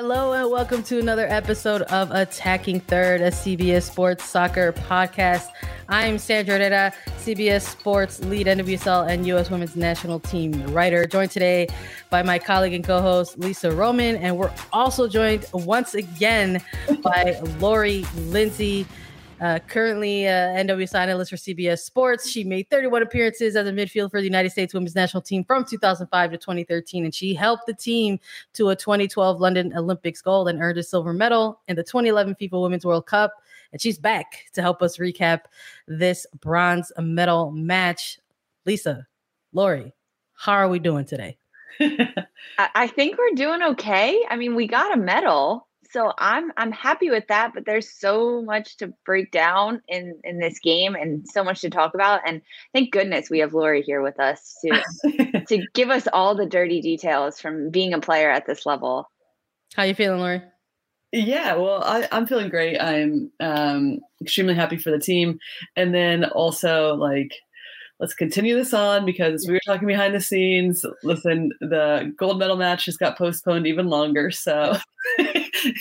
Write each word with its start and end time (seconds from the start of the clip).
Hello 0.00 0.32
and 0.32 0.48
welcome 0.48 0.80
to 0.84 1.00
another 1.00 1.26
episode 1.26 1.82
of 1.82 2.12
Attacking 2.12 2.78
Third, 2.78 3.20
a 3.20 3.32
CBS 3.32 3.82
Sports 3.82 4.22
Soccer 4.22 4.70
podcast. 4.70 5.48
I'm 5.88 6.20
Sandra 6.20 6.54
Herrera, 6.54 6.92
CBS 7.16 7.62
Sports 7.62 8.20
lead 8.20 8.46
NWSL 8.46 9.08
and 9.08 9.26
U.S. 9.26 9.50
Women's 9.50 9.74
National 9.74 10.20
Team 10.20 10.52
writer, 10.72 11.04
joined 11.04 11.32
today 11.32 11.66
by 12.10 12.22
my 12.22 12.38
colleague 12.38 12.74
and 12.74 12.84
co-host 12.84 13.40
Lisa 13.40 13.72
Roman, 13.72 14.14
and 14.14 14.38
we're 14.38 14.52
also 14.72 15.08
joined 15.08 15.46
once 15.52 15.94
again 15.94 16.62
by 17.02 17.36
Lori 17.58 18.04
Lindsay. 18.18 18.86
Uh, 19.40 19.60
currently, 19.68 20.26
uh, 20.26 20.48
NWSL 20.48 20.96
analyst 20.96 21.30
for 21.30 21.36
CBS 21.36 21.78
Sports. 21.78 22.28
She 22.28 22.42
made 22.42 22.68
31 22.70 23.02
appearances 23.02 23.54
as 23.54 23.68
a 23.68 23.70
midfield 23.70 24.10
for 24.10 24.20
the 24.20 24.26
United 24.26 24.50
States 24.50 24.74
women's 24.74 24.96
national 24.96 25.22
team 25.22 25.44
from 25.44 25.64
2005 25.64 26.32
to 26.32 26.36
2013, 26.36 27.04
and 27.04 27.14
she 27.14 27.34
helped 27.34 27.66
the 27.66 27.74
team 27.74 28.18
to 28.54 28.70
a 28.70 28.76
2012 28.76 29.40
London 29.40 29.72
Olympics 29.76 30.20
gold 30.20 30.48
and 30.48 30.60
earned 30.60 30.78
a 30.78 30.82
silver 30.82 31.12
medal 31.12 31.60
in 31.68 31.76
the 31.76 31.84
2011 31.84 32.34
FIFA 32.34 32.62
Women's 32.62 32.84
World 32.84 33.06
Cup. 33.06 33.32
And 33.70 33.80
she's 33.80 33.98
back 33.98 34.46
to 34.54 34.62
help 34.62 34.82
us 34.82 34.96
recap 34.96 35.42
this 35.86 36.26
bronze 36.40 36.90
medal 36.98 37.52
match. 37.52 38.18
Lisa, 38.66 39.06
Lori, 39.52 39.92
how 40.34 40.54
are 40.54 40.68
we 40.68 40.80
doing 40.80 41.04
today? 41.04 41.38
I 42.58 42.88
think 42.88 43.16
we're 43.16 43.36
doing 43.36 43.62
okay. 43.62 44.20
I 44.28 44.34
mean, 44.34 44.56
we 44.56 44.66
got 44.66 44.96
a 44.96 45.00
medal 45.00 45.67
so 45.90 46.12
I'm 46.18 46.52
I'm 46.56 46.72
happy 46.72 47.10
with 47.10 47.26
that, 47.28 47.52
but 47.54 47.64
there's 47.64 47.90
so 47.90 48.42
much 48.42 48.76
to 48.78 48.92
break 49.04 49.30
down 49.30 49.80
in 49.88 50.20
in 50.22 50.38
this 50.38 50.58
game 50.58 50.94
and 50.94 51.26
so 51.26 51.42
much 51.42 51.60
to 51.62 51.70
talk 51.70 51.94
about. 51.94 52.20
And 52.26 52.42
thank 52.74 52.92
goodness 52.92 53.30
we 53.30 53.38
have 53.38 53.54
Lori 53.54 53.82
here 53.82 54.02
with 54.02 54.20
us 54.20 54.56
to 54.62 55.44
to 55.48 55.66
give 55.74 55.90
us 55.90 56.06
all 56.12 56.34
the 56.34 56.46
dirty 56.46 56.80
details 56.80 57.40
from 57.40 57.70
being 57.70 57.94
a 57.94 58.00
player 58.00 58.30
at 58.30 58.46
this 58.46 58.66
level. 58.66 59.10
How 59.74 59.84
you 59.84 59.94
feeling, 59.94 60.20
Lori? 60.20 60.42
Yeah, 61.10 61.54
well, 61.54 61.82
I, 61.82 62.06
am 62.12 62.26
feeling 62.26 62.50
great. 62.50 62.78
I'm 62.78 63.32
um, 63.40 64.00
extremely 64.20 64.54
happy 64.54 64.76
for 64.76 64.90
the 64.90 64.98
team, 64.98 65.38
and 65.74 65.94
then 65.94 66.24
also 66.24 66.96
like 66.96 67.32
let's 68.00 68.14
continue 68.14 68.54
this 68.54 68.72
on 68.72 69.04
because 69.04 69.44
we 69.46 69.54
were 69.54 69.60
talking 69.66 69.88
behind 69.88 70.14
the 70.14 70.20
scenes. 70.20 70.84
Listen, 71.02 71.50
the 71.60 72.12
gold 72.16 72.38
medal 72.38 72.56
match 72.56 72.84
just 72.84 72.98
got 72.98 73.18
postponed 73.18 73.66
even 73.66 73.88
longer. 73.88 74.30
So 74.30 74.76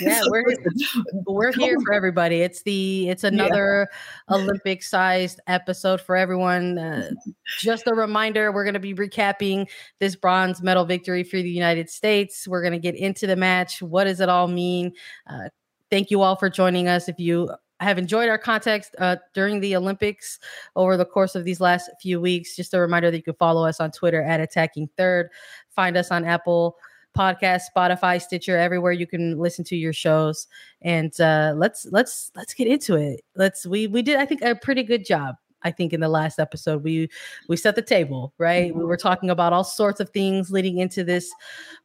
yeah, 0.02 0.22
we're 0.28 0.56
we're 1.28 1.52
here 1.54 1.80
for 1.86 1.94
everybody. 1.94 2.42
It's 2.42 2.64
the 2.64 3.10
it's 3.10 3.24
another 3.24 3.88
yeah. 4.30 4.36
Olympic 4.36 4.84
sized 4.84 5.40
episode 5.48 6.02
for 6.02 6.16
everyone. 6.16 6.78
Uh, 6.78 7.12
just 7.60 7.88
a 7.88 7.94
reminder, 7.94 8.52
we're 8.52 8.64
going 8.64 8.74
to 8.74 8.80
be 8.80 8.96
recapping 8.96 9.68
this 10.00 10.16
bronze 10.16 10.62
medal 10.62 10.86
victory 10.86 11.24
for 11.24 11.38
the 11.38 11.50
United 11.50 11.90
States. 11.90 12.48
We're 12.48 12.62
going 12.62 12.74
to 12.74 12.80
get 12.80 12.96
into 12.96 13.28
the 13.28 13.36
match. 13.36 13.82
What 13.82 14.06
does 14.06 14.20
it 14.20 14.30
all 14.30 14.48
mean? 14.48 14.94
Uh, 15.30 15.50
thank 15.92 16.10
you 16.10 16.22
all 16.22 16.36
for 16.36 16.50
joining 16.50 16.88
us. 16.88 17.08
If 17.08 17.20
you 17.20 17.50
have 17.80 17.98
enjoyed 17.98 18.30
our 18.30 18.38
context 18.38 18.96
uh, 19.00 19.18
during 19.34 19.60
the 19.60 19.76
Olympics 19.76 20.40
over 20.76 20.98
the 20.98 21.06
course 21.06 21.36
of 21.36 21.44
these 21.44 21.62
last 21.62 21.90
few 22.02 22.20
weeks. 22.20 22.56
Just 22.56 22.74
a 22.74 22.80
reminder 22.80 23.12
that 23.12 23.18
you 23.18 23.24
can 23.24 23.36
follow 23.36 23.66
us 23.66 23.80
on 23.80 23.92
Twitter 23.92 24.22
at 24.22 24.40
Attacking 24.40 24.90
Third. 24.98 25.30
Find 25.70 25.96
us 25.96 26.12
on 26.12 26.26
Apple 26.26 26.78
Podcast, 27.18 27.64
Spotify, 27.76 28.22
Stitcher, 28.22 28.58
everywhere 28.58 28.92
you 28.92 29.08
can 29.08 29.40
listen 29.40 29.64
to 29.66 29.76
your 29.76 29.94
shows. 29.94 30.48
And 30.82 31.20
uh, 31.20 31.54
let's 31.56 31.88
let's 31.92 32.32
let's 32.36 32.54
get 32.54 32.68
into 32.68 32.96
it. 32.96 33.22
Let's 33.36 33.66
we 33.66 33.88
we 33.88 34.02
did 34.02 34.18
I 34.18 34.26
think 34.26 34.42
a 34.42 34.56
pretty 34.56 34.84
good 34.84 35.06
job. 35.06 35.36
I 35.64 35.72
think 35.72 35.94
in 35.94 36.00
the 36.00 36.10
last 36.10 36.40
episode 36.40 36.84
we 36.84 37.10
we 37.50 37.58
set 37.58 37.76
the 37.76 37.82
table 37.82 38.34
right. 38.38 38.70
Mm-hmm. 38.70 38.80
We 38.80 38.86
were 38.86 38.98
talking 38.98 39.30
about 39.30 39.52
all 39.52 39.64
sorts 39.64 40.00
of 40.00 40.12
things 40.12 40.52
leading 40.52 40.78
into 40.78 41.04
this 41.04 41.32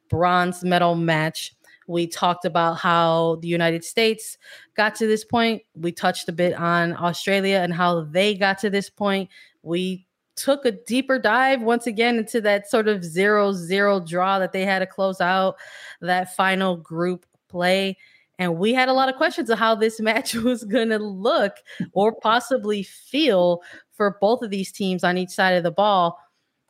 bronze 0.09 0.63
medal 0.63 0.95
match. 0.95 1.55
We 1.87 2.07
talked 2.07 2.45
about 2.45 2.75
how 2.75 3.37
the 3.41 3.47
United 3.47 3.83
States 3.83 4.37
got 4.75 4.95
to 4.95 5.07
this 5.07 5.25
point. 5.25 5.63
We 5.75 5.91
touched 5.91 6.29
a 6.29 6.31
bit 6.31 6.53
on 6.53 6.95
Australia 6.97 7.59
and 7.63 7.73
how 7.73 8.01
they 8.01 8.35
got 8.35 8.59
to 8.59 8.69
this 8.69 8.89
point. 8.89 9.29
We 9.61 10.05
took 10.35 10.65
a 10.65 10.71
deeper 10.71 11.19
dive 11.19 11.61
once 11.61 11.87
again 11.87 12.17
into 12.17 12.41
that 12.41 12.69
sort 12.69 12.87
of 12.87 13.03
zero 13.03 13.53
zero 13.53 13.99
draw 13.99 14.39
that 14.39 14.51
they 14.51 14.65
had 14.65 14.79
to 14.79 14.87
close 14.87 15.21
out 15.21 15.55
that 16.01 16.35
final 16.35 16.77
group 16.77 17.25
play. 17.49 17.97
And 18.39 18.57
we 18.57 18.73
had 18.73 18.89
a 18.89 18.93
lot 18.93 19.09
of 19.09 19.15
questions 19.15 19.49
of 19.49 19.59
how 19.59 19.75
this 19.75 19.99
match 20.01 20.35
was 20.35 20.63
going 20.63 20.89
to 20.89 20.99
look 20.99 21.57
or 21.93 22.13
possibly 22.13 22.83
feel 22.83 23.61
for 23.91 24.17
both 24.19 24.41
of 24.41 24.49
these 24.49 24.71
teams 24.71 25.03
on 25.03 25.17
each 25.17 25.29
side 25.29 25.55
of 25.55 25.63
the 25.63 25.71
ball. 25.71 26.19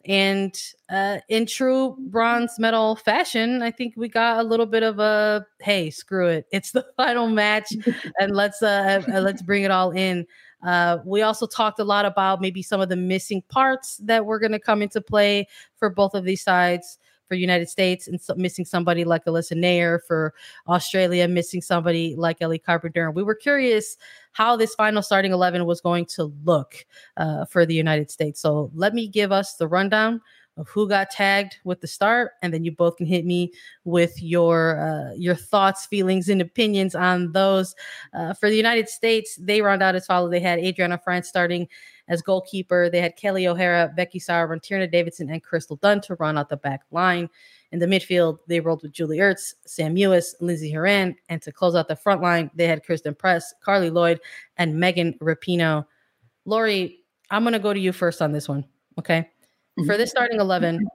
And 0.05 0.53
uh, 0.89 1.19
in 1.29 1.45
true 1.45 1.95
bronze 2.09 2.59
medal 2.59 2.97
fashion, 2.97 3.61
I 3.61 3.71
think 3.71 3.93
we 3.95 4.09
got 4.09 4.39
a 4.39 4.43
little 4.43 4.65
bit 4.65 4.83
of 4.83 4.99
a 4.99 5.45
hey, 5.61 5.89
screw 5.89 6.27
it, 6.27 6.45
it's 6.51 6.71
the 6.71 6.85
final 6.97 7.27
match, 7.29 7.73
and 8.19 8.35
let's 8.35 8.61
uh, 8.61 9.01
uh, 9.07 9.21
let's 9.21 9.41
bring 9.41 9.63
it 9.63 9.71
all 9.71 9.91
in. 9.91 10.25
Uh, 10.65 10.97
we 11.05 11.21
also 11.21 11.45
talked 11.45 11.79
a 11.79 11.83
lot 11.83 12.05
about 12.05 12.41
maybe 12.41 12.61
some 12.61 12.81
of 12.81 12.89
the 12.89 12.95
missing 12.95 13.41
parts 13.49 13.97
that 13.97 14.25
were 14.25 14.39
going 14.39 14.51
to 14.51 14.59
come 14.59 14.81
into 14.81 15.01
play 15.01 15.47
for 15.75 15.89
both 15.89 16.13
of 16.13 16.23
these 16.23 16.43
sides 16.43 16.97
for 17.33 17.37
United 17.37 17.67
States 17.67 18.07
and 18.07 18.21
so 18.21 18.35
missing 18.35 18.63
somebody 18.63 19.03
like 19.05 19.25
Alyssa 19.25 19.57
Naeher 19.57 19.99
for 20.07 20.35
Australia, 20.67 21.27
missing 21.27 21.63
somebody 21.63 22.15
like 22.15 22.41
Ellie 22.41 22.59
Carpenter. 22.59 23.09
We 23.09 23.23
were 23.23 23.33
curious 23.33 23.97
how 24.33 24.55
this 24.55 24.75
final 24.75 25.01
starting 25.01 25.31
11 25.31 25.65
was 25.65 25.81
going 25.81 26.05
to 26.05 26.31
look 26.43 26.85
uh, 27.17 27.45
for 27.45 27.65
the 27.65 27.73
United 27.73 28.11
States. 28.11 28.39
So 28.39 28.69
let 28.75 28.93
me 28.93 29.07
give 29.07 29.31
us 29.31 29.55
the 29.55 29.67
rundown 29.67 30.21
of 30.57 30.69
who 30.69 30.87
got 30.87 31.09
tagged 31.09 31.57
with 31.63 31.81
the 31.81 31.87
start, 31.87 32.33
and 32.41 32.53
then 32.53 32.63
you 32.63 32.71
both 32.71 32.97
can 32.97 33.05
hit 33.05 33.25
me 33.25 33.51
with 33.85 34.21
your 34.21 34.79
uh, 34.79 35.13
your 35.15 35.35
thoughts, 35.35 35.85
feelings, 35.85 36.29
and 36.29 36.41
opinions 36.41 36.95
on 36.95 37.31
those. 37.31 37.75
Uh, 38.13 38.33
for 38.33 38.49
the 38.49 38.55
United 38.55 38.87
States, 38.87 39.35
they 39.35 39.61
round 39.61 39.81
out 39.81 39.95
as 39.95 40.05
follows: 40.05 40.31
They 40.31 40.39
had 40.39 40.59
Adrianna 40.59 40.99
Franch 41.03 41.25
starting 41.25 41.67
as 42.07 42.21
goalkeeper. 42.21 42.89
They 42.89 43.01
had 43.01 43.15
Kelly 43.15 43.47
O'Hara, 43.47 43.91
Becky 43.95 44.19
Sauerbrunn, 44.19 44.61
Tierna 44.61 44.91
Davidson, 44.91 45.29
and 45.29 45.41
Crystal 45.41 45.77
Dunn 45.77 46.01
to 46.01 46.15
run 46.15 46.37
out 46.37 46.49
the 46.49 46.57
back 46.57 46.81
line. 46.91 47.29
In 47.71 47.79
the 47.79 47.87
midfield, 47.87 48.37
they 48.47 48.59
rolled 48.59 48.83
with 48.83 48.91
Julie 48.91 49.17
Ertz, 49.17 49.55
Sam 49.65 49.95
Mewis, 49.95 50.35
Lindsey 50.39 50.71
Horan, 50.71 51.15
and 51.29 51.41
to 51.41 51.51
close 51.51 51.73
out 51.73 51.87
the 51.87 51.95
front 51.95 52.21
line, 52.21 52.51
they 52.53 52.67
had 52.67 52.85
Christen 52.85 53.15
Press, 53.15 53.51
carli 53.65 53.91
Lloyd, 53.91 54.19
and 54.57 54.79
Megan 54.79 55.17
Rapinoe. 55.19 55.83
Lori, 56.45 56.99
I'm 57.31 57.41
going 57.41 57.53
to 57.53 57.59
go 57.59 57.73
to 57.73 57.79
you 57.79 57.91
first 57.91 58.21
on 58.21 58.31
this 58.31 58.47
one. 58.47 58.65
Okay. 58.99 59.27
Mm-hmm. 59.79 59.85
For 59.85 59.97
this 59.97 60.09
starting 60.09 60.39
11, 60.39 60.85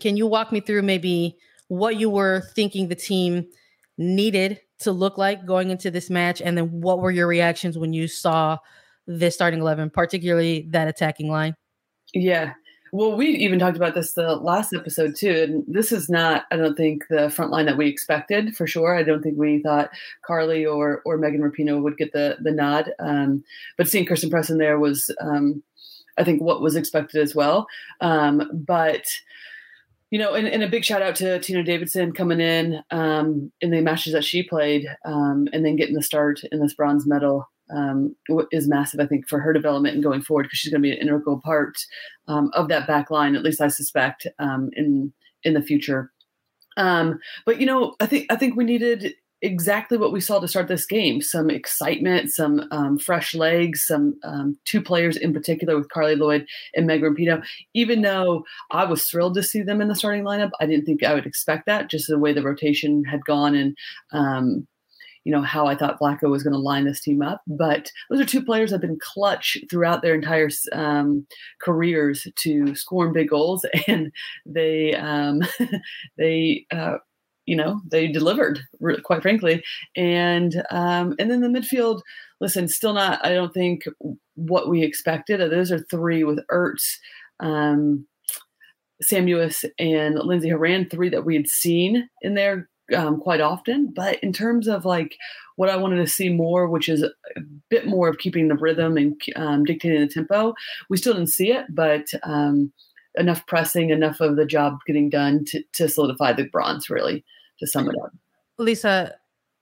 can 0.00 0.16
you 0.16 0.26
walk 0.26 0.52
me 0.52 0.60
through 0.60 0.82
maybe 0.82 1.36
what 1.68 1.96
you 1.96 2.10
were 2.10 2.42
thinking 2.54 2.88
the 2.88 2.94
team 2.94 3.46
needed 3.96 4.60
to 4.80 4.92
look 4.92 5.18
like 5.18 5.46
going 5.46 5.70
into 5.70 5.90
this 5.90 6.10
match? 6.10 6.40
And 6.40 6.56
then 6.56 6.80
what 6.80 7.00
were 7.00 7.10
your 7.10 7.26
reactions 7.26 7.78
when 7.78 7.92
you 7.92 8.08
saw 8.08 8.58
this 9.08 9.34
starting 9.34 9.60
11, 9.60 9.90
particularly 9.90 10.68
that 10.70 10.86
attacking 10.86 11.30
line. 11.30 11.54
Yeah. 12.12 12.52
Well, 12.92 13.16
we 13.16 13.28
even 13.28 13.58
talked 13.58 13.76
about 13.76 13.94
this 13.94 14.12
the 14.12 14.36
last 14.36 14.72
episode 14.72 15.16
too. 15.16 15.42
And 15.42 15.64
this 15.66 15.92
is 15.92 16.08
not, 16.08 16.44
I 16.50 16.56
don't 16.56 16.76
think, 16.76 17.04
the 17.10 17.28
front 17.28 17.50
line 17.50 17.66
that 17.66 17.76
we 17.76 17.88
expected 17.88 18.56
for 18.56 18.66
sure. 18.66 18.96
I 18.96 19.02
don't 19.02 19.22
think 19.22 19.36
we 19.36 19.60
thought 19.62 19.90
carli 20.26 20.64
or 20.64 21.02
or 21.04 21.18
Megan 21.18 21.42
Rapinoe 21.42 21.82
would 21.82 21.98
get 21.98 22.12
the 22.12 22.36
the 22.40 22.50
nod. 22.50 22.92
Um, 22.98 23.44
but 23.76 23.88
seeing 23.88 24.06
Christen 24.06 24.30
Press 24.30 24.48
in 24.48 24.58
there 24.58 24.78
was, 24.78 25.14
um, 25.20 25.62
I 26.18 26.24
think, 26.24 26.42
what 26.42 26.60
was 26.60 26.76
expected 26.76 27.22
as 27.22 27.34
well. 27.34 27.66
Um, 28.00 28.50
but 28.52 29.04
you 30.10 30.18
know, 30.18 30.34
and, 30.34 30.48
and, 30.48 30.62
a 30.62 30.68
big 30.68 30.84
shout 30.84 31.02
out 31.02 31.16
to 31.16 31.38
Tierna 31.38 31.64
Davidson 31.64 32.12
coming 32.12 32.40
in 32.40 32.82
um, 32.90 33.52
in 33.60 33.70
the 33.70 33.82
matches 33.82 34.14
that 34.14 34.24
she 34.24 34.42
played, 34.42 34.86
um, 35.04 35.48
and 35.52 35.64
then 35.64 35.76
getting 35.76 35.94
the 35.94 36.02
start 36.02 36.40
in 36.50 36.60
this 36.60 36.72
bronze 36.72 37.06
medal 37.06 37.46
um, 37.70 38.16
is 38.50 38.68
massive, 38.68 39.00
I 39.00 39.06
think, 39.06 39.28
for 39.28 39.38
her 39.38 39.52
development 39.52 39.94
and 39.94 40.02
going 40.02 40.22
forward 40.22 40.44
because 40.44 40.58
she's 40.58 40.72
going 40.72 40.82
to 40.82 40.88
be 40.88 40.92
an 40.92 41.00
integral 41.00 41.40
part 41.44 41.78
um, 42.26 42.50
of 42.54 42.68
that 42.68 42.86
back 42.86 43.10
line. 43.10 43.36
At 43.36 43.42
least 43.42 43.60
I 43.60 43.68
suspect 43.68 44.26
um, 44.38 44.70
in 44.74 45.12
in 45.44 45.54
the 45.54 45.62
future. 45.62 46.10
Um, 46.78 47.18
but 47.44 47.60
you 47.60 47.66
know, 47.66 47.94
I 48.00 48.06
think 48.06 48.26
I 48.30 48.36
think 48.36 48.56
we 48.56 48.64
needed 48.64 49.14
exactly 49.42 49.96
what 49.96 50.12
we 50.12 50.20
saw 50.20 50.40
to 50.40 50.48
start 50.48 50.68
this 50.68 50.86
game 50.86 51.20
some 51.20 51.50
excitement, 51.50 52.30
some 52.30 52.66
um, 52.70 52.98
fresh 52.98 53.34
legs, 53.34 53.86
some 53.86 54.18
um, 54.24 54.58
two 54.64 54.82
players 54.82 55.16
in 55.16 55.32
particular 55.32 55.76
with 55.76 55.88
Carli 55.88 56.16
Lloyd 56.16 56.46
and 56.74 56.86
Meg 56.86 57.02
Rapinoe. 57.02 57.42
Even 57.74 58.02
though 58.02 58.44
I 58.70 58.84
was 58.84 59.04
thrilled 59.04 59.34
to 59.34 59.42
see 59.42 59.62
them 59.62 59.80
in 59.80 59.88
the 59.88 59.96
starting 59.96 60.24
lineup, 60.24 60.50
I 60.60 60.66
didn't 60.66 60.84
think 60.84 61.04
I 61.04 61.14
would 61.14 61.26
expect 61.26 61.66
that 61.66 61.90
just 61.90 62.08
the 62.08 62.18
way 62.18 62.32
the 62.32 62.42
rotation 62.42 63.04
had 63.04 63.24
gone 63.24 63.54
and. 63.54 63.76
Um, 64.12 64.66
you 65.24 65.32
know 65.32 65.42
how 65.42 65.66
I 65.66 65.74
thought 65.74 66.00
Vlatko 66.00 66.30
was 66.30 66.42
going 66.42 66.54
to 66.54 66.58
line 66.58 66.86
this 66.86 67.02
team 67.02 67.20
up, 67.20 67.42
but 67.46 67.92
those 68.08 68.18
are 68.18 68.24
two 68.24 68.42
players 68.42 68.70
that 68.70 68.76
have 68.76 68.80
been 68.80 68.98
clutch 68.98 69.58
throughout 69.68 70.00
their 70.00 70.14
entire 70.14 70.48
um, 70.72 71.26
careers 71.60 72.26
to 72.36 72.74
score 72.74 73.12
big 73.12 73.28
goals, 73.28 73.66
and 73.88 74.10
they 74.46 74.94
um, 74.94 75.42
they 76.16 76.64
uh, 76.70 76.96
you 77.48 77.56
know 77.56 77.80
they 77.90 78.06
delivered 78.06 78.60
quite 79.02 79.22
frankly. 79.22 79.64
And 79.96 80.62
um 80.70 81.14
and 81.18 81.30
then 81.30 81.40
the 81.40 81.48
midfield 81.48 82.02
listen 82.40 82.68
still 82.68 82.92
not 82.92 83.24
i 83.24 83.32
don't 83.32 83.54
think 83.54 83.84
what 84.34 84.68
we 84.68 84.82
expected. 84.82 85.40
Those 85.40 85.72
are 85.72 85.80
three 85.90 86.22
with 86.24 86.40
ertz 86.52 86.84
um 87.40 88.06
sam 89.00 89.28
and 89.78 90.14
lindsey 90.18 90.50
horan 90.50 90.88
three 90.88 91.08
that 91.08 91.24
we 91.24 91.34
had 91.34 91.46
seen 91.46 92.08
in 92.20 92.34
there 92.34 92.68
um, 92.96 93.20
quite 93.20 93.40
often. 93.40 93.92
But 93.94 94.18
in 94.22 94.32
terms 94.32 94.68
of 94.68 94.84
like 94.84 95.16
what 95.56 95.70
i 95.70 95.76
wanted 95.76 95.96
to 95.96 96.06
see 96.06 96.28
more 96.28 96.68
which 96.68 96.88
is 96.88 97.02
a 97.02 97.10
bit 97.70 97.86
more 97.86 98.08
of 98.08 98.18
keeping 98.18 98.48
the 98.48 98.56
rhythm 98.56 98.96
and 98.96 99.20
um, 99.36 99.64
dictating 99.64 100.00
the 100.00 100.08
tempo 100.08 100.54
we 100.90 100.98
still 100.98 101.14
didn't 101.14 101.28
see 101.28 101.50
it. 101.50 101.64
But 101.70 102.08
um 102.24 102.72
enough 103.18 103.46
pressing 103.46 103.90
enough 103.90 104.20
of 104.20 104.36
the 104.36 104.46
job 104.46 104.78
getting 104.86 105.10
done 105.10 105.44
to, 105.46 105.62
to 105.74 105.88
solidify 105.88 106.32
the 106.32 106.44
bronze 106.44 106.88
really 106.88 107.24
to 107.58 107.66
sum 107.66 107.88
it 107.88 107.94
up. 108.02 108.12
Lisa, 108.58 109.14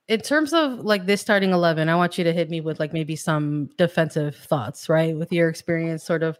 in 0.09 0.21
terms 0.21 0.53
of 0.53 0.81
like 0.81 1.07
this 1.07 1.21
starting 1.21 1.51
11 1.51 1.89
i 1.89 1.95
want 1.97 2.17
you 2.17 2.25
to 2.25 2.33
hit 2.33 2.49
me 2.49 2.61
with 2.61 2.79
like 2.79 2.93
maybe 2.93 3.17
some 3.17 3.69
defensive 3.77 4.37
thoughts 4.37 4.89
right? 4.89 5.17
With 5.17 5.33
your 5.33 5.49
experience 5.49 6.05
sort 6.05 6.23
of 6.23 6.39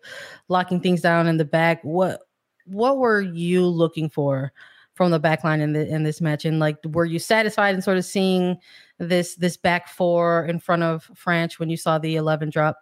locking 0.49 0.81
things 0.81 1.01
down 1.01 1.27
in 1.27 1.37
the 1.37 1.45
back 1.45 1.83
what 1.83 2.23
what 2.67 2.99
were 2.99 3.21
you 3.21 3.67
looking 3.67 4.11
for 4.11 4.53
from 4.95 5.11
the 5.11 5.19
back 5.19 5.45
line 5.45 5.61
in 5.61 5.73
the 5.73 5.87
in 5.87 6.03
this 6.03 6.21
match? 6.21 6.45
And 6.45 6.59
like 6.59 6.79
were 6.85 7.05
you 7.05 7.19
satisfied 7.19 7.75
in 7.75 7.83
sort 7.83 7.99
of 7.99 8.05
seeing 8.05 8.57
this 8.99 9.37
this 9.37 9.57
back 9.57 9.89
four 9.89 10.47
in 10.47 10.59
front 10.59 10.83
of 10.83 11.11
franch 11.15 11.59
when 11.59 11.71
you 11.71 11.77
saw 11.77 11.99
the 11.99 12.17
11 12.17 12.51
drop? 12.51 12.79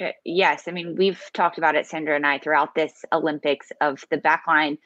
Uh, 0.00 0.08
yes. 0.24 0.64
I 0.66 0.70
mean 0.70 0.96
we've 0.96 1.22
talked 1.34 1.58
about 1.58 1.76
it 1.76 1.86
sandra 1.86 2.16
and 2.16 2.26
i 2.26 2.38
throughout 2.38 2.74
this 2.74 3.04
olympics 3.12 3.72
of 3.80 4.04
the 4.10 4.18
back 4.18 4.44
line 4.46 4.78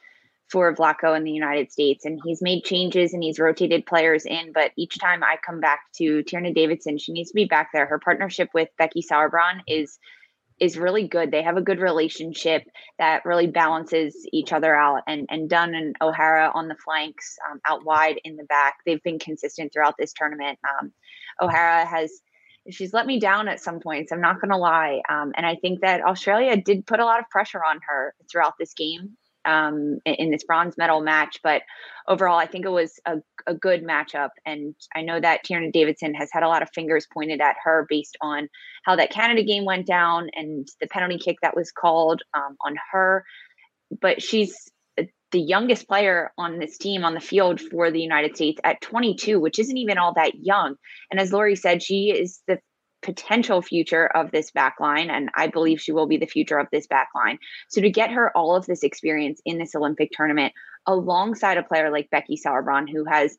for 0.51 0.73
Vlatko 0.73 1.15
in 1.15 1.23
the 1.23 1.31
United 1.31 1.71
States. 1.71 2.05
And 2.05 2.19
he's 2.25 2.41
made 2.41 2.63
changes 2.63 3.13
and 3.13 3.23
he's 3.23 3.39
rotated 3.39 3.85
players 3.85 4.25
in. 4.25 4.51
But 4.53 4.71
each 4.77 4.97
time 4.99 5.23
I 5.23 5.37
come 5.45 5.59
back 5.59 5.81
to 5.97 6.23
Tierna 6.23 6.53
Davidson, 6.53 6.97
she 6.97 7.13
needs 7.13 7.29
to 7.29 7.35
be 7.35 7.45
back 7.45 7.69
there. 7.73 7.85
Her 7.85 7.99
partnership 7.99 8.49
with 8.53 8.69
Becky 8.77 9.01
Sauerbrunn 9.01 9.61
is 9.67 9.97
is 10.59 10.77
really 10.77 11.07
good. 11.07 11.31
They 11.31 11.43
have 11.43 11.55
a 11.55 11.61
good 11.61 11.79
relationship 11.79 12.63
that 12.97 13.23
really 13.23 13.47
balances 13.47 14.27
each 14.33 14.51
other 14.51 14.75
out. 14.75 15.03
And 15.07 15.27
and 15.29 15.49
Dunn 15.49 15.73
and 15.73 15.95
O'Hara 16.01 16.51
on 16.53 16.67
the 16.67 16.75
flanks, 16.83 17.37
um, 17.49 17.59
out 17.65 17.85
wide 17.85 18.19
in 18.23 18.35
the 18.35 18.43
back. 18.43 18.79
They've 18.85 19.03
been 19.03 19.19
consistent 19.19 19.71
throughout 19.71 19.95
this 19.97 20.13
tournament. 20.13 20.59
Um, 20.67 20.91
O'Hara 21.41 21.85
has 21.85 22.11
she's 22.71 22.93
let 22.93 23.05
me 23.05 23.19
down 23.19 23.47
at 23.47 23.61
some 23.61 23.79
points. 23.79 24.11
I'm 24.11 24.21
not 24.21 24.41
going 24.41 24.51
to 24.51 24.57
lie. 24.57 25.01
Um, 25.07 25.31
and 25.35 25.45
I 25.45 25.55
think 25.55 25.81
that 25.81 26.01
Australia 26.03 26.57
did 26.57 26.85
put 26.85 26.99
a 26.99 27.05
lot 27.05 27.19
of 27.19 27.29
pressure 27.29 27.63
on 27.63 27.79
her 27.87 28.13
throughout 28.29 28.53
this 28.59 28.73
game 28.73 29.17
um, 29.45 29.99
in 30.05 30.31
this 30.31 30.43
bronze 30.43 30.77
medal 30.77 31.01
match. 31.01 31.39
But 31.43 31.63
overall, 32.07 32.37
I 32.37 32.45
think 32.47 32.65
it 32.65 32.71
was 32.71 32.99
a, 33.05 33.17
a 33.47 33.53
good 33.53 33.83
matchup. 33.83 34.29
And 34.45 34.75
I 34.95 35.01
know 35.01 35.19
that 35.19 35.45
Tierna 35.45 35.71
Davidson 35.71 36.13
has 36.13 36.29
had 36.31 36.43
a 36.43 36.47
lot 36.47 36.61
of 36.61 36.69
fingers 36.73 37.07
pointed 37.11 37.41
at 37.41 37.55
her 37.63 37.85
based 37.89 38.17
on 38.21 38.49
how 38.83 38.95
that 38.95 39.11
Canada 39.11 39.43
game 39.43 39.65
went 39.65 39.85
down 39.85 40.29
and 40.33 40.67
the 40.81 40.87
penalty 40.87 41.17
kick 41.17 41.37
that 41.41 41.55
was 41.55 41.71
called 41.71 42.21
um, 42.33 42.57
on 42.65 42.75
her. 42.91 43.23
But 44.01 44.21
she's 44.21 44.69
the 45.31 45.39
youngest 45.39 45.87
player 45.87 46.31
on 46.37 46.57
this 46.57 46.77
team 46.77 47.05
on 47.05 47.13
the 47.13 47.19
field 47.19 47.61
for 47.61 47.91
the 47.91 48.01
United 48.01 48.35
States 48.35 48.59
at 48.63 48.81
22, 48.81 49.39
which 49.39 49.59
isn't 49.59 49.77
even 49.77 49.97
all 49.97 50.13
that 50.15 50.33
young. 50.35 50.75
And 51.11 51.19
as 51.19 51.31
Lori 51.31 51.55
said, 51.55 51.83
she 51.83 52.11
is 52.11 52.41
the 52.47 52.59
potential 53.01 53.61
future 53.61 54.07
of 54.07 54.31
this 54.31 54.51
back 54.51 54.79
line, 54.79 55.09
and 55.09 55.29
I 55.35 55.47
believe 55.47 55.81
she 55.81 55.91
will 55.91 56.07
be 56.07 56.17
the 56.17 56.25
future 56.25 56.57
of 56.57 56.67
this 56.71 56.87
back 56.87 57.09
line. 57.15 57.39
So 57.69 57.81
to 57.81 57.89
get 57.89 58.11
her 58.11 58.35
all 58.35 58.55
of 58.55 58.65
this 58.65 58.83
experience 58.83 59.41
in 59.45 59.57
this 59.57 59.75
Olympic 59.75 60.11
tournament 60.11 60.53
alongside 60.85 61.57
a 61.57 61.63
player 61.63 61.91
like 61.91 62.09
Becky 62.09 62.37
Sauerbrunn, 62.37 62.89
who 62.89 63.05
has 63.05 63.37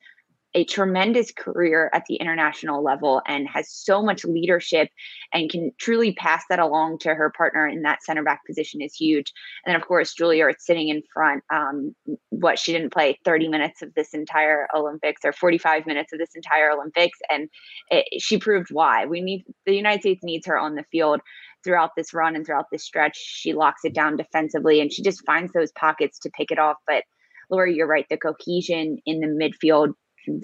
a 0.55 0.65
tremendous 0.65 1.33
career 1.33 1.91
at 1.95 2.05
the 2.07 2.17
international 2.17 2.83
level 2.83 3.23
and 3.27 3.49
has 3.49 3.71
so 3.71 4.03
much 4.03 4.25
leadership 4.25 4.89
and 5.33 5.51
can 5.51 5.71
truly 5.79 6.13
pass 6.13 6.43
that 6.49 6.59
along 6.59 6.99
to 6.99 7.15
her 7.15 7.33
partner 7.37 7.67
in 7.67 7.83
that 7.83 8.03
center 8.03 8.23
back 8.23 8.41
position 8.47 8.81
is 8.81 8.95
huge. 8.95 9.33
And 9.65 9.73
then, 9.73 9.81
of 9.81 9.87
course, 9.87 10.15
Julia 10.15 10.47
sitting 10.59 10.89
in 10.89 11.03
front. 11.13 11.45
Um, 11.53 11.95
what 12.31 12.59
she 12.59 12.73
didn't 12.73 12.93
play 12.93 13.19
30 13.25 13.49
minutes 13.49 13.83
of 13.83 13.95
this 13.95 14.15
entire 14.15 14.67
Olympics 14.75 15.23
or 15.25 15.33
45 15.33 15.87
minutes 15.87 16.13
of 16.13 16.19
this 16.19 16.35
entire 16.35 16.71
Olympics, 16.71 17.19
and 17.29 17.49
it, 17.91 18.23
she 18.23 18.39
proved 18.39 18.69
why. 18.71 19.07
We 19.07 19.21
need 19.21 19.45
the 19.67 19.75
United 19.75 20.01
States 20.01 20.23
needs 20.23 20.47
her 20.47 20.59
on 20.59 20.75
the 20.75 20.85
field 20.91 21.21
throughout 21.63 21.91
this 21.97 22.15
run 22.15 22.35
and 22.35 22.45
throughout 22.45 22.67
this 22.73 22.85
stretch. 22.85 23.17
She 23.17 23.53
locks 23.53 23.85
it 23.85 23.95
down 23.95 24.17
defensively 24.17 24.81
and 24.81 24.93
she 24.93 25.03
just 25.03 25.25
finds 25.27 25.53
those 25.53 25.73
pockets 25.73 26.19
to 26.21 26.31
pick 26.31 26.51
it 26.51 26.59
off. 26.59 26.77
But 26.87 27.05
Lori, 27.51 27.75
you're 27.75 27.87
right. 27.87 28.07
The 28.09 28.17
cohesion 28.17 28.99
in 29.05 29.21
the 29.21 29.27
midfield 29.27 29.93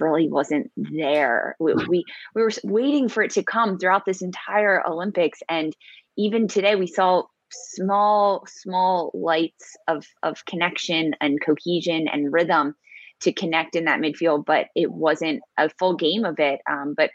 really 0.01 0.29
wasn't 0.29 0.71
there. 0.77 1.57
We, 1.59 1.75
we, 1.75 2.05
we 2.35 2.43
were 2.43 2.51
waiting 2.65 3.09
for 3.09 3.23
it 3.23 3.33
to 3.33 3.43
come 3.43 3.79
throughout 3.79 4.05
this 4.05 4.23
entire 4.23 4.87
Olympics, 4.87 5.41
and 5.49 5.75
even 6.17 6.49
today 6.49 6.77
we 6.77 6.87
saw 6.87 7.25
small 7.51 8.45
small 8.49 9.11
lights 9.15 9.77
of 9.87 10.05
of 10.23 10.45
connection 10.47 11.15
and 11.21 11.39
cohesion 11.41 12.09
and 12.09 12.33
rhythm 12.33 12.75
to 13.21 13.33
connect 13.33 13.77
in 13.77 13.85
that 13.85 14.01
midfield, 14.01 14.45
but 14.45 14.67
it 14.75 14.91
wasn't 14.91 15.41
a 15.57 15.69
full 15.79 15.95
game 15.95 16.25
of 16.25 16.39
it. 16.39 16.61
Um, 16.69 16.95
but 16.97 17.11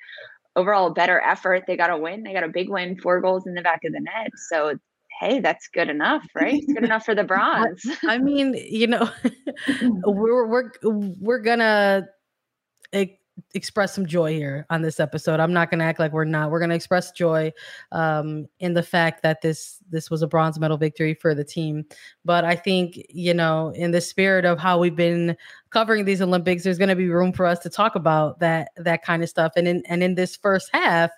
overall, 0.55 0.87
a 0.87 0.93
better 0.93 1.21
effort. 1.21 1.65
They 1.67 1.77
got 1.77 1.91
a 1.91 1.97
win. 1.97 2.23
They 2.23 2.33
got 2.33 2.43
a 2.43 2.49
big 2.49 2.69
win, 2.69 2.99
four 2.99 3.21
goals 3.21 3.45
in 3.45 3.53
the 3.53 3.61
back 3.61 3.81
of 3.85 3.93
the 3.93 3.99
net. 3.99 4.31
So 4.49 4.77
hey, 5.21 5.39
that's 5.39 5.67
good 5.67 5.87
enough, 5.87 6.25
right? 6.33 6.55
It's 6.55 6.73
good 6.73 6.83
enough 6.83 7.05
for 7.05 7.13
the 7.13 7.23
bronze. 7.25 7.85
I 8.03 8.17
mean, 8.17 8.55
you 8.55 8.87
know, 8.87 9.09
we're 10.03 10.47
we're 10.47 10.71
we're 10.83 11.39
gonna 11.39 12.07
express 13.53 13.93
some 13.93 14.05
joy 14.05 14.33
here 14.33 14.65
on 14.69 14.81
this 14.81 14.99
episode. 14.99 15.39
I'm 15.39 15.53
not 15.53 15.69
going 15.69 15.79
to 15.79 15.85
act 15.85 15.99
like 15.99 16.11
we're 16.11 16.25
not. 16.25 16.51
We're 16.51 16.59
going 16.59 16.69
to 16.69 16.75
express 16.75 17.11
joy 17.11 17.51
um, 17.91 18.47
in 18.59 18.73
the 18.73 18.83
fact 18.83 19.23
that 19.23 19.41
this 19.41 19.79
this 19.89 20.09
was 20.09 20.21
a 20.21 20.27
bronze 20.27 20.59
medal 20.59 20.77
victory 20.77 21.13
for 21.13 21.33
the 21.33 21.43
team. 21.43 21.85
But 22.25 22.45
I 22.45 22.55
think 22.55 23.01
you 23.09 23.33
know, 23.33 23.69
in 23.69 23.91
the 23.91 24.01
spirit 24.01 24.45
of 24.45 24.59
how 24.59 24.79
we've 24.79 24.95
been 24.95 25.35
covering 25.69 26.05
these 26.05 26.21
Olympics, 26.21 26.63
there's 26.63 26.77
going 26.77 26.89
to 26.89 26.95
be 26.95 27.09
room 27.09 27.33
for 27.33 27.45
us 27.45 27.59
to 27.59 27.69
talk 27.69 27.95
about 27.95 28.39
that 28.39 28.71
that 28.77 29.03
kind 29.03 29.23
of 29.23 29.29
stuff. 29.29 29.53
And 29.55 29.67
in 29.67 29.83
and 29.87 30.03
in 30.03 30.15
this 30.15 30.35
first 30.35 30.69
half. 30.73 31.11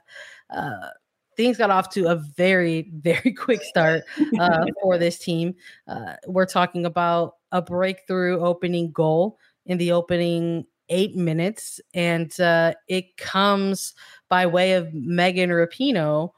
Uh, 0.49 0.89
things 1.35 1.57
got 1.57 1.71
off 1.71 1.89
to 1.89 2.05
a 2.05 2.15
very 2.37 2.91
very 2.97 3.33
quick 3.37 3.63
start 3.63 4.03
uh, 4.39 4.65
for 4.83 4.99
this 4.99 5.17
team 5.17 5.55
uh, 5.87 6.13
we're 6.27 6.45
talking 6.45 6.85
about 6.85 7.37
a 7.53 7.59
breakthrough 7.59 8.39
opening 8.39 8.91
goal 8.91 9.39
in 9.65 9.79
the 9.79 9.91
opening 9.91 10.63
eight 10.89 11.15
minutes, 11.15 11.79
and 11.93 12.37
uh, 12.39 12.73
it 12.87 13.17
comes 13.17 13.93
by 14.29 14.45
way 14.45 14.73
of 14.73 14.93
Megan 14.93 15.49
Rapinoe 15.49 16.31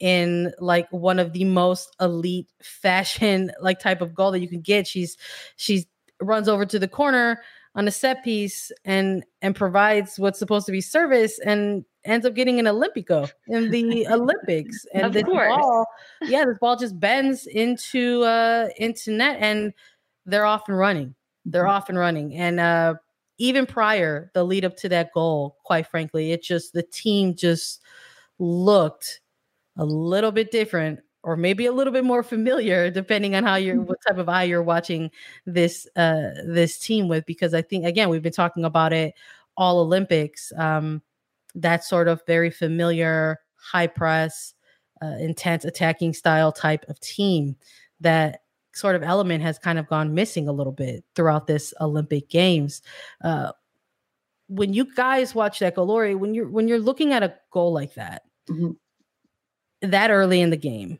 in 0.00 0.52
like 0.58 0.88
one 0.90 1.20
of 1.20 1.32
the 1.32 1.44
most 1.44 1.94
elite 2.00 2.50
fashion 2.62 3.52
like 3.60 3.78
type 3.78 4.00
of 4.00 4.14
goal 4.14 4.32
that 4.32 4.40
you 4.40 4.48
can 4.48 4.60
get. 4.60 4.86
She's 4.86 5.16
she's 5.56 5.86
runs 6.20 6.48
over 6.48 6.66
to 6.66 6.78
the 6.78 6.88
corner 6.88 7.40
on 7.74 7.88
a 7.88 7.90
set 7.90 8.22
piece 8.22 8.70
and 8.84 9.24
and 9.40 9.54
provides 9.54 10.18
what's 10.18 10.38
supposed 10.38 10.66
to 10.66 10.72
be 10.72 10.80
service 10.80 11.38
and 11.38 11.84
ends 12.04 12.26
up 12.26 12.34
getting 12.34 12.58
an 12.58 12.66
Olympico 12.66 13.30
in 13.46 13.70
the 13.70 14.06
Olympics. 14.10 14.84
And 14.92 15.06
of 15.06 15.12
this 15.12 15.22
course. 15.22 15.48
ball, 15.48 15.86
yeah, 16.22 16.44
this 16.44 16.58
ball 16.58 16.76
just 16.76 16.98
bends 16.98 17.46
into 17.46 18.22
uh 18.22 18.68
into 18.76 19.12
net 19.12 19.36
and 19.40 19.72
they're 20.26 20.46
off 20.46 20.68
and 20.68 20.76
running. 20.76 21.14
They're 21.44 21.62
mm-hmm. 21.62 21.70
off 21.70 21.88
and 21.88 21.98
running. 21.98 22.34
And 22.34 22.60
uh 22.60 22.94
even 23.42 23.66
prior 23.66 24.30
the 24.34 24.44
lead 24.44 24.64
up 24.64 24.76
to 24.76 24.88
that 24.88 25.12
goal 25.12 25.56
quite 25.64 25.84
frankly 25.86 26.30
it 26.30 26.42
just 26.42 26.72
the 26.72 26.82
team 26.84 27.34
just 27.34 27.82
looked 28.38 29.20
a 29.76 29.84
little 29.84 30.30
bit 30.30 30.52
different 30.52 31.00
or 31.24 31.36
maybe 31.36 31.66
a 31.66 31.72
little 31.72 31.92
bit 31.92 32.04
more 32.04 32.22
familiar 32.22 32.88
depending 32.88 33.34
on 33.34 33.42
how 33.42 33.56
you're 33.56 33.80
what 33.80 33.98
type 34.06 34.18
of 34.18 34.28
eye 34.28 34.44
you're 34.44 34.62
watching 34.62 35.10
this 35.44 35.88
uh 35.96 36.30
this 36.46 36.78
team 36.78 37.08
with 37.08 37.26
because 37.26 37.52
i 37.52 37.60
think 37.60 37.84
again 37.84 38.08
we've 38.08 38.22
been 38.22 38.32
talking 38.32 38.64
about 38.64 38.92
it 38.92 39.12
all 39.56 39.80
olympics 39.80 40.52
um 40.56 41.02
that 41.56 41.82
sort 41.82 42.06
of 42.06 42.22
very 42.28 42.50
familiar 42.50 43.40
high 43.56 43.88
press 43.88 44.54
uh, 45.02 45.16
intense 45.18 45.64
attacking 45.64 46.12
style 46.12 46.52
type 46.52 46.84
of 46.88 47.00
team 47.00 47.56
that 48.00 48.41
sort 48.72 48.96
of 48.96 49.02
element 49.02 49.42
has 49.42 49.58
kind 49.58 49.78
of 49.78 49.86
gone 49.88 50.14
missing 50.14 50.48
a 50.48 50.52
little 50.52 50.72
bit 50.72 51.04
throughout 51.14 51.46
this 51.46 51.74
Olympic 51.80 52.28
Games. 52.28 52.82
Uh, 53.22 53.52
when 54.48 54.74
you 54.74 54.84
guys 54.94 55.34
watch 55.34 55.58
that 55.60 55.74
goal, 55.74 55.86
Lori, 55.86 56.14
when 56.14 56.34
you're 56.34 56.48
when 56.48 56.68
you're 56.68 56.78
looking 56.78 57.12
at 57.12 57.22
a 57.22 57.34
goal 57.50 57.72
like 57.72 57.94
that, 57.94 58.22
mm-hmm. 58.50 58.72
that 59.88 60.10
early 60.10 60.40
in 60.40 60.50
the 60.50 60.56
game, 60.56 60.98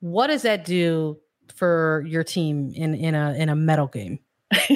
what 0.00 0.28
does 0.28 0.42
that 0.42 0.64
do 0.64 1.18
for 1.54 2.04
your 2.06 2.24
team 2.24 2.72
in 2.74 2.94
in 2.94 3.14
a 3.14 3.34
in 3.34 3.48
a 3.48 3.56
medal 3.56 3.86
game? 3.88 4.20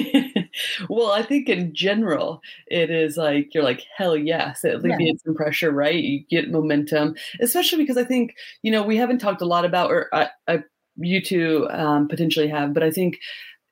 well, 0.89 1.11
I 1.11 1.23
think 1.23 1.49
in 1.49 1.73
general, 1.73 2.41
it 2.67 2.91
is 2.91 3.17
like 3.17 3.53
you're 3.53 3.63
like 3.63 3.85
hell 3.95 4.15
yes, 4.15 4.63
it 4.63 4.75
alleviates 4.75 5.21
yeah. 5.23 5.25
some 5.25 5.35
pressure, 5.35 5.71
right? 5.71 5.95
You 5.95 6.23
get 6.29 6.51
momentum, 6.51 7.15
especially 7.39 7.79
because 7.79 7.97
I 7.97 8.03
think 8.03 8.35
you 8.61 8.71
know 8.71 8.83
we 8.83 8.97
haven't 8.97 9.19
talked 9.19 9.41
a 9.41 9.45
lot 9.45 9.65
about, 9.65 9.91
or 9.91 10.09
I, 10.13 10.29
I 10.47 10.63
you 10.97 11.21
two 11.21 11.67
um, 11.71 12.07
potentially 12.07 12.47
have, 12.47 12.73
but 12.73 12.83
I 12.83 12.91
think 12.91 13.19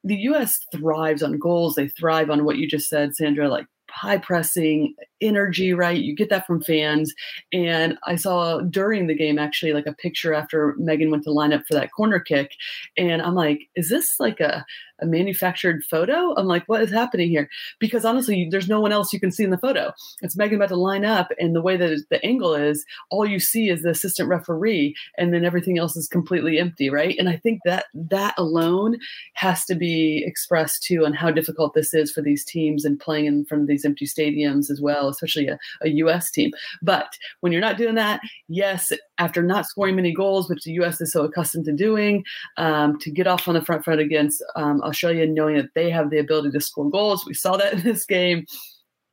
the 0.03 0.15
U.S. 0.15 0.57
thrives 0.71 1.21
on 1.21 1.37
goals. 1.37 1.75
They 1.75 1.87
thrive 1.87 2.29
on 2.29 2.43
what 2.43 2.57
you 2.57 2.67
just 2.67 2.89
said, 2.89 3.15
Sandra, 3.15 3.47
like 3.49 3.67
high 3.91 4.17
pressing 4.17 4.95
energy, 5.19 5.73
right? 5.73 6.01
You 6.01 6.15
get 6.15 6.29
that 6.29 6.47
from 6.47 6.61
fans. 6.61 7.13
And 7.51 7.97
I 8.07 8.15
saw 8.15 8.61
during 8.61 9.07
the 9.07 9.15
game 9.15 9.37
actually 9.37 9.73
like 9.73 9.85
a 9.85 9.93
picture 9.93 10.33
after 10.33 10.75
Megan 10.77 11.11
went 11.11 11.23
to 11.25 11.31
line 11.31 11.53
up 11.53 11.63
for 11.67 11.73
that 11.75 11.91
corner 11.91 12.19
kick. 12.19 12.53
And 12.97 13.21
I'm 13.21 13.35
like, 13.35 13.67
is 13.75 13.89
this 13.89 14.09
like 14.19 14.39
a 14.39 14.65
a 15.01 15.05
manufactured 15.05 15.83
photo. 15.83 16.33
I'm 16.35 16.47
like, 16.47 16.63
what 16.65 16.81
is 16.81 16.91
happening 16.91 17.29
here? 17.29 17.49
Because 17.79 18.05
honestly, 18.05 18.47
there's 18.49 18.67
no 18.67 18.79
one 18.79 18.91
else 18.91 19.13
you 19.13 19.19
can 19.19 19.31
see 19.31 19.43
in 19.43 19.49
the 19.49 19.57
photo. 19.57 19.91
It's 20.21 20.37
Megan 20.37 20.57
about 20.57 20.69
to 20.69 20.75
line 20.75 21.05
up, 21.05 21.29
and 21.39 21.55
the 21.55 21.61
way 21.61 21.77
that 21.77 22.05
the 22.09 22.23
angle 22.25 22.53
is, 22.55 22.85
all 23.09 23.25
you 23.25 23.39
see 23.39 23.69
is 23.69 23.81
the 23.81 23.89
assistant 23.89 24.29
referee, 24.29 24.95
and 25.17 25.33
then 25.33 25.45
everything 25.45 25.77
else 25.77 25.95
is 25.95 26.07
completely 26.07 26.59
empty, 26.59 26.89
right? 26.89 27.15
And 27.17 27.29
I 27.29 27.37
think 27.37 27.61
that 27.65 27.85
that 27.93 28.33
alone 28.37 28.97
has 29.33 29.65
to 29.65 29.75
be 29.75 30.23
expressed 30.25 30.83
too 30.83 31.05
on 31.05 31.13
how 31.13 31.31
difficult 31.31 31.73
this 31.73 31.93
is 31.93 32.11
for 32.11 32.21
these 32.21 32.45
teams 32.45 32.85
and 32.85 32.99
playing 32.99 33.25
in 33.25 33.45
front 33.45 33.61
of 33.61 33.67
these 33.67 33.85
empty 33.85 34.05
stadiums 34.05 34.69
as 34.69 34.81
well, 34.81 35.09
especially 35.09 35.47
a, 35.47 35.57
a 35.81 35.89
U.S. 35.89 36.31
team. 36.31 36.51
But 36.81 37.17
when 37.41 37.51
you're 37.51 37.61
not 37.61 37.77
doing 37.77 37.95
that, 37.95 38.21
yes, 38.47 38.91
after 39.21 39.43
not 39.43 39.67
scoring 39.67 39.95
many 39.95 40.11
goals, 40.11 40.49
which 40.49 40.63
the 40.63 40.71
U.S. 40.73 40.99
is 40.99 41.13
so 41.13 41.23
accustomed 41.23 41.65
to 41.65 41.71
doing, 41.71 42.25
um, 42.57 42.97
to 42.99 43.11
get 43.11 43.27
off 43.27 43.47
on 43.47 43.53
the 43.53 43.63
front 43.63 43.85
foot 43.85 43.99
against 43.99 44.43
um, 44.55 44.81
Australia, 44.81 45.27
knowing 45.27 45.57
that 45.57 45.69
they 45.75 45.91
have 45.91 46.09
the 46.09 46.17
ability 46.17 46.49
to 46.49 46.59
score 46.59 46.89
goals. 46.89 47.25
We 47.25 47.35
saw 47.35 47.55
that 47.55 47.73
in 47.77 47.83
this 47.83 48.05
game. 48.05 48.45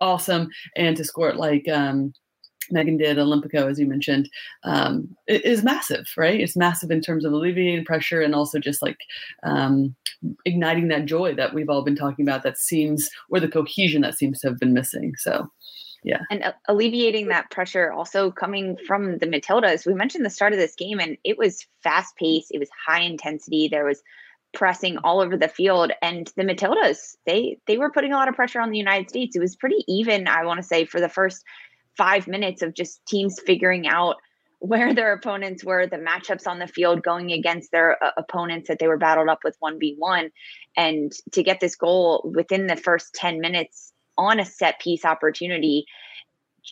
Awesome. 0.01 0.49
And 0.77 0.97
to 0.97 1.05
score 1.05 1.29
it 1.29 1.37
like 1.37 1.69
um, 1.69 2.15
Megan 2.71 2.97
did, 2.97 3.19
Olympico, 3.19 3.71
as 3.71 3.79
you 3.79 3.87
mentioned, 3.87 4.31
um, 4.65 5.15
is 5.27 5.63
massive, 5.63 6.07
right? 6.17 6.41
It's 6.41 6.57
massive 6.57 6.91
in 6.91 7.03
terms 7.03 7.27
of 7.27 7.33
alleviating 7.33 7.85
pressure 7.85 8.23
and 8.23 8.35
also 8.35 8.59
just 8.59 8.81
like 8.81 8.97
um, 9.43 9.95
igniting 10.47 10.89
that 10.89 11.05
joy 11.05 11.35
that 11.35 11.53
we've 11.53 11.69
all 11.69 11.83
been 11.83 11.97
talking 11.97 12.27
about 12.27 12.45
that 12.45 12.57
seems, 12.57 13.11
or 13.29 13.41
the 13.41 13.49
cohesion 13.49 14.01
that 14.03 14.17
seems 14.17 14.41
to 14.41 14.49
have 14.49 14.59
been 14.59 14.73
missing. 14.73 15.13
So, 15.19 15.51
yeah. 16.03 16.21
And 16.31 16.55
alleviating 16.67 17.29
that 17.29 17.51
pressure 17.51 17.93
also 17.93 18.31
coming 18.31 18.77
from 18.87 19.19
the 19.19 19.27
Matildas. 19.27 19.87
We 19.87 19.95
mentioned 19.95 20.25
the 20.25 20.31
start 20.31 20.53
of 20.53 20.59
this 20.59 20.75
game 20.75 21.01
and 21.01 21.19
it 21.25 21.37
was 21.37 21.67
fast 21.83 22.17
paced, 22.17 22.53
it 22.53 22.59
was 22.59 22.71
high 22.87 23.03
intensity. 23.03 23.69
There 23.69 23.85
was 23.85 24.03
pressing 24.55 24.99
all 24.99 25.21
over 25.21 25.37
the 25.37 25.49
field 25.49 25.93
and 26.01 26.33
the 26.37 26.43
matildas 26.43 27.17
they 27.27 27.59
they 27.67 27.77
were 27.77 27.91
putting 27.91 28.15
a 28.15 28.17
lot 28.17 28.29
of 28.29 28.35
pressure 28.35 28.63
on 28.63 28.71
the 28.71 28.79
united 28.79 29.07
states 29.09 29.37
it 29.37 29.41
was 29.41 29.57
pretty 29.57 29.85
even 29.87 30.27
i 30.27 30.43
want 30.43 30.59
to 30.59 30.67
say 30.67 30.87
for 30.87 31.01
the 31.01 31.09
first 31.09 31.45
five 31.99 32.27
minutes 32.27 32.63
of 32.63 32.73
just 32.73 33.05
teams 33.05 33.39
figuring 33.45 33.87
out 33.87 34.17
where 34.61 34.95
their 34.95 35.13
opponents 35.13 35.63
were 35.63 35.87
the 35.87 35.99
matchups 35.99 36.47
on 36.47 36.59
the 36.59 36.67
field 36.67 37.03
going 37.03 37.31
against 37.31 37.71
their 37.71 38.03
uh, 38.03 38.11
opponents 38.17 38.69
that 38.69 38.79
they 38.79 38.89
were 38.89 38.97
battled 38.97 39.29
up 39.29 39.41
with 39.45 39.57
1v1 39.63 40.31
and 40.77 41.13
to 41.33 41.43
get 41.43 41.61
this 41.61 41.77
goal 41.77 42.29
within 42.35 42.67
the 42.67 42.77
first 42.77 43.15
10 43.15 43.41
minutes 43.41 43.93
on 44.19 44.41
a 44.41 44.45
set 44.45 44.81
piece 44.81 45.05
opportunity 45.05 45.87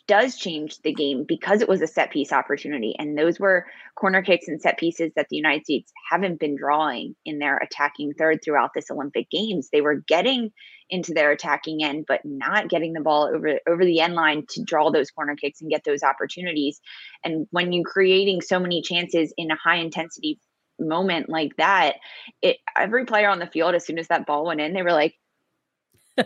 does 0.06 0.36
change 0.36 0.78
the 0.82 0.92
game 0.92 1.24
because 1.26 1.62
it 1.62 1.68
was 1.68 1.80
a 1.80 1.86
set 1.86 2.10
piece 2.10 2.32
opportunity. 2.32 2.94
And 2.98 3.16
those 3.16 3.40
were 3.40 3.66
corner 3.94 4.22
kicks 4.22 4.48
and 4.48 4.60
set 4.60 4.78
pieces 4.78 5.12
that 5.16 5.28
the 5.30 5.36
United 5.36 5.64
States 5.64 5.92
haven't 6.10 6.38
been 6.38 6.56
drawing 6.56 7.14
in 7.24 7.38
their 7.38 7.56
attacking 7.56 8.12
third 8.14 8.40
throughout 8.44 8.70
this 8.74 8.90
Olympic 8.90 9.30
Games. 9.30 9.68
They 9.72 9.80
were 9.80 10.02
getting 10.06 10.50
into 10.90 11.14
their 11.14 11.30
attacking 11.30 11.82
end, 11.82 12.04
but 12.06 12.20
not 12.24 12.68
getting 12.68 12.92
the 12.92 13.00
ball 13.00 13.30
over 13.34 13.58
over 13.66 13.84
the 13.84 14.00
end 14.00 14.14
line 14.14 14.44
to 14.50 14.62
draw 14.62 14.90
those 14.90 15.10
corner 15.10 15.34
kicks 15.34 15.60
and 15.60 15.70
get 15.70 15.84
those 15.84 16.02
opportunities. 16.02 16.80
And 17.24 17.46
when 17.50 17.72
you're 17.72 17.84
creating 17.84 18.42
so 18.42 18.58
many 18.58 18.82
chances 18.82 19.32
in 19.36 19.50
a 19.50 19.56
high 19.56 19.76
intensity 19.76 20.38
moment 20.78 21.28
like 21.28 21.56
that, 21.56 21.96
it 22.42 22.58
every 22.76 23.06
player 23.06 23.28
on 23.28 23.38
the 23.38 23.46
field, 23.46 23.74
as 23.74 23.86
soon 23.86 23.98
as 23.98 24.08
that 24.08 24.26
ball 24.26 24.46
went 24.46 24.60
in, 24.60 24.74
they 24.74 24.82
were 24.82 24.92
like, 24.92 25.14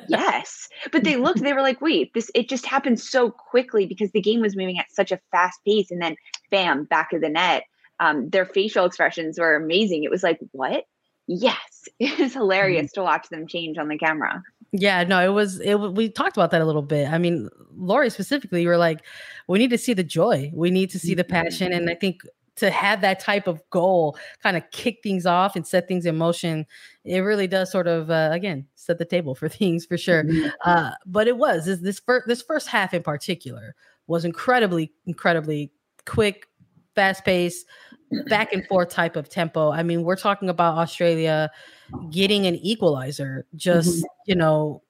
yes. 0.08 0.68
But 0.92 1.04
they 1.04 1.16
looked, 1.16 1.40
they 1.40 1.52
were 1.52 1.62
like, 1.62 1.80
wait, 1.80 2.12
this, 2.14 2.30
it 2.34 2.48
just 2.48 2.66
happened 2.66 3.00
so 3.00 3.30
quickly 3.30 3.86
because 3.86 4.10
the 4.12 4.20
game 4.20 4.40
was 4.40 4.56
moving 4.56 4.78
at 4.78 4.90
such 4.90 5.12
a 5.12 5.20
fast 5.30 5.60
pace. 5.64 5.90
And 5.90 6.00
then 6.00 6.16
bam, 6.50 6.84
back 6.84 7.12
of 7.12 7.20
the 7.20 7.28
net. 7.28 7.64
Um, 7.98 8.30
their 8.30 8.46
facial 8.46 8.86
expressions 8.86 9.38
were 9.38 9.54
amazing. 9.54 10.04
It 10.04 10.10
was 10.10 10.22
like, 10.22 10.38
what? 10.52 10.84
Yes. 11.26 11.56
It 11.98 12.18
was 12.18 12.34
hilarious 12.34 12.86
mm-hmm. 12.86 13.00
to 13.00 13.04
watch 13.04 13.28
them 13.30 13.46
change 13.46 13.78
on 13.78 13.88
the 13.88 13.96
camera. 13.96 14.42
Yeah, 14.72 15.02
no, 15.04 15.18
it 15.24 15.32
was 15.34 15.60
it 15.60 15.74
we 15.76 16.08
talked 16.08 16.36
about 16.36 16.50
that 16.52 16.60
a 16.60 16.64
little 16.64 16.82
bit. 16.82 17.08
I 17.08 17.18
mean, 17.18 17.48
Lori 17.76 18.10
specifically, 18.10 18.62
you 18.62 18.68
were 18.68 18.76
like, 18.76 19.04
we 19.48 19.58
need 19.58 19.70
to 19.70 19.78
see 19.78 19.94
the 19.94 20.04
joy. 20.04 20.50
We 20.54 20.70
need 20.70 20.90
to 20.90 20.98
see 20.98 21.14
the 21.14 21.24
passion. 21.24 21.72
And 21.72 21.90
I 21.90 21.94
think 21.94 22.22
to 22.60 22.70
have 22.70 23.00
that 23.00 23.18
type 23.18 23.46
of 23.46 23.62
goal 23.70 24.16
kind 24.42 24.56
of 24.56 24.62
kick 24.70 24.98
things 25.02 25.26
off 25.26 25.56
and 25.56 25.66
set 25.66 25.88
things 25.88 26.06
in 26.06 26.16
motion 26.16 26.66
it 27.04 27.20
really 27.20 27.46
does 27.46 27.70
sort 27.70 27.86
of 27.86 28.10
uh, 28.10 28.28
again 28.32 28.66
set 28.74 28.98
the 28.98 29.04
table 29.04 29.34
for 29.34 29.48
things 29.60 29.84
for 29.84 29.98
sure 29.98 30.24
mm-hmm. 30.24 30.48
uh, 30.64 30.92
but 31.06 31.26
it 31.26 31.36
was 31.36 31.66
this 31.66 31.80
this 31.80 31.98
first 31.98 32.26
this 32.28 32.42
first 32.42 32.68
half 32.68 32.94
in 32.94 33.02
particular 33.02 33.74
was 34.06 34.24
incredibly 34.24 34.92
incredibly 35.06 35.72
quick 36.06 36.46
fast 36.94 37.24
pace 37.24 37.64
back 38.28 38.52
and 38.52 38.66
forth 38.66 38.90
type 38.90 39.16
of 39.16 39.28
tempo 39.28 39.70
i 39.70 39.82
mean 39.82 40.02
we're 40.02 40.16
talking 40.16 40.48
about 40.48 40.76
australia 40.76 41.50
getting 42.10 42.46
an 42.46 42.56
equalizer 42.56 43.46
just 43.54 43.98
mm-hmm. 43.98 44.06
you 44.26 44.34
know 44.34 44.82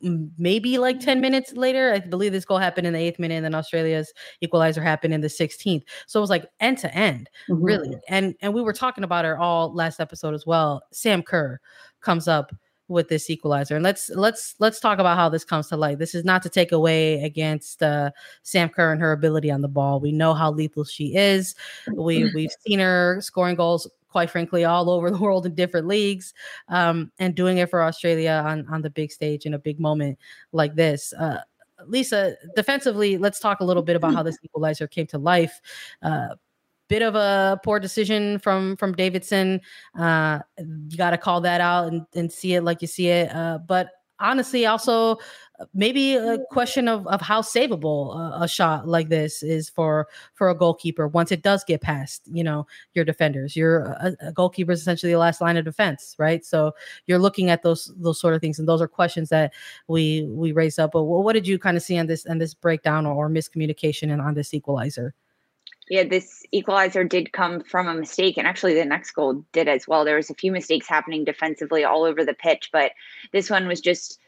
maybe 0.00 0.78
like 0.78 1.00
10 1.00 1.20
minutes 1.20 1.52
later. 1.52 1.92
I 1.92 2.00
believe 2.00 2.32
this 2.32 2.44
goal 2.44 2.58
happened 2.58 2.86
in 2.86 2.92
the 2.92 2.98
eighth 2.98 3.18
minute, 3.18 3.36
and 3.36 3.44
then 3.44 3.54
Australia's 3.54 4.12
equalizer 4.40 4.82
happened 4.82 5.14
in 5.14 5.20
the 5.20 5.28
16th. 5.28 5.82
So 6.06 6.18
it 6.18 6.22
was 6.22 6.30
like 6.30 6.50
end 6.60 6.78
to 6.78 6.94
end, 6.94 7.30
mm-hmm. 7.48 7.62
really. 7.62 7.96
And 8.08 8.34
and 8.40 8.54
we 8.54 8.62
were 8.62 8.72
talking 8.72 9.04
about 9.04 9.24
her 9.24 9.38
all 9.38 9.72
last 9.74 10.00
episode 10.00 10.34
as 10.34 10.46
well. 10.46 10.82
Sam 10.92 11.22
Kerr 11.22 11.60
comes 12.00 12.28
up 12.28 12.52
with 12.88 13.08
this 13.08 13.28
equalizer 13.28 13.76
and 13.76 13.84
let's 13.84 14.08
let's 14.10 14.54
let's 14.60 14.80
talk 14.80 14.98
about 14.98 15.16
how 15.16 15.28
this 15.28 15.44
comes 15.44 15.68
to 15.68 15.76
light 15.76 15.98
this 15.98 16.14
is 16.14 16.24
not 16.24 16.42
to 16.42 16.48
take 16.48 16.72
away 16.72 17.22
against 17.22 17.82
uh, 17.82 18.10
sam 18.42 18.68
kerr 18.70 18.92
and 18.92 19.00
her 19.00 19.12
ability 19.12 19.50
on 19.50 19.60
the 19.60 19.68
ball 19.68 20.00
we 20.00 20.10
know 20.10 20.32
how 20.32 20.50
lethal 20.50 20.84
she 20.84 21.14
is 21.14 21.54
we 21.92 22.30
we've 22.34 22.50
seen 22.66 22.78
her 22.78 23.18
scoring 23.20 23.56
goals 23.56 23.86
quite 24.08 24.30
frankly, 24.30 24.64
all 24.64 24.90
over 24.96 25.10
the 25.10 25.18
world 25.18 25.46
in 25.46 25.54
different 25.54 25.86
leagues, 25.86 26.34
um, 26.68 27.10
and 27.18 27.34
doing 27.34 27.58
it 27.58 27.70
for 27.70 27.82
Australia 27.82 28.42
on 28.46 28.66
on 28.68 28.82
the 28.82 28.90
big 28.90 29.10
stage 29.10 29.46
in 29.46 29.54
a 29.54 29.58
big 29.58 29.80
moment 29.80 30.18
like 30.52 30.74
this. 30.74 31.12
Uh, 31.12 31.40
Lisa, 31.86 32.36
defensively, 32.56 33.18
let's 33.18 33.38
talk 33.38 33.60
a 33.60 33.64
little 33.64 33.82
bit 33.82 33.96
about 33.96 34.14
how 34.14 34.22
this 34.22 34.38
equalizer 34.42 34.86
came 34.88 35.06
to 35.06 35.18
life. 35.18 35.60
Uh, 36.02 36.34
bit 36.88 37.02
of 37.02 37.14
a 37.14 37.60
poor 37.64 37.78
decision 37.78 38.38
from 38.38 38.76
from 38.76 38.92
Davidson. 38.94 39.60
Uh, 39.98 40.40
you 40.58 40.96
got 40.96 41.10
to 41.10 41.18
call 41.18 41.40
that 41.42 41.60
out 41.60 41.88
and, 41.88 42.06
and 42.14 42.32
see 42.32 42.54
it 42.54 42.62
like 42.62 42.82
you 42.82 42.88
see 42.88 43.08
it. 43.08 43.34
Uh, 43.34 43.58
but 43.58 43.90
honestly, 44.18 44.66
also 44.66 45.18
maybe 45.74 46.14
a 46.14 46.38
question 46.50 46.88
of, 46.88 47.06
of 47.06 47.20
how 47.20 47.42
savable 47.42 48.16
a, 48.16 48.44
a, 48.44 48.48
shot 48.48 48.86
like 48.86 49.08
this 49.08 49.42
is 49.42 49.68
for 49.68 50.08
for 50.34 50.48
a 50.48 50.54
goalkeeper 50.54 51.08
once 51.08 51.32
it 51.32 51.42
does 51.42 51.64
get 51.64 51.80
past 51.80 52.22
you 52.26 52.44
know 52.44 52.66
your 52.94 53.04
defenders. 53.04 53.56
Your 53.56 53.90
uh, 53.90 54.12
a, 54.20 54.28
a 54.28 54.32
goalkeeper 54.32 54.72
is 54.72 54.80
essentially 54.80 55.12
the 55.12 55.18
last 55.18 55.40
line 55.40 55.56
of 55.56 55.64
defense 55.64 56.14
right? 56.18 56.44
So 56.44 56.72
you're 57.06 57.18
looking 57.18 57.50
at 57.50 57.62
those 57.62 57.92
those 57.96 58.20
sort 58.20 58.34
of 58.34 58.40
things 58.40 58.58
and 58.58 58.68
those 58.68 58.82
are 58.82 58.88
questions 58.88 59.28
that 59.30 59.52
we 59.88 60.26
we 60.28 60.52
raise 60.52 60.78
up. 60.78 60.92
But 60.92 61.04
what 61.04 61.32
did 61.32 61.46
you 61.46 61.58
kind 61.58 61.76
of 61.76 61.82
see 61.82 61.98
on 61.98 62.06
this 62.06 62.24
and 62.24 62.40
this 62.40 62.54
breakdown 62.54 63.06
or, 63.06 63.14
or 63.14 63.28
miscommunication 63.28 64.12
and 64.12 64.20
on 64.20 64.34
this 64.34 64.54
equalizer? 64.54 65.14
Yeah, 65.90 66.04
this 66.04 66.44
equalizer 66.52 67.02
did 67.02 67.32
come 67.32 67.62
from 67.62 67.88
a 67.88 67.94
mistake, 67.94 68.36
and 68.36 68.46
actually 68.46 68.74
the 68.74 68.84
next 68.84 69.12
goal 69.12 69.42
did 69.52 69.68
as 69.68 69.88
well. 69.88 70.04
There 70.04 70.16
was 70.16 70.28
a 70.28 70.34
few 70.34 70.52
mistakes 70.52 70.86
happening 70.86 71.24
defensively 71.24 71.82
all 71.82 72.04
over 72.04 72.24
the 72.24 72.34
pitch, 72.34 72.68
but 72.72 72.92
this 73.32 73.48
one 73.48 73.66
was 73.66 73.80
just 73.80 74.18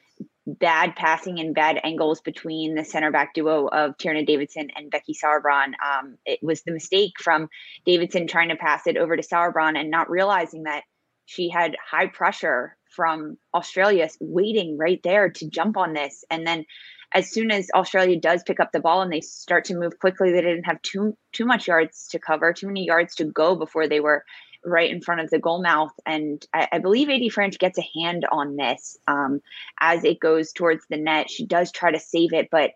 bad 0.58 0.96
passing 0.96 1.38
and 1.38 1.54
bad 1.54 1.80
angles 1.84 2.20
between 2.20 2.74
the 2.74 2.84
center 2.84 3.10
back 3.10 3.34
duo 3.34 3.66
of 3.68 3.96
Tierna 3.96 4.26
Davidson 4.26 4.70
and 4.76 4.90
Becky 4.90 5.14
Sauerbrunn. 5.14 5.72
Um, 5.84 6.16
it 6.26 6.40
was 6.42 6.62
the 6.62 6.72
mistake 6.72 7.12
from 7.20 7.48
Davidson 7.84 8.26
trying 8.26 8.48
to 8.48 8.56
pass 8.56 8.86
it 8.86 8.96
over 8.96 9.16
to 9.16 9.22
Sauerbrunn 9.22 9.78
and 9.78 9.90
not 9.90 10.10
realizing 10.10 10.64
that 10.64 10.82
she 11.26 11.48
had 11.48 11.76
high 11.88 12.08
pressure 12.08 12.76
from 12.90 13.38
Australia 13.54 14.08
waiting 14.20 14.76
right 14.76 15.00
there 15.04 15.30
to 15.30 15.48
jump 15.48 15.76
on 15.76 15.92
this. 15.92 16.24
And 16.30 16.46
then 16.46 16.66
as 17.12 17.30
soon 17.30 17.50
as 17.50 17.70
Australia 17.74 18.18
does 18.18 18.42
pick 18.42 18.60
up 18.60 18.72
the 18.72 18.80
ball 18.80 19.02
and 19.02 19.12
they 19.12 19.20
start 19.20 19.64
to 19.66 19.76
move 19.76 19.98
quickly, 19.98 20.32
they 20.32 20.40
didn't 20.40 20.64
have 20.64 20.82
too 20.82 21.16
too 21.32 21.44
much 21.44 21.68
yards 21.68 22.08
to 22.08 22.18
cover, 22.18 22.52
too 22.52 22.66
many 22.66 22.84
yards 22.84 23.14
to 23.16 23.24
go 23.24 23.54
before 23.54 23.88
they 23.88 24.00
were 24.00 24.24
right 24.64 24.90
in 24.90 25.00
front 25.00 25.20
of 25.20 25.30
the 25.30 25.38
goal 25.38 25.62
mouth. 25.62 25.92
And 26.06 26.44
I, 26.52 26.68
I 26.72 26.78
believe 26.78 27.08
AD 27.08 27.22
Franch 27.32 27.58
gets 27.58 27.78
a 27.78 28.00
hand 28.00 28.26
on 28.30 28.56
this 28.56 28.98
um, 29.06 29.40
as 29.80 30.04
it 30.04 30.20
goes 30.20 30.52
towards 30.52 30.84
the 30.88 30.96
net. 30.96 31.30
She 31.30 31.46
does 31.46 31.72
try 31.72 31.92
to 31.92 32.00
save 32.00 32.32
it, 32.32 32.48
but 32.50 32.72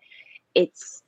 it's 0.53 1.01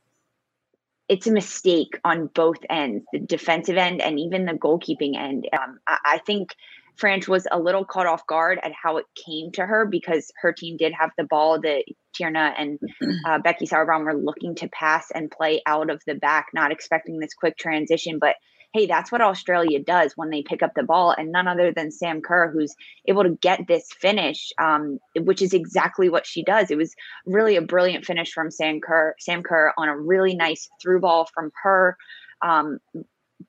it's 1.10 1.28
a 1.28 1.32
mistake 1.32 2.00
on 2.04 2.28
both 2.28 2.58
ends, 2.70 3.06
the 3.14 3.20
defensive 3.20 3.78
end 3.78 4.02
and 4.02 4.20
even 4.20 4.46
the 4.46 4.52
goalkeeping 4.52 5.16
end. 5.18 5.48
Um, 5.54 5.80
I, 5.88 5.98
I 6.04 6.18
think 6.20 6.54
Franch 6.98 7.28
was 7.28 7.48
a 7.50 7.60
little 7.60 7.86
caught 7.86 8.08
off 8.08 8.26
guard 8.28 8.60
at 8.64 8.74
how 8.74 8.98
it 8.98 9.06
came 9.26 9.52
to 9.54 9.66
her 9.66 9.86
because 9.86 10.32
her 10.42 10.52
team 10.52 10.78
did 10.78 10.94
have 10.94 11.12
the 11.18 11.24
ball 11.24 11.62
that 11.62 11.84
Tierna 12.20 12.54
and 12.58 12.80
uh, 13.26 13.40
Becky 13.40 13.68
Sauerbrunn 13.68 14.04
were 14.04 14.16
looking 14.16 14.56
to 14.56 14.68
pass 14.68 15.12
and 15.12 15.32
play 15.32 15.62
out 15.66 15.90
of 15.90 16.02
the 16.06 16.16
back, 16.16 16.48
not 16.54 16.72
expecting 16.72 17.20
this 17.20 17.34
quick 17.34 17.58
transition. 17.58 18.18
But 18.20 18.36
hey, 18.78 18.86
that's 18.86 19.12
what 19.12 19.22
Australia 19.22 19.80
does 19.80 20.14
when 20.16 20.30
they 20.30 20.44
pick 20.44 20.62
up 20.62 20.74
the 20.76 20.84
ball, 20.84 21.16
and 21.18 21.32
none 21.32 21.48
other 21.48 21.72
than 21.72 21.90
Sam 21.90 22.22
Kerr, 22.22 22.52
who's 22.52 22.76
able 23.08 23.24
to 23.24 23.38
get 23.42 23.62
this 23.68 23.88
finish, 24.00 24.52
um, 24.60 25.00
which 25.16 25.42
is 25.42 25.54
exactly 25.54 26.10
what 26.10 26.28
she 26.28 26.44
does. 26.44 26.70
It 26.70 26.78
was 26.78 26.94
really 27.26 27.56
a 27.56 27.62
brilliant 27.62 28.06
finish 28.06 28.32
from 28.32 28.52
Sam 28.52 28.80
Kerr, 28.80 29.16
Sam 29.20 29.42
Kerr 29.42 29.74
on 29.80 29.90
a 29.90 29.98
really 29.98 30.36
nice 30.36 30.70
through 30.80 31.00
ball 31.00 31.28
from 31.34 31.52
her. 31.64 31.98
Um, 32.44 32.78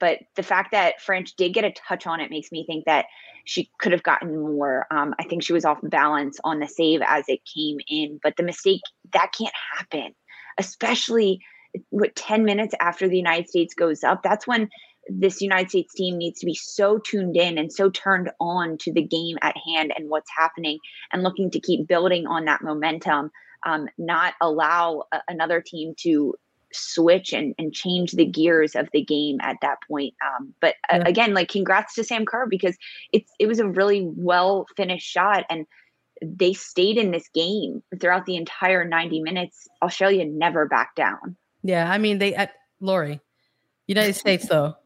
but 0.00 0.20
the 0.34 0.42
fact 0.42 0.72
that 0.72 0.94
Franch 1.06 1.36
did 1.36 1.52
get 1.52 1.64
a 1.64 1.72
touch 1.72 2.06
on 2.06 2.20
it 2.20 2.30
makes 2.30 2.50
me 2.50 2.64
think 2.64 2.86
that 2.86 3.06
she 3.44 3.70
could 3.78 3.92
have 3.92 4.02
gotten 4.02 4.38
more. 4.40 4.86
Um, 4.90 5.14
I 5.18 5.24
think 5.24 5.42
she 5.42 5.52
was 5.52 5.64
off 5.64 5.78
balance 5.82 6.38
on 6.42 6.58
the 6.58 6.68
save 6.68 7.02
as 7.06 7.24
it 7.28 7.40
came 7.54 7.78
in, 7.86 8.18
but 8.22 8.36
the 8.36 8.42
mistake 8.42 8.80
that 9.12 9.32
can't 9.36 9.54
happen, 9.76 10.14
especially 10.58 11.40
what 11.90 12.14
10 12.16 12.44
minutes 12.44 12.74
after 12.80 13.08
the 13.08 13.16
United 13.16 13.48
States 13.48 13.74
goes 13.74 14.04
up. 14.04 14.22
That's 14.22 14.46
when 14.46 14.68
this 15.08 15.40
United 15.40 15.70
States 15.70 15.94
team 15.94 16.18
needs 16.18 16.40
to 16.40 16.46
be 16.46 16.54
so 16.54 16.98
tuned 16.98 17.36
in 17.36 17.58
and 17.58 17.72
so 17.72 17.90
turned 17.90 18.30
on 18.40 18.76
to 18.78 18.92
the 18.92 19.02
game 19.02 19.38
at 19.42 19.56
hand 19.66 19.92
and 19.96 20.08
what's 20.08 20.30
happening 20.36 20.78
and 21.12 21.22
looking 21.22 21.50
to 21.50 21.60
keep 21.60 21.88
building 21.88 22.26
on 22.26 22.44
that 22.44 22.62
momentum, 22.62 23.30
um, 23.66 23.88
not 23.96 24.34
allow 24.40 25.04
a- 25.12 25.20
another 25.28 25.60
team 25.60 25.94
to 25.98 26.34
switch 26.72 27.32
and, 27.32 27.54
and 27.58 27.72
change 27.72 28.12
the 28.12 28.26
gears 28.26 28.74
of 28.74 28.88
the 28.92 29.02
game 29.02 29.38
at 29.40 29.56
that 29.62 29.78
point. 29.88 30.14
Um, 30.24 30.54
but 30.60 30.74
uh, 30.92 31.02
again, 31.06 31.32
like 31.34 31.48
congrats 31.48 31.94
to 31.94 32.04
Sam 32.04 32.26
Kerr 32.26 32.46
because 32.46 32.76
it's 33.12 33.32
it 33.38 33.46
was 33.46 33.58
a 33.58 33.68
really 33.68 34.08
well 34.16 34.66
finished 34.76 35.06
shot 35.06 35.44
and 35.48 35.66
they 36.20 36.52
stayed 36.52 36.98
in 36.98 37.12
this 37.12 37.28
game 37.32 37.82
throughout 38.00 38.26
the 38.26 38.36
entire 38.36 38.84
90 38.84 39.22
minutes. 39.22 39.68
Australia 39.82 40.24
never 40.26 40.66
backed 40.66 40.96
down. 40.96 41.36
Yeah, 41.62 41.90
I 41.90 41.98
mean 41.98 42.18
they 42.18 42.34
at 42.34 42.52
Lori, 42.80 43.20
United 43.86 44.14
States 44.14 44.46
though. 44.46 44.76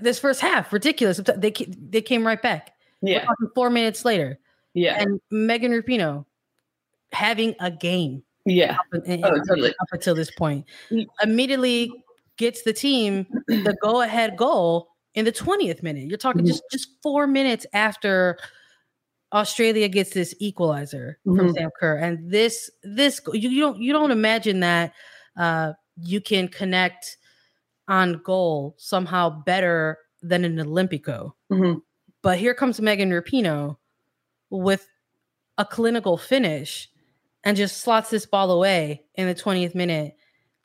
This 0.00 0.18
first 0.18 0.40
half 0.40 0.72
ridiculous. 0.72 1.20
They 1.36 1.50
they 1.50 2.02
came 2.02 2.26
right 2.26 2.40
back. 2.40 2.72
Yeah, 3.00 3.26
four 3.54 3.70
minutes 3.70 4.04
later. 4.04 4.38
Yeah, 4.74 5.00
and 5.00 5.20
Megan 5.30 5.72
Rapinoe 5.72 6.24
having 7.12 7.54
a 7.60 7.70
game. 7.70 8.22
Yeah. 8.44 8.76
Up, 8.94 9.04
in, 9.04 9.24
oh, 9.24 9.34
totally. 9.48 9.70
up 9.70 9.88
until 9.92 10.14
this 10.14 10.30
point. 10.30 10.66
Mm. 10.90 11.06
Immediately 11.22 11.90
gets 12.36 12.62
the 12.62 12.72
team 12.72 13.26
the 13.46 13.76
go 13.82 14.00
ahead 14.00 14.36
goal 14.36 14.88
in 15.14 15.24
the 15.24 15.32
20th 15.32 15.82
minute. 15.82 16.04
You're 16.04 16.18
talking 16.18 16.42
mm-hmm. 16.42 16.48
just, 16.48 16.64
just 16.72 16.88
four 17.02 17.26
minutes 17.26 17.66
after 17.72 18.38
Australia 19.32 19.88
gets 19.88 20.10
this 20.10 20.34
equalizer 20.40 21.18
mm-hmm. 21.26 21.38
from 21.38 21.52
Sam 21.52 21.70
Kerr. 21.78 21.96
And 21.96 22.30
this, 22.30 22.70
this, 22.82 23.20
you, 23.32 23.48
you 23.48 23.60
don't, 23.60 23.80
you 23.80 23.92
don't 23.92 24.10
imagine 24.10 24.60
that 24.60 24.92
uh, 25.36 25.72
you 25.96 26.20
can 26.20 26.48
connect 26.48 27.16
on 27.88 28.20
goal 28.24 28.74
somehow 28.78 29.42
better 29.44 29.98
than 30.22 30.44
an 30.44 30.56
Olympico. 30.56 31.32
Mm-hmm. 31.50 31.78
But 32.22 32.38
here 32.38 32.54
comes 32.54 32.80
Megan 32.80 33.10
Rapinoe 33.10 33.76
with 34.50 34.88
a 35.58 35.64
clinical 35.64 36.16
finish 36.16 36.88
and 37.44 37.56
just 37.56 37.78
slots 37.78 38.10
this 38.10 38.26
ball 38.26 38.50
away 38.50 39.02
in 39.14 39.26
the 39.26 39.34
20th 39.34 39.74
minute 39.74 40.16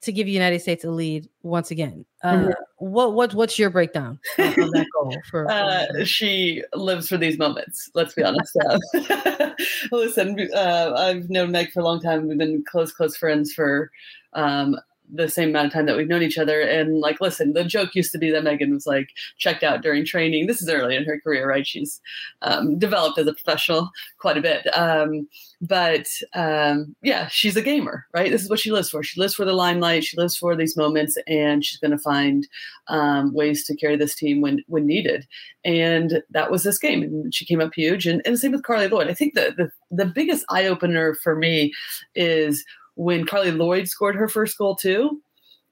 to 0.01 0.11
give 0.11 0.27
United 0.27 0.59
States 0.59 0.83
a 0.83 0.91
lead 0.91 1.27
once 1.41 1.71
again. 1.71 2.05
Uh, 2.23 2.33
mm-hmm. 2.33 2.51
What 2.77 3.13
what 3.13 3.33
what's 3.33 3.57
your 3.57 3.71
breakdown 3.71 4.19
of 4.37 4.55
that 4.55 4.85
goal? 4.93 5.15
For, 5.31 5.49
uh, 5.49 6.03
she 6.03 6.63
lives 6.75 7.09
for 7.09 7.17
these 7.17 7.39
moments. 7.39 7.89
Let's 7.95 8.13
be 8.13 8.23
honest. 8.23 8.55
Listen, 9.91 10.47
uh, 10.53 10.93
I've 10.95 11.27
known 11.31 11.51
Meg 11.51 11.71
for 11.71 11.79
a 11.79 11.83
long 11.83 11.99
time. 11.99 12.27
We've 12.27 12.37
been 12.37 12.63
close 12.69 12.91
close 12.91 13.17
friends 13.17 13.51
for 13.51 13.89
um, 14.33 14.77
the 15.13 15.29
same 15.29 15.49
amount 15.49 15.67
of 15.67 15.73
time 15.73 15.85
that 15.85 15.97
we've 15.97 16.07
known 16.07 16.21
each 16.21 16.37
other. 16.37 16.61
And 16.61 16.99
like, 16.99 17.21
listen, 17.21 17.53
the 17.53 17.63
joke 17.63 17.95
used 17.95 18.11
to 18.11 18.17
be 18.17 18.31
that 18.31 18.43
Megan 18.43 18.73
was 18.73 18.85
like 18.85 19.09
checked 19.37 19.63
out 19.63 19.81
during 19.81 20.05
training. 20.05 20.47
This 20.47 20.61
is 20.61 20.69
early 20.69 20.95
in 20.95 21.05
her 21.05 21.19
career, 21.19 21.47
right? 21.47 21.65
She's 21.65 22.01
um, 22.41 22.77
developed 22.77 23.17
as 23.17 23.27
a 23.27 23.33
professional 23.33 23.89
quite 24.19 24.37
a 24.37 24.41
bit. 24.41 24.67
Um, 24.77 25.27
but 25.61 26.07
um, 26.33 26.95
yeah, 27.01 27.27
she's 27.27 27.55
a 27.55 27.61
gamer, 27.61 28.05
right? 28.13 28.29
This 28.31 28.43
is 28.43 28.49
what 28.49 28.59
she 28.59 28.71
lives 28.71 28.89
for. 28.89 29.01
She 29.01 29.19
lives 29.19 29.33
for 29.33 29.45
the 29.45 29.53
limelight. 29.53 30.03
She 30.03 30.17
lives 30.17 30.37
for 30.37 30.55
these 30.55 30.77
moments, 30.77 31.17
and 31.27 31.65
she's 31.65 31.79
going 31.79 31.91
to 31.91 31.97
find 31.97 32.47
um, 32.87 33.33
ways 33.33 33.65
to 33.65 33.75
carry 33.75 33.95
this 33.95 34.13
team 34.13 34.41
when 34.41 34.63
when 34.67 34.85
needed. 34.85 35.25
And 35.65 36.21
that 36.29 36.51
was 36.51 36.63
this 36.63 36.77
game, 36.77 37.01
and 37.01 37.33
she 37.33 37.45
came 37.45 37.59
up 37.59 37.73
huge. 37.73 38.05
And, 38.05 38.21
and 38.25 38.35
the 38.35 38.39
same 38.39 38.51
with 38.51 38.63
Carli 38.63 38.89
Lloyd. 38.89 39.07
I 39.07 39.13
think 39.13 39.33
the 39.33 39.53
the, 39.57 39.71
the 39.89 40.05
biggest 40.05 40.45
eye 40.49 40.65
opener 40.65 41.15
for 41.15 41.35
me 41.35 41.73
is 42.13 42.63
when 42.97 43.25
Carli 43.25 43.51
Lloyd 43.51 43.87
scored 43.87 44.15
her 44.15 44.27
first 44.27 44.57
goal 44.57 44.75
too, 44.75 45.21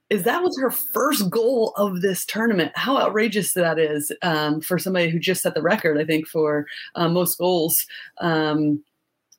is 0.10 0.24
that 0.24 0.44
was 0.44 0.58
her 0.60 0.70
first 0.70 1.30
goal 1.30 1.74
of 1.78 2.02
this 2.02 2.26
tournament. 2.26 2.72
How 2.76 2.98
outrageous 2.98 3.54
that 3.54 3.80
is 3.80 4.12
um, 4.22 4.62
for 4.62 4.78
somebody 4.78 5.10
who 5.10 5.20
just 5.20 5.42
set 5.42 5.56
the 5.56 5.62
record, 5.62 5.98
I 5.98 6.06
think, 6.06 6.28
for 6.28 6.68
uh, 6.94 7.10
most 7.10 7.38
goals 7.40 7.86
um, 8.22 8.84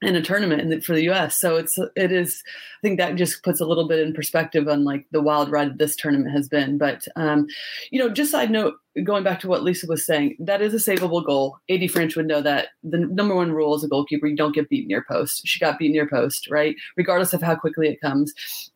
in 0.03 0.16
a 0.16 0.22
tournament 0.22 0.85
for 0.85 0.94
the 0.94 1.05
U.S. 1.05 1.40
So 1.40 1.57
it's 1.57 1.79
it 1.94 2.11
is. 2.11 2.42
I 2.46 2.81
think 2.83 2.99
that 2.99 3.14
just 3.14 3.44
puts 3.44 3.61
a 3.61 3.66
little 3.66 3.87
bit 3.87 4.01
in 4.01 4.12
perspective 4.12 4.66
on 4.66 4.85
like 4.85 5.07
the 5.12 5.22
wild 5.22 5.51
ride 5.51 5.79
this 5.79 5.94
tournament 5.94 6.33
has 6.33 6.49
been. 6.49 6.79
But 6.79 7.07
um, 7.14 7.46
you 7.90 8.01
know, 8.01 8.09
just 8.09 8.33
side 8.33 8.51
note, 8.51 8.75
going 9.04 9.24
back 9.24 9.40
to 9.40 9.48
what 9.48 9.62
Lisa 9.62 9.87
was 9.87 10.06
saying, 10.06 10.37
that 10.38 10.62
is 10.62 10.74
a 10.74 10.78
savable 10.78 11.24
goal. 11.24 11.59
AD 11.68 11.80
Franch 11.80 12.16
would 12.16 12.26
know 12.26 12.40
that 12.40 12.68
the 12.82 12.98
number 12.98 13.35
one 13.35 13.52
rule 13.52 13.74
as 13.74 13.85
a 13.85 13.88
goalkeeper, 13.88 14.26
you 14.26 14.37
don't 14.37 14.54
get 14.54 14.68
beat 14.68 14.87
near 14.87 15.04
post. 15.06 15.42
She 15.46 15.59
got 15.59 15.78
beat 15.78 15.92
near 15.92 16.09
post, 16.09 16.48
right? 16.50 16.74
Regardless 16.96 17.32
of 17.32 17.42
how 17.42 17.56
quickly 17.56 17.88
it 17.88 18.00
comes. 18.00 18.32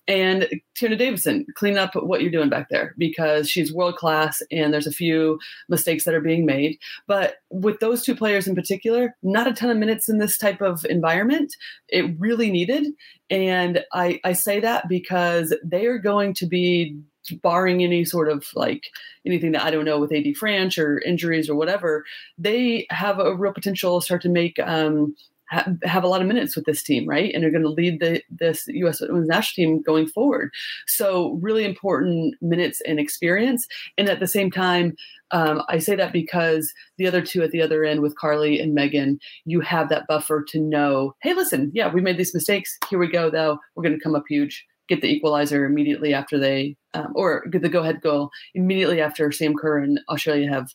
And 0.07 0.49
Tierna 0.77 0.99
Davidson, 0.99 1.47
clean 1.55 1.79
up 1.79 1.95
what 1.95 2.21
you're 2.21 2.33
doing 2.33 2.49
back 2.49 2.69
there 2.69 2.95
because 2.99 3.49
she's 3.49 3.73
world 3.73 3.97
class 3.97 4.43
and 4.51 4.75
there's 4.75 4.87
a 4.87 4.93
few 4.93 5.39
mistakes 5.69 6.05
that 6.05 6.15
are 6.15 6.21
being 6.21 6.45
made. 6.45 6.79
But 7.07 7.37
with 7.51 7.79
those 7.81 8.05
two 8.05 8.17
players 8.17 8.49
in 8.49 8.55
particular, 8.55 9.15
not 9.23 9.47
a 9.47 9.53
ton 9.53 9.71
of 9.71 9.77
minutes 9.77 10.09
in 10.09 10.19
this 10.19 10.37
type 10.37 10.61
of 10.61 10.85
environment. 10.87 11.55
It 11.89 12.19
really 12.19 12.51
needed. 12.51 12.89
And 13.31 13.85
I, 13.93 14.21
I 14.25 14.33
say 14.33 14.59
that 14.61 14.89
because 14.89 15.55
they 15.65 15.87
are 15.87 15.99
going 15.99 16.35
to 16.35 16.47
be 16.47 16.99
barring 17.43 17.83
any 17.83 18.05
sort 18.05 18.29
of 18.29 18.47
like 18.55 18.85
anything 19.27 19.53
that 19.53 19.63
I 19.63 19.71
don't 19.71 19.85
know 19.85 19.99
with 19.99 20.13
AD 20.13 20.25
Franch 20.41 20.83
or 20.83 21.01
injuries 21.01 21.49
or 21.49 21.55
whatever, 21.55 22.05
they 22.39 22.87
have 22.91 23.19
a 23.19 23.35
real 23.35 23.53
potential 23.53 24.01
to 24.01 24.05
start 24.05 24.23
to 24.23 24.29
make 24.29 24.59
um, 24.61 25.15
ha- 25.51 25.67
have 25.83 26.05
a 26.05 26.09
lot 26.09 26.23
of 26.23 26.29
minutes 26.29 26.57
with 26.57 26.65
this 26.65 26.83
team, 26.83 27.07
right? 27.09 27.33
And 27.33 27.43
they're 27.43 27.51
going 27.51 27.63
to 27.63 27.69
lead 27.69 28.01
the 28.01 28.23
this 28.31 28.65
U.S. 28.69 29.01
women's 29.01 29.29
national 29.29 29.55
team 29.67 29.83
going 29.83 30.07
forward. 30.07 30.51
So 30.87 31.39
really 31.43 31.65
important 31.65 32.37
minutes 32.41 32.81
and 32.87 32.99
experience, 32.99 33.67
and 33.99 34.09
at 34.09 34.21
the 34.21 34.27
same 34.27 34.51
time. 34.51 34.95
Um, 35.33 35.63
I 35.69 35.79
say 35.79 35.95
that 35.95 36.13
because 36.13 36.75
the 36.99 37.07
other 37.07 37.23
two 37.23 37.45
at 37.45 37.53
the 37.53 37.63
other 37.63 37.85
end 37.85 38.01
with 38.01 38.17
Carli 38.17 38.61
and 38.61 38.75
Megan, 38.75 39.21
you 39.45 39.61
have 39.61 39.89
that 39.89 40.09
buffer 40.09 40.43
to 40.49 40.59
know, 40.59 41.15
hey, 41.23 41.35
listen, 41.35 41.71
yeah, 41.73 41.89
we 41.93 42.01
made 42.01 42.19
these 42.19 42.35
mistakes. 42.35 42.77
Here 42.89 42.99
we 42.99 43.07
go, 43.07 43.31
though. 43.31 43.61
We're 43.77 43.85
going 43.85 43.97
to 43.97 44.03
come 44.03 44.17
up 44.17 44.25
huge 44.29 44.67
get 44.91 45.01
the 45.01 45.09
equalizer 45.09 45.65
immediately 45.65 46.13
after 46.13 46.39
they, 46.39 46.77
um, 46.93 47.13
or 47.15 47.47
get 47.47 47.63
the 47.63 47.69
go 47.71 47.81
ahead 47.81 48.03
goal 48.03 48.31
immediately 48.55 49.01
after 49.01 49.33
Sam 49.33 49.55
Kerr 49.55 49.79
and 49.79 50.01
Australia 50.11 50.53
have 50.53 50.69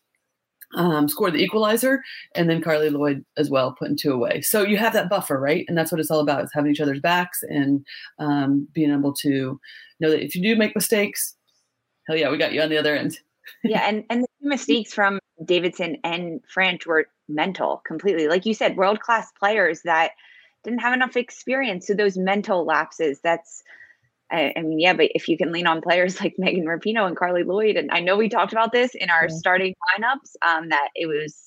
um, 0.73 1.07
scored 1.07 1.33
the 1.33 1.43
equalizer, 1.43 2.01
and 2.33 2.49
then 2.49 2.61
Carli 2.61 2.89
Lloyd 2.91 3.23
as 3.37 3.49
well 3.49 3.75
putting 3.77 3.97
two 3.97 4.11
away. 4.11 4.41
So 4.41 4.63
you 4.63 4.77
have 4.77 4.93
that 4.93 5.09
buffer, 5.09 5.39
right? 5.39 5.65
And 5.67 5.77
that's 5.77 5.91
what 5.91 6.01
it's 6.01 6.09
all 6.09 6.21
about: 6.21 6.43
is 6.43 6.51
having 6.53 6.71
each 6.71 6.81
other's 6.81 6.99
backs 6.99 7.43
and 7.43 7.85
um, 8.17 8.67
being 8.73 8.91
able 8.91 9.13
to 9.21 9.59
know 9.99 10.09
that 10.09 10.23
if 10.23 10.35
you 10.35 10.41
do 10.41 10.57
make 10.57 10.75
mistakes, 10.75 11.35
hell 12.07 12.17
yeah, 12.17 12.31
we 12.31 12.37
got 12.37 12.53
you 12.53 12.61
on 12.61 12.69
the 12.69 12.77
other 12.77 12.95
end. 12.95 13.19
yeah, 13.63 13.87
and 13.87 14.05
and 14.09 14.23
the 14.23 14.27
mistakes 14.41 14.93
from 14.93 15.19
Davidson 15.43 15.97
and 16.03 16.41
Franch 16.53 16.85
were 16.85 17.07
mental 17.27 17.81
completely, 17.85 18.27
like 18.27 18.45
you 18.45 18.53
said, 18.53 18.77
world 18.77 18.99
class 19.01 19.31
players 19.37 19.81
that 19.83 20.11
didn't 20.63 20.79
have 20.79 20.93
enough 20.93 21.15
experience. 21.15 21.87
So 21.87 21.93
those 21.93 22.17
mental 22.17 22.65
lapses, 22.65 23.19
that's 23.23 23.63
I, 24.31 24.53
I, 24.57 24.61
mean, 24.61 24.79
yeah, 24.79 24.93
but 24.93 25.11
if 25.13 25.27
you 25.27 25.37
can 25.37 25.51
lean 25.51 25.67
on 25.67 25.81
players 25.81 26.19
like 26.21 26.35
Megan 26.37 26.65
Rapinoe 26.65 27.07
and 27.07 27.17
Carli 27.17 27.43
Lloyd, 27.43 27.77
and 27.77 27.91
I 27.91 27.99
know 27.99 28.17
we 28.17 28.29
talked 28.29 28.53
about 28.53 28.71
this 28.71 28.95
in 28.95 29.09
our 29.09 29.27
yeah. 29.29 29.35
starting 29.35 29.73
lineups, 29.97 30.35
um, 30.45 30.69
that 30.69 30.89
it 30.95 31.07
was 31.07 31.37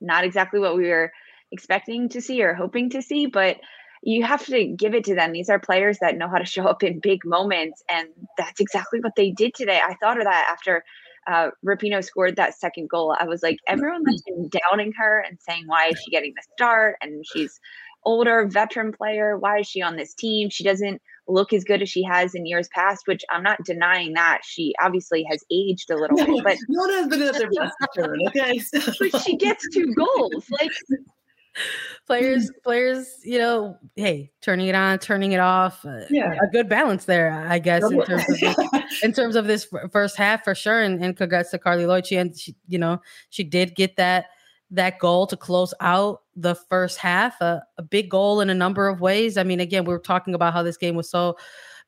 not 0.00 0.24
exactly 0.24 0.60
what 0.60 0.76
we 0.76 0.88
were 0.88 1.12
expecting 1.52 2.08
to 2.10 2.20
see 2.20 2.42
or 2.42 2.54
hoping 2.54 2.90
to 2.90 3.02
see, 3.02 3.26
but 3.26 3.56
you 4.02 4.24
have 4.24 4.44
to 4.46 4.66
give 4.66 4.94
it 4.94 5.04
to 5.04 5.14
them. 5.14 5.32
These 5.32 5.48
are 5.48 5.58
players 5.58 5.98
that 6.00 6.16
know 6.16 6.28
how 6.28 6.38
to 6.38 6.44
show 6.44 6.64
up 6.64 6.82
in 6.82 7.00
big 7.00 7.24
moments, 7.24 7.82
and 7.88 8.08
that's 8.36 8.60
exactly 8.60 9.00
what 9.00 9.14
they 9.16 9.30
did 9.30 9.54
today. 9.54 9.80
I 9.82 9.94
thought 10.00 10.18
of 10.18 10.24
that 10.24 10.48
after 10.52 10.84
uh, 11.26 11.50
Rapinoe 11.64 12.04
scored 12.04 12.36
that 12.36 12.58
second 12.58 12.88
goal, 12.88 13.16
I 13.18 13.24
was 13.24 13.42
like, 13.42 13.58
everyone 13.66 14.04
has 14.06 14.22
been 14.22 14.48
doubting 14.48 14.92
her 14.98 15.24
and 15.26 15.38
saying, 15.40 15.64
why 15.66 15.88
is 15.88 15.98
she 15.98 16.10
getting 16.10 16.34
the 16.36 16.42
start? 16.54 16.96
And 17.00 17.24
she's 17.26 17.58
older, 18.04 18.46
veteran 18.46 18.92
player. 18.92 19.36
Why 19.36 19.60
is 19.60 19.66
she 19.66 19.82
on 19.82 19.96
this 19.96 20.14
team? 20.14 20.50
She 20.50 20.62
doesn't 20.62 21.02
look 21.28 21.52
as 21.52 21.64
good 21.64 21.82
as 21.82 21.88
she 21.88 22.02
has 22.02 22.34
in 22.34 22.46
years 22.46 22.68
past, 22.68 23.06
which 23.06 23.24
I'm 23.30 23.42
not 23.42 23.64
denying 23.64 24.14
that. 24.14 24.40
She 24.44 24.74
obviously 24.80 25.24
has 25.30 25.44
aged 25.50 25.90
a 25.90 25.96
little 26.00 26.16
bit, 26.16 26.44
but 26.44 26.56
no 26.68 26.80
one 26.80 26.90
has 26.90 27.08
been 27.08 27.22
at 27.22 27.34
their 27.34 27.50
best 27.50 27.74
return, 27.96 28.18
okay? 28.28 28.60
but 29.12 29.22
she 29.22 29.36
gets 29.36 29.66
two 29.72 29.92
goals. 29.94 30.46
Like 30.50 30.70
players 32.06 32.50
players 32.62 33.08
you 33.24 33.38
know 33.38 33.78
hey 33.94 34.30
turning 34.42 34.66
it 34.66 34.74
on 34.74 34.98
turning 34.98 35.32
it 35.32 35.40
off 35.40 35.84
uh, 35.86 36.00
yeah 36.10 36.34
a 36.42 36.46
good 36.48 36.68
balance 36.68 37.06
there 37.06 37.32
i 37.48 37.58
guess 37.58 37.82
in 37.82 38.02
terms 38.04 38.28
of 38.28 38.38
this, 38.38 39.02
in 39.02 39.12
terms 39.14 39.36
of 39.36 39.46
this 39.46 39.66
first 39.90 40.16
half 40.18 40.44
for 40.44 40.54
sure 40.54 40.82
and, 40.82 41.02
and 41.02 41.16
congrats 41.16 41.50
to 41.50 41.58
carli 41.58 41.86
lloyd 41.86 42.06
she 42.06 42.16
and 42.16 42.38
she 42.38 42.54
you 42.68 42.78
know 42.78 43.00
she 43.30 43.42
did 43.42 43.74
get 43.74 43.96
that 43.96 44.26
that 44.70 44.98
goal 44.98 45.26
to 45.26 45.36
close 45.36 45.72
out 45.80 46.22
the 46.34 46.54
first 46.54 46.98
half 46.98 47.40
a, 47.40 47.62
a 47.78 47.82
big 47.82 48.10
goal 48.10 48.40
in 48.40 48.50
a 48.50 48.54
number 48.54 48.88
of 48.88 49.00
ways 49.00 49.36
i 49.36 49.42
mean 49.42 49.60
again 49.60 49.84
we 49.84 49.92
were 49.92 49.98
talking 49.98 50.34
about 50.34 50.52
how 50.52 50.62
this 50.62 50.76
game 50.76 50.96
was 50.96 51.08
so 51.08 51.36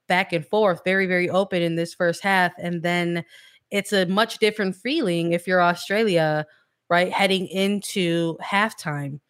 back 0.07 0.33
and 0.33 0.47
forth 0.47 0.81
very 0.85 1.07
very 1.07 1.29
open 1.29 1.61
in 1.61 1.77
this 1.77 1.93
first 1.93 2.23
half 2.23 2.53
and 2.59 2.83
then 2.83 3.25
it's 3.71 3.93
a 3.93 4.07
much 4.07 4.39
different 4.39 4.75
feeling 4.77 5.33
if 5.33 5.47
you're 5.47 5.63
australia 5.63 6.47
right 6.89 7.13
heading 7.13 7.47
into 7.49 8.37
halftime 8.39 9.21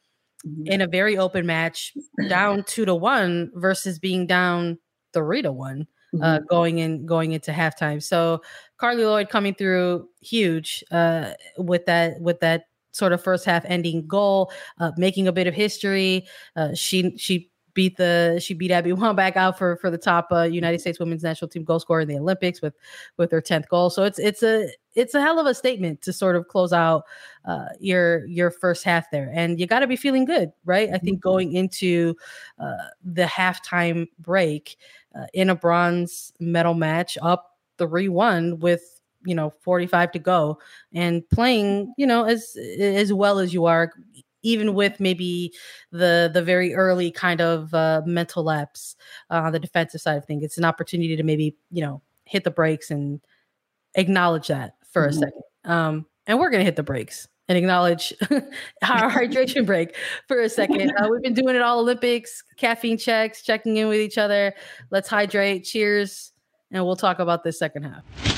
mm-hmm. 0.47 0.67
in 0.67 0.81
a 0.81 0.87
very 0.87 1.17
open 1.17 1.47
match, 1.47 1.93
down 2.29 2.65
two 2.65 2.85
to 2.85 2.95
one 2.95 3.51
versus 3.55 3.99
being 3.99 4.27
down 4.27 4.79
three 5.13 5.43
to 5.43 5.53
one. 5.53 5.87
Uh, 6.15 6.17
mm-hmm. 6.17 6.25
Uh, 6.25 6.39
going 6.49 6.79
in 6.79 7.05
going 7.05 7.33
into 7.33 7.53
halftime. 7.53 8.03
So 8.03 8.41
Carli 8.81 9.05
Lloyd 9.05 9.29
coming 9.29 9.55
through 9.55 10.09
huge 10.23 10.83
uh, 10.91 11.33
with 11.59 11.85
that 11.85 12.19
with 12.19 12.41
that 12.41 12.65
sort 12.99 13.13
of 13.13 13.23
first 13.23 13.45
half 13.45 13.65
ending 13.67 14.07
goal, 14.07 14.53
uh, 14.79 14.93
making 14.97 15.29
a 15.29 15.33
bit 15.33 15.47
of 15.47 15.55
history. 15.55 16.27
Uh, 16.57 16.75
she 16.75 17.17
she 17.17 17.51
beat 17.79 17.97
the 17.97 18.41
she 18.43 18.55
beat 18.55 18.73
Abby 18.73 18.91
Wambach 18.93 19.37
out 19.37 19.57
for 19.57 19.77
for 19.77 19.89
the 19.89 19.97
top 19.97 20.27
uh, 20.33 20.43
United 20.43 20.81
States 20.81 20.99
Women's 20.99 21.23
National 21.23 21.49
Team 21.49 21.63
goal 21.63 21.79
scorer 21.79 22.01
in 22.01 22.09
the 22.09 22.19
Olympics 22.19 22.61
with 22.61 22.75
with 23.17 23.31
her 23.31 23.41
tenth 23.41 23.69
goal. 23.69 23.89
So 23.89 24.03
it's 24.03 24.19
it's 24.19 24.43
a 24.43 24.69
it's 24.97 25.15
a 25.15 25.21
hell 25.21 25.39
of 25.39 25.47
a 25.47 25.55
statement 25.55 26.03
to 26.03 26.13
sort 26.13 26.35
of 26.35 26.49
close 26.49 26.73
out 26.73 27.05
uh, 27.45 27.67
your 27.79 28.27
your 28.27 28.51
first 28.51 28.83
half 28.83 29.11
there, 29.13 29.31
and 29.33 29.61
you 29.61 29.69
got 29.69 29.79
to 29.81 29.87
be 29.87 29.95
feeling 29.95 30.25
good, 30.25 30.51
right? 30.65 30.89
I 30.93 30.99
think 30.99 31.19
mm-hmm. 31.19 31.29
going 31.29 31.53
into 31.53 32.17
uh, 32.59 32.89
the 33.05 33.25
halftime 33.25 34.09
break 34.19 34.77
uh, 35.15 35.27
in 35.33 35.49
a 35.49 35.55
bronze 35.55 36.33
medal 36.41 36.75
match, 36.75 37.17
up 37.23 37.59
three 37.79 38.09
one 38.09 38.59
with 38.59 38.98
you 39.25 39.35
know 39.35 39.51
45 39.63 40.13
to 40.13 40.19
go 40.19 40.59
and 40.93 41.29
playing 41.31 41.93
you 41.99 42.07
know 42.07 42.25
as 42.25 42.57
as 42.79 43.13
well 43.13 43.39
as 43.39 43.53
you 43.53 43.67
are 43.67 43.93
even 44.43 44.75
with 44.75 45.01
maybe 45.01 45.53
the 45.93 46.31
the 46.33 46.43
very 46.43 46.75
early 46.75 47.11
kind 47.11 47.41
of 47.41 47.73
uh, 47.75 48.03
mental 48.07 48.45
lapse 48.45 48.97
uh, 49.31 49.43
on 49.45 49.53
the 49.53 49.59
defensive 49.59 50.01
side 50.01 50.17
of 50.17 50.25
things. 50.25 50.43
It's 50.43 50.59
an 50.59 50.65
opportunity 50.65 51.17
to 51.17 51.23
maybe 51.23 51.57
you 51.71 51.83
know 51.83 52.03
hit 52.25 52.45
the 52.45 52.51
brakes 52.51 52.91
and 52.91 53.21
acknowledge 53.95 54.49
that 54.49 54.75
for 54.91 55.03
mm-hmm. 55.03 55.11
a 55.11 55.13
second. 55.13 55.43
Um, 55.65 56.07
and 56.27 56.39
we're 56.39 56.51
gonna 56.51 56.65
hit 56.65 56.77
the 56.77 56.83
brakes 56.83 57.29
and 57.49 57.57
acknowledge 57.57 58.13
our 58.31 59.11
hydration 59.11 59.65
break 59.65 59.97
for 60.27 60.41
a 60.41 60.49
second. 60.49 60.93
Uh, 60.97 61.09
we've 61.11 61.23
been 61.23 61.35
doing 61.35 61.57
it 61.57 61.63
all 61.63 61.81
Olympics, 61.81 62.43
caffeine 62.57 62.99
checks, 62.99 63.43
checking 63.43 63.77
in 63.77 63.89
with 63.89 64.01
each 64.01 64.19
other. 64.19 64.55
Let's 64.91 65.09
hydrate. 65.09 65.65
Cheers, 65.65 66.33
and 66.71 66.85
we'll 66.85 66.97
talk 66.97 67.19
about 67.19 67.45
this 67.45 67.59
second 67.59 67.85
half. 67.85 68.38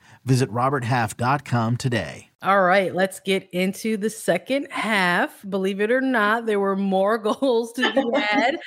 Visit 0.25 0.51
RobertHalf.com 0.51 1.77
today. 1.77 2.31
All 2.43 2.63
right, 2.63 2.93
let's 2.93 3.19
get 3.19 3.47
into 3.51 3.97
the 3.97 4.09
second 4.09 4.67
half. 4.71 5.45
Believe 5.47 5.79
it 5.79 5.91
or 5.91 6.01
not, 6.01 6.47
there 6.47 6.59
were 6.59 6.75
more 6.75 7.17
goals 7.19 7.71
to 7.73 7.93
be 7.93 8.19
had 8.19 8.57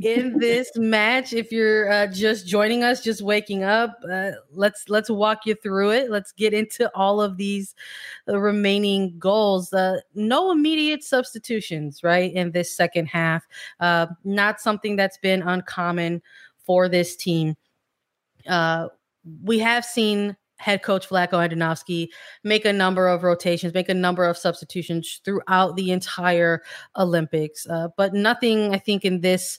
in 0.00 0.38
this 0.38 0.70
match. 0.76 1.32
If 1.32 1.50
you're 1.50 1.90
uh, 1.90 2.06
just 2.08 2.46
joining 2.46 2.82
us, 2.82 3.02
just 3.02 3.22
waking 3.22 3.62
up, 3.62 3.98
uh, 4.10 4.32
let's 4.52 4.88
let's 4.90 5.08
walk 5.08 5.46
you 5.46 5.54
through 5.54 5.92
it. 5.92 6.10
Let's 6.10 6.32
get 6.32 6.52
into 6.52 6.90
all 6.94 7.22
of 7.22 7.38
these 7.38 7.74
uh, 8.28 8.38
remaining 8.38 9.18
goals. 9.18 9.72
Uh, 9.72 10.00
no 10.14 10.50
immediate 10.50 11.02
substitutions, 11.02 12.02
right, 12.02 12.32
in 12.32 12.52
this 12.52 12.74
second 12.74 13.06
half. 13.06 13.46
Uh, 13.80 14.08
not 14.24 14.60
something 14.60 14.96
that's 14.96 15.18
been 15.18 15.42
uncommon 15.42 16.20
for 16.64 16.86
this 16.88 17.16
team. 17.16 17.56
Uh, 18.46 18.88
we 19.42 19.58
have 19.58 19.84
seen 19.84 20.36
head 20.62 20.82
coach 20.82 21.08
Vlatko 21.08 21.32
Andonovski 21.32 22.08
make 22.44 22.64
a 22.64 22.72
number 22.72 23.08
of 23.08 23.24
rotations, 23.24 23.74
make 23.74 23.88
a 23.88 23.94
number 23.94 24.24
of 24.24 24.38
substitutions 24.38 25.20
throughout 25.24 25.76
the 25.76 25.90
entire 25.90 26.62
Olympics. 26.96 27.66
Uh, 27.68 27.88
but 27.96 28.14
nothing, 28.14 28.72
I 28.72 28.78
think, 28.78 29.04
in 29.04 29.20
this 29.20 29.58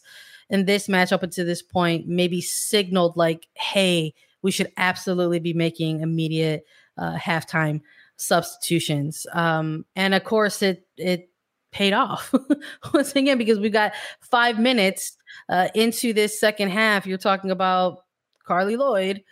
in 0.49 0.65
this 0.65 0.87
match 0.87 1.11
up 1.11 1.23
until 1.23 1.45
this 1.45 1.61
point, 1.61 2.07
maybe 2.07 2.39
signaled 2.39 3.17
like, 3.17 3.47
hey, 3.55 4.13
we 4.41 4.51
should 4.51 4.71
absolutely 4.77 5.39
be 5.39 5.53
making 5.53 6.01
immediate 6.01 6.65
uh, 6.97 7.17
halftime 7.17 7.81
substitutions. 8.17 9.25
Um, 9.33 9.85
and 9.95 10.13
of 10.13 10.23
course, 10.23 10.61
it 10.61 10.87
it 10.97 11.29
paid 11.71 11.91
off 11.91 12.33
once 12.93 13.13
again 13.15 13.37
because 13.37 13.59
we 13.59 13.69
got 13.69 13.93
five 14.21 14.57
minutes 14.57 15.17
uh, 15.49 15.67
into 15.75 16.13
this 16.13 16.39
second 16.39 16.69
half. 16.69 17.05
You're 17.05 17.17
talking 17.17 17.51
about 17.51 18.05
Carli 18.47 18.77
Lloyd 18.77 19.23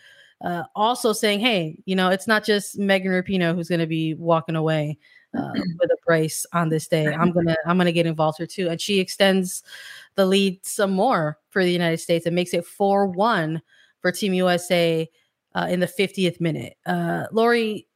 uh, 0.43 0.63
also 0.75 1.13
saying, 1.13 1.39
hey, 1.39 1.77
you 1.85 1.95
know, 1.95 2.09
it's 2.09 2.27
not 2.27 2.43
just 2.43 2.77
Megan 2.77 3.11
Rapinoe 3.11 3.55
who's 3.55 3.69
going 3.69 3.79
to 3.79 3.87
be 3.87 4.13
walking 4.15 4.55
away 4.55 4.97
uh, 5.37 5.51
with 5.79 5.91
a 5.91 5.97
brace 6.05 6.45
on 6.53 6.69
this 6.69 6.87
day. 6.87 7.07
I'm 7.07 7.31
gonna 7.31 7.55
I'm 7.65 7.77
gonna 7.77 7.91
get 7.91 8.05
involved 8.05 8.37
here 8.37 8.47
too, 8.47 8.67
and 8.69 8.81
she 8.81 8.99
extends 8.99 9.63
the 10.15 10.25
lead 10.25 10.65
some 10.65 10.91
more 10.91 11.37
for 11.49 11.63
the 11.63 11.71
United 11.71 11.99
States 11.99 12.25
and 12.25 12.35
makes 12.35 12.53
it 12.53 12.65
four 12.65 13.07
one 13.07 13.61
for 14.01 14.11
Team 14.11 14.33
USA 14.33 15.09
uh, 15.55 15.67
in 15.69 15.79
the 15.79 15.87
50th 15.87 16.41
minute. 16.41 16.77
Uh, 16.85 17.25
Lori, 17.31 17.87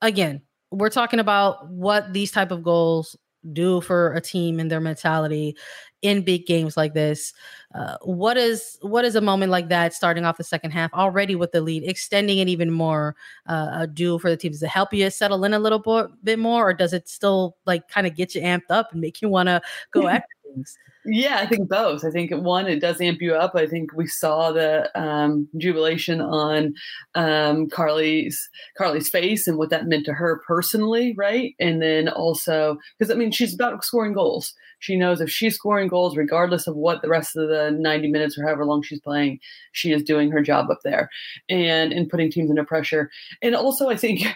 again, 0.00 0.42
we're 0.70 0.88
talking 0.88 1.20
about 1.20 1.68
what 1.68 2.12
these 2.12 2.32
type 2.32 2.50
of 2.50 2.62
goals 2.62 3.16
do 3.52 3.80
for 3.80 4.12
a 4.14 4.20
team 4.20 4.60
and 4.60 4.70
their 4.70 4.80
mentality. 4.80 5.56
In 6.02 6.22
big 6.22 6.46
games 6.46 6.78
like 6.78 6.94
this. 6.94 7.34
Uh, 7.74 7.96
what 8.02 8.36
is 8.36 8.78
what 8.80 9.04
is 9.04 9.14
a 9.14 9.20
moment 9.20 9.52
like 9.52 9.68
that 9.68 9.92
starting 9.92 10.24
off 10.24 10.38
the 10.38 10.44
second 10.44 10.70
half 10.70 10.92
already 10.94 11.34
with 11.34 11.52
the 11.52 11.60
lead, 11.60 11.84
extending 11.84 12.38
it 12.38 12.48
even 12.48 12.70
more 12.70 13.14
uh, 13.46 13.84
do 13.86 14.18
for 14.18 14.30
the 14.30 14.36
teams? 14.36 14.56
Does 14.56 14.62
it 14.62 14.68
help 14.70 14.94
you 14.94 15.10
settle 15.10 15.44
in 15.44 15.52
a 15.52 15.58
little 15.58 15.78
bit, 15.78 16.06
bit 16.24 16.38
more, 16.38 16.70
or 16.70 16.74
does 16.74 16.94
it 16.94 17.08
still 17.08 17.56
like 17.66 17.88
kind 17.88 18.06
of 18.06 18.16
get 18.16 18.34
you 18.34 18.40
amped 18.40 18.70
up 18.70 18.92
and 18.92 19.00
make 19.00 19.20
you 19.20 19.28
want 19.28 19.48
to 19.48 19.60
go 19.92 20.08
after 20.08 20.26
things? 20.54 20.78
Yeah, 21.06 21.38
I 21.38 21.46
think 21.46 21.68
both. 21.68 22.04
I 22.04 22.10
think 22.10 22.30
one, 22.30 22.66
it 22.66 22.80
does 22.80 23.00
amp 23.00 23.22
you 23.22 23.34
up. 23.34 23.54
I 23.54 23.66
think 23.66 23.90
we 23.94 24.06
saw 24.06 24.52
the 24.52 24.90
um, 25.00 25.48
jubilation 25.56 26.20
on 26.20 26.74
um, 27.14 27.68
Carli's 27.68 28.48
Carli's 28.78 29.08
face 29.08 29.48
and 29.48 29.56
what 29.56 29.70
that 29.70 29.86
meant 29.86 30.04
to 30.06 30.12
her 30.12 30.42
personally, 30.46 31.14
right? 31.16 31.54
And 31.58 31.80
then 31.80 32.08
also 32.08 32.76
because 32.98 33.10
I 33.10 33.14
mean 33.14 33.30
she's 33.30 33.54
about 33.54 33.82
scoring 33.82 34.12
goals. 34.12 34.52
She 34.80 34.96
knows 34.96 35.20
if 35.20 35.30
she's 35.30 35.54
scoring 35.54 35.88
goals, 35.88 36.16
regardless 36.16 36.66
of 36.66 36.76
what 36.76 37.00
the 37.02 37.08
rest 37.08 37.36
of 37.36 37.48
the 37.48 37.70
ninety 37.70 38.08
minutes 38.08 38.36
or 38.36 38.44
however 38.44 38.64
long 38.64 38.82
she's 38.82 39.00
playing, 39.00 39.38
she 39.72 39.92
is 39.92 40.02
doing 40.02 40.30
her 40.30 40.42
job 40.42 40.70
up 40.70 40.80
there 40.84 41.08
and 41.48 41.92
and 41.92 42.08
putting 42.08 42.30
teams 42.30 42.50
under 42.50 42.64
pressure. 42.64 43.10
And 43.42 43.54
also, 43.54 43.88
I 43.88 43.96
think 43.96 44.26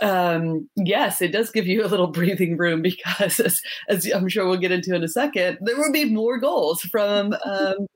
um, 0.00 0.68
yes, 0.76 1.22
it 1.22 1.32
does 1.32 1.50
give 1.50 1.66
you 1.66 1.84
a 1.84 1.88
little 1.88 2.06
breathing 2.18 2.56
room 2.56 2.82
because, 2.82 3.40
as, 3.40 3.60
as, 3.88 4.06
I'm 4.06 4.28
sure 4.28 4.46
we'll 4.46 4.58
get 4.58 4.72
into 4.72 4.94
in 4.94 5.04
a 5.04 5.08
second, 5.08 5.58
there 5.60 5.76
will 5.76 5.92
be 5.92 6.04
more 6.04 6.38
goals 6.38 6.82
from 6.82 7.34
um, 7.44 7.86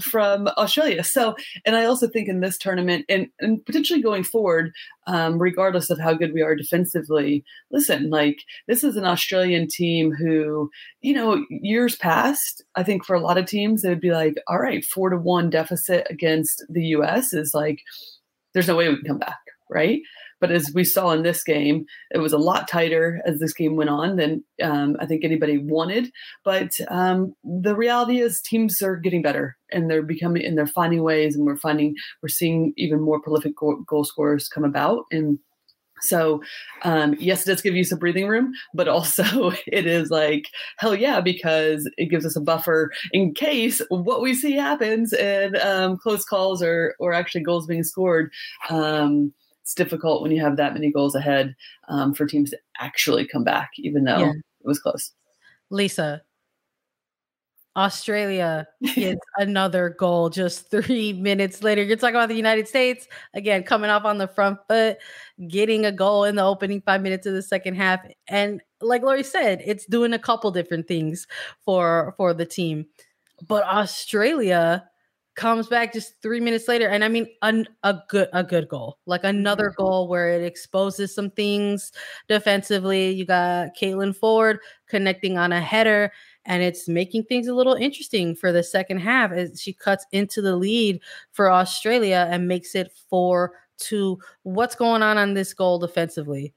from 0.00 0.48
Australia. 0.56 1.04
So, 1.04 1.34
and 1.64 1.76
I 1.76 1.84
also 1.84 2.08
think 2.08 2.28
in 2.28 2.40
this 2.40 2.58
tournament 2.58 3.04
and, 3.08 3.28
and 3.40 3.64
potentially 3.64 4.02
going 4.02 4.24
forward, 4.24 4.72
um, 5.06 5.38
regardless 5.38 5.90
of 5.90 5.98
how 5.98 6.14
good 6.14 6.32
we 6.32 6.42
are 6.42 6.54
defensively, 6.54 7.44
listen, 7.70 8.10
like 8.10 8.38
this 8.68 8.84
is 8.84 8.96
an 8.96 9.04
Australian 9.04 9.68
team 9.68 10.12
who, 10.12 10.70
you 11.00 11.14
know, 11.14 11.44
years 11.50 11.96
past, 11.96 12.62
I 12.76 12.82
think 12.82 13.04
for 13.04 13.14
a 13.14 13.20
lot 13.20 13.38
of 13.38 13.46
teams, 13.46 13.84
it 13.84 13.88
would 13.88 14.00
be 14.00 14.12
like, 14.12 14.34
all 14.48 14.58
right, 14.58 14.84
four 14.84 15.10
to 15.10 15.16
one 15.16 15.50
deficit 15.50 16.06
against 16.10 16.64
the 16.68 16.84
US 16.86 17.32
is 17.32 17.52
like, 17.54 17.80
there's 18.54 18.68
no 18.68 18.76
way 18.76 18.88
we 18.88 18.96
can 18.96 19.04
come 19.04 19.18
back, 19.18 19.40
right? 19.70 20.00
But 20.42 20.50
as 20.50 20.72
we 20.74 20.82
saw 20.82 21.12
in 21.12 21.22
this 21.22 21.44
game, 21.44 21.86
it 22.10 22.18
was 22.18 22.32
a 22.32 22.38
lot 22.38 22.66
tighter 22.66 23.22
as 23.24 23.38
this 23.38 23.54
game 23.54 23.76
went 23.76 23.90
on 23.90 24.16
than 24.16 24.42
um, 24.60 24.96
I 24.98 25.06
think 25.06 25.24
anybody 25.24 25.56
wanted. 25.56 26.10
But 26.44 26.72
um, 26.88 27.34
the 27.44 27.76
reality 27.76 28.18
is, 28.18 28.40
teams 28.40 28.82
are 28.82 28.96
getting 28.96 29.22
better 29.22 29.56
and 29.70 29.88
they're 29.88 30.02
becoming 30.02 30.44
and 30.44 30.58
they're 30.58 30.66
finding 30.66 31.04
ways, 31.04 31.36
and 31.36 31.46
we're 31.46 31.54
finding 31.54 31.94
we're 32.22 32.28
seeing 32.28 32.72
even 32.76 33.00
more 33.00 33.20
prolific 33.20 33.56
goal, 33.56 33.84
goal 33.86 34.04
scorers 34.04 34.48
come 34.48 34.64
about 34.64 35.04
and. 35.12 35.38
So, 36.04 36.42
um, 36.82 37.14
yes, 37.20 37.46
it 37.46 37.46
does 37.48 37.62
give 37.62 37.76
you 37.76 37.84
some 37.84 38.00
breathing 38.00 38.26
room, 38.26 38.52
but 38.74 38.88
also 38.88 39.52
it 39.68 39.86
is 39.86 40.10
like 40.10 40.46
hell 40.78 40.96
yeah 40.96 41.20
because 41.20 41.88
it 41.96 42.06
gives 42.10 42.26
us 42.26 42.34
a 42.34 42.40
buffer 42.40 42.90
in 43.12 43.34
case 43.34 43.80
what 43.88 44.20
we 44.20 44.34
see 44.34 44.54
happens 44.54 45.12
and 45.12 45.54
um, 45.58 45.96
close 45.98 46.24
calls 46.24 46.60
or 46.60 46.96
or 46.98 47.12
actually 47.12 47.42
goals 47.42 47.68
being 47.68 47.84
scored. 47.84 48.32
Um, 48.68 49.32
it's 49.62 49.74
difficult 49.74 50.22
when 50.22 50.32
you 50.32 50.40
have 50.40 50.56
that 50.56 50.74
many 50.74 50.90
goals 50.90 51.14
ahead 51.14 51.54
um, 51.88 52.14
for 52.14 52.26
teams 52.26 52.50
to 52.50 52.58
actually 52.78 53.26
come 53.26 53.44
back, 53.44 53.70
even 53.78 54.04
though 54.04 54.18
yeah. 54.18 54.32
it 54.32 54.66
was 54.66 54.80
close. 54.80 55.12
Lisa, 55.70 56.22
Australia 57.76 58.66
gets 58.94 59.20
another 59.38 59.90
goal 59.90 60.28
just 60.28 60.70
three 60.70 61.12
minutes 61.12 61.62
later. 61.62 61.82
You're 61.82 61.96
talking 61.96 62.16
about 62.16 62.28
the 62.28 62.34
United 62.34 62.68
States 62.68 63.08
again, 63.34 63.62
coming 63.62 63.88
off 63.88 64.04
on 64.04 64.18
the 64.18 64.28
front 64.28 64.58
foot, 64.68 64.98
getting 65.48 65.86
a 65.86 65.92
goal 65.92 66.24
in 66.24 66.36
the 66.36 66.44
opening 66.44 66.82
five 66.82 67.00
minutes 67.00 67.26
of 67.26 67.34
the 67.34 67.42
second 67.42 67.76
half, 67.76 68.00
and 68.28 68.60
like 68.80 69.02
Lori 69.02 69.22
said, 69.22 69.62
it's 69.64 69.86
doing 69.86 70.12
a 70.12 70.18
couple 70.18 70.50
different 70.50 70.88
things 70.88 71.26
for 71.64 72.14
for 72.16 72.34
the 72.34 72.44
team. 72.44 72.86
But 73.46 73.64
Australia 73.64 74.88
comes 75.34 75.66
back 75.66 75.92
just 75.92 76.20
three 76.20 76.40
minutes 76.40 76.68
later 76.68 76.88
and 76.88 77.02
i 77.02 77.08
mean 77.08 77.26
an, 77.40 77.66
a 77.84 77.96
good 78.08 78.28
a 78.34 78.44
good 78.44 78.68
goal 78.68 78.98
like 79.06 79.24
another 79.24 79.70
mm-hmm. 79.70 79.82
goal 79.82 80.08
where 80.08 80.28
it 80.28 80.44
exposes 80.44 81.14
some 81.14 81.30
things 81.30 81.92
defensively. 82.28 83.10
You 83.10 83.24
got 83.24 83.76
caitlin 83.76 84.16
foord 84.16 84.58
connecting 84.88 85.38
on 85.38 85.52
a 85.52 85.60
header 85.60 86.12
and 86.44 86.62
it's 86.62 86.88
making 86.88 87.24
things 87.24 87.46
a 87.46 87.54
little 87.54 87.74
interesting 87.74 88.34
for 88.34 88.52
the 88.52 88.62
second 88.62 88.98
half 88.98 89.32
as 89.32 89.60
she 89.60 89.72
cuts 89.72 90.06
into 90.12 90.42
the 90.42 90.56
lead 90.56 91.00
for 91.30 91.50
australia 91.50 92.26
and 92.30 92.48
makes 92.48 92.74
it 92.74 92.92
four 93.08 93.52
to 93.78 94.18
what's 94.42 94.74
going 94.74 95.02
on 95.02 95.18
on 95.18 95.34
this 95.34 95.54
goal 95.54 95.78
defensively 95.78 96.52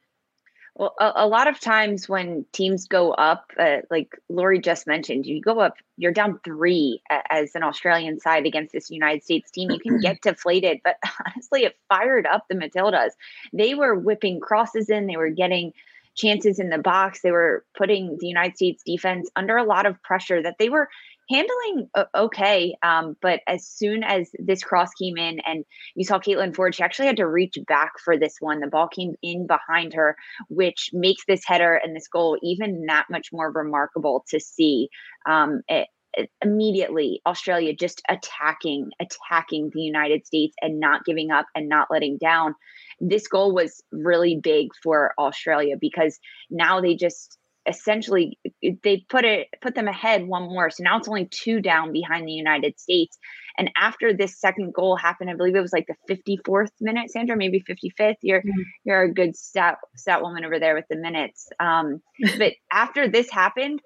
well, 0.76 0.94
a, 1.00 1.12
a, 1.16 1.28
lot 1.28 1.48
of 1.48 1.60
times 1.62 2.10
when 2.10 2.46
teams 2.52 2.86
go 2.88 3.14
up, 3.14 3.52
uh, 3.58 3.78
like 3.90 4.20
Lori 4.28 4.60
just 4.60 4.86
mentioned, 4.86 5.26
you 5.26 5.40
go 5.40 5.60
up, 5.62 5.76
you're 5.98 6.12
down 6.12 6.38
three 6.44 7.02
uh, 7.10 7.22
as 7.30 7.56
an 7.56 7.64
Australian 7.64 8.20
side 8.20 8.46
against 8.46 8.74
this 8.74 8.92
United 8.92 9.24
States 9.24 9.50
team. 9.52 9.72
You 9.72 9.80
can 9.80 10.00
get 10.02 10.22
deflated, 10.22 10.82
but 10.84 10.98
honestly, 11.26 11.64
it 11.64 11.78
fired 11.88 12.26
up 12.26 12.46
the 12.50 12.56
Matildas. 12.56 13.12
They 13.54 13.74
were 13.74 13.96
whipping 13.96 14.42
crosses 14.42 14.90
in, 14.90 15.08
they 15.08 15.16
were 15.16 15.30
getting 15.30 15.72
chances 16.14 16.60
in 16.60 16.70
the 16.70 16.78
box, 16.78 17.22
they 17.22 17.32
were 17.32 17.64
putting 17.78 18.18
the 18.20 18.28
United 18.28 18.58
States 18.58 18.84
defense 18.84 19.30
under 19.36 19.56
a 19.56 19.64
lot 19.64 19.86
of 19.86 20.02
pressure 20.04 20.42
that 20.42 20.58
they 20.60 20.70
were 20.70 20.90
handling 21.30 21.90
okay. 22.16 22.76
Um, 22.84 23.16
but 23.22 23.42
as 23.48 23.66
soon 23.66 24.04
as 24.04 24.30
this 24.38 24.64
cross 24.64 24.90
came 24.94 25.18
in 25.18 25.40
and 25.46 25.66
you 25.96 26.06
saw 26.06 26.20
Caitlin 26.20 26.54
Foord, 26.54 26.74
she 26.74 26.84
actually 26.84 27.08
had 27.08 27.18
to 27.18 27.28
reach 27.28 27.58
back 27.68 27.94
for 28.04 28.18
this 28.18 28.36
one. 28.40 28.60
The 28.60 28.68
ball 28.68 28.88
came 28.88 29.16
in 29.22 29.48
behind 29.48 29.94
her, 29.94 30.16
which 30.50 30.90
makes 30.94 31.24
this 31.28 31.44
header 31.46 31.76
and 31.76 31.96
this 31.96 32.08
goal 32.08 32.38
even 32.44 32.86
that 32.88 33.06
much 33.10 33.30
more 33.32 33.52
remarkable 33.52 34.24
to 34.30 34.40
see. 34.40 34.90
Um, 35.28 35.62
it, 35.68 35.88
it, 36.14 36.30
immediately 36.42 37.22
Australia 37.26 37.74
just 37.74 38.02
attacking, 38.10 38.92
attacking 39.00 39.72
the 39.74 39.82
United 39.82 40.26
States 40.26 40.56
and 40.62 40.80
not 40.80 41.06
giving 41.06 41.32
up 41.32 41.46
and 41.56 41.68
not 41.68 41.88
letting 41.92 42.18
down. 42.18 42.56
This 43.00 43.28
goal 43.28 43.54
was 43.54 43.84
really 43.92 44.40
big 44.42 44.70
for 44.82 45.14
Australia 45.20 45.76
because 45.80 46.20
now 46.50 46.80
they 46.80 46.96
just 46.96 47.38
essentially 47.68 48.38
they 48.84 49.06
put 49.10 49.26
it 49.26 49.48
put 49.62 49.76
them 49.76 49.88
ahead 49.88 50.26
one 50.26 50.44
more 50.44 50.70
so 50.70 50.84
now 50.84 50.98
it's 50.98 51.08
only 51.08 51.26
two 51.26 51.62
down 51.62 51.92
behind 51.92 52.28
the 52.28 52.32
united 52.32 52.80
states 52.80 53.18
and 53.58 53.72
after 53.80 54.14
this 54.14 54.40
second 54.40 54.74
goal 54.74 54.96
happened 54.96 55.30
i 55.30 55.34
believe 55.34 55.56
it 55.56 55.62
was 55.62 55.74
like 55.74 55.88
the 55.88 56.16
54th 56.48 56.70
minute 56.82 57.10
sandra 57.10 57.36
maybe 57.36 57.64
55th 57.68 58.16
you're 58.22 58.40
mm-hmm. 58.40 58.62
you're 58.84 59.04
a 59.04 59.14
good 59.14 59.36
stat 59.36 59.78
stat 59.96 60.22
woman 60.22 60.46
over 60.46 60.60
there 60.60 60.76
with 60.76 60.86
the 60.90 60.96
minutes 60.96 61.50
um 61.60 62.02
but 62.38 62.54
after 62.72 63.08
this 63.08 63.30
happened 63.30 63.82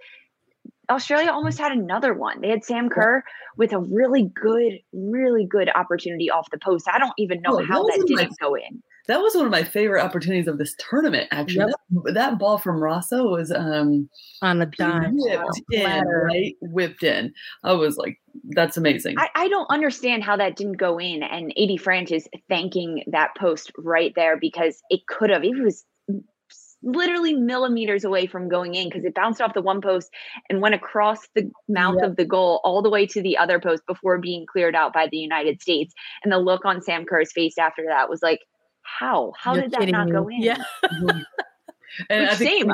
Australia 0.89 1.29
almost 1.29 1.59
had 1.59 1.71
another 1.71 2.15
one. 2.15 2.41
They 2.41 2.49
had 2.49 2.65
Sam 2.65 2.89
Kerr 2.89 3.23
with 3.55 3.73
a 3.73 3.79
really 3.79 4.23
good, 4.23 4.79
really 4.91 5.45
good 5.45 5.69
opportunity 5.69 6.31
off 6.31 6.49
the 6.49 6.57
post. 6.57 6.87
I 6.91 6.97
don't 6.97 7.13
even 7.19 7.41
know 7.43 7.63
how 7.63 7.83
that 7.83 8.03
didn't 8.07 8.33
go 8.41 8.55
in 8.55 8.81
that 9.09 9.21
was 9.21 9.33
one 9.33 9.45
of 9.45 9.51
my 9.51 9.63
favorite 9.63 10.03
opportunities 10.03 10.47
of 10.47 10.59
this 10.59 10.75
tournament. 10.77 11.27
Actually, 11.31 11.65
yep. 11.65 12.03
that, 12.05 12.13
that, 12.13 12.39
ball 12.39 12.59
from 12.59 12.79
Raso 12.79 13.31
was 13.31 13.51
um 13.51 14.07
on 14.43 14.61
a 14.61 14.67
dime, 14.67 15.15
whipped 15.15 15.61
in, 15.71 16.05
right? 16.05 16.55
Whipped 16.61 17.03
in. 17.03 17.33
I 17.63 17.73
was 17.73 17.97
like, 17.97 18.21
that's 18.49 18.77
amazing. 18.77 19.15
I, 19.17 19.29
I 19.33 19.47
don't 19.49 19.69
understand 19.71 20.23
how 20.23 20.37
that 20.37 20.55
didn't 20.55 20.77
go 20.77 20.99
in. 20.99 21.23
And 21.23 21.51
AD 21.57 21.79
Franch 21.79 22.11
is 22.11 22.29
thanking 22.49 23.03
that 23.07 23.31
post 23.35 23.71
right 23.79 24.13
there 24.15 24.37
because 24.37 24.79
it 24.91 24.99
could 25.07 25.31
have. 25.31 25.43
It 25.43 25.57
was 25.57 25.85
literally 26.83 27.33
millimeters 27.33 28.05
away 28.05 28.27
from 28.27 28.47
going 28.47 28.75
in 28.75 28.89
because 28.89 29.03
it 29.03 29.15
bounced 29.15 29.41
off 29.41 29.55
the 29.55 29.61
one 29.61 29.81
post 29.81 30.09
and 30.49 30.61
went 30.61 30.75
across 30.75 31.27
the 31.33 31.49
mouth 31.67 31.95
yep. 31.99 32.11
of 32.11 32.15
the 32.15 32.25
goal 32.25 32.61
all 32.63 32.83
the 32.83 32.91
way 32.91 33.07
to 33.07 33.23
the 33.23 33.37
other 33.37 33.59
post 33.59 33.81
before 33.87 34.19
being 34.19 34.45
cleared 34.45 34.75
out 34.75 34.93
by 34.93 35.07
the 35.07 35.17
United 35.17 35.61
States. 35.63 35.95
And 36.23 36.31
the 36.31 36.37
look 36.37 36.63
on 36.63 36.83
Sam 36.83 37.05
Kerr's 37.05 37.31
face 37.33 37.57
after 37.57 37.83
that 37.87 38.07
was 38.07 38.21
like, 38.21 38.41
how? 38.99 39.33
How 39.37 39.53
You're 39.53 39.63
did 39.63 39.71
that 39.71 39.89
not 39.89 40.07
me. 40.07 40.11
go 40.11 40.27
in? 40.27 40.41
Yeah. 40.41 40.63
Mm-hmm. 41.91 42.05
and 42.11 42.21
Which 42.21 42.31
I 42.31 42.35
think, 42.35 42.71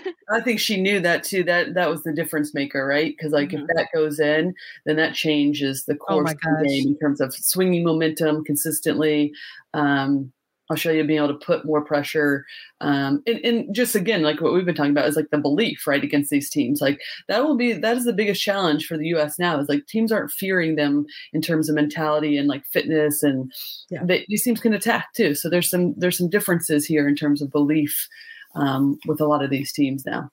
she, 0.00 0.12
I 0.30 0.40
think 0.40 0.58
she 0.58 0.80
knew 0.80 0.98
that 1.00 1.22
too. 1.22 1.44
That 1.44 1.74
that 1.74 1.90
was 1.90 2.02
the 2.02 2.14
difference 2.14 2.54
maker, 2.54 2.86
right? 2.86 3.14
Because 3.14 3.32
like 3.32 3.50
mm-hmm. 3.50 3.66
if 3.68 3.76
that 3.76 3.88
goes 3.94 4.18
in, 4.18 4.54
then 4.86 4.96
that 4.96 5.14
changes 5.14 5.84
the 5.84 5.94
oh 5.94 5.96
course 5.96 6.30
oh 6.30 6.50
of 6.50 6.58
the 6.62 6.68
game 6.68 6.88
in 6.88 6.98
terms 6.98 7.20
of 7.20 7.34
swinging 7.34 7.84
momentum 7.84 8.42
consistently. 8.42 9.32
Um, 9.74 10.32
Australia 10.70 11.04
being 11.04 11.18
able 11.18 11.28
to 11.28 11.46
put 11.46 11.64
more 11.64 11.84
pressure. 11.84 12.46
Um, 12.80 13.22
and, 13.26 13.38
and, 13.44 13.74
just 13.74 13.94
again, 13.94 14.22
like 14.22 14.40
what 14.40 14.52
we've 14.52 14.64
been 14.64 14.74
talking 14.74 14.92
about 14.92 15.08
is 15.08 15.16
like 15.16 15.30
the 15.30 15.38
belief, 15.38 15.86
right, 15.86 16.02
against 16.02 16.30
these 16.30 16.48
teams. 16.48 16.80
Like 16.80 17.00
that 17.28 17.44
will 17.44 17.56
be 17.56 17.72
that 17.72 17.96
is 17.96 18.04
the 18.04 18.12
biggest 18.12 18.42
challenge 18.42 18.86
for 18.86 18.96
the 18.96 19.08
U.S. 19.08 19.38
now 19.38 19.58
is 19.58 19.68
like 19.68 19.86
teams 19.86 20.10
aren't 20.10 20.30
fearing 20.30 20.76
them 20.76 21.06
in 21.32 21.42
terms 21.42 21.68
of 21.68 21.74
mentality 21.74 22.38
and 22.38 22.48
like 22.48 22.64
fitness, 22.66 23.22
and 23.22 23.52
yeah. 23.90 24.04
they, 24.04 24.24
these 24.28 24.42
teams 24.42 24.60
can 24.60 24.72
attack 24.72 25.12
too. 25.14 25.34
So 25.34 25.50
there's 25.50 25.68
some 25.68 25.94
there's 25.96 26.18
some 26.18 26.30
differences 26.30 26.86
here 26.86 27.06
in 27.06 27.16
terms 27.16 27.42
of 27.42 27.52
belief 27.52 28.08
um, 28.54 28.98
with 29.06 29.20
a 29.20 29.26
lot 29.26 29.44
of 29.44 29.50
these 29.50 29.72
teams 29.72 30.06
now. 30.06 30.30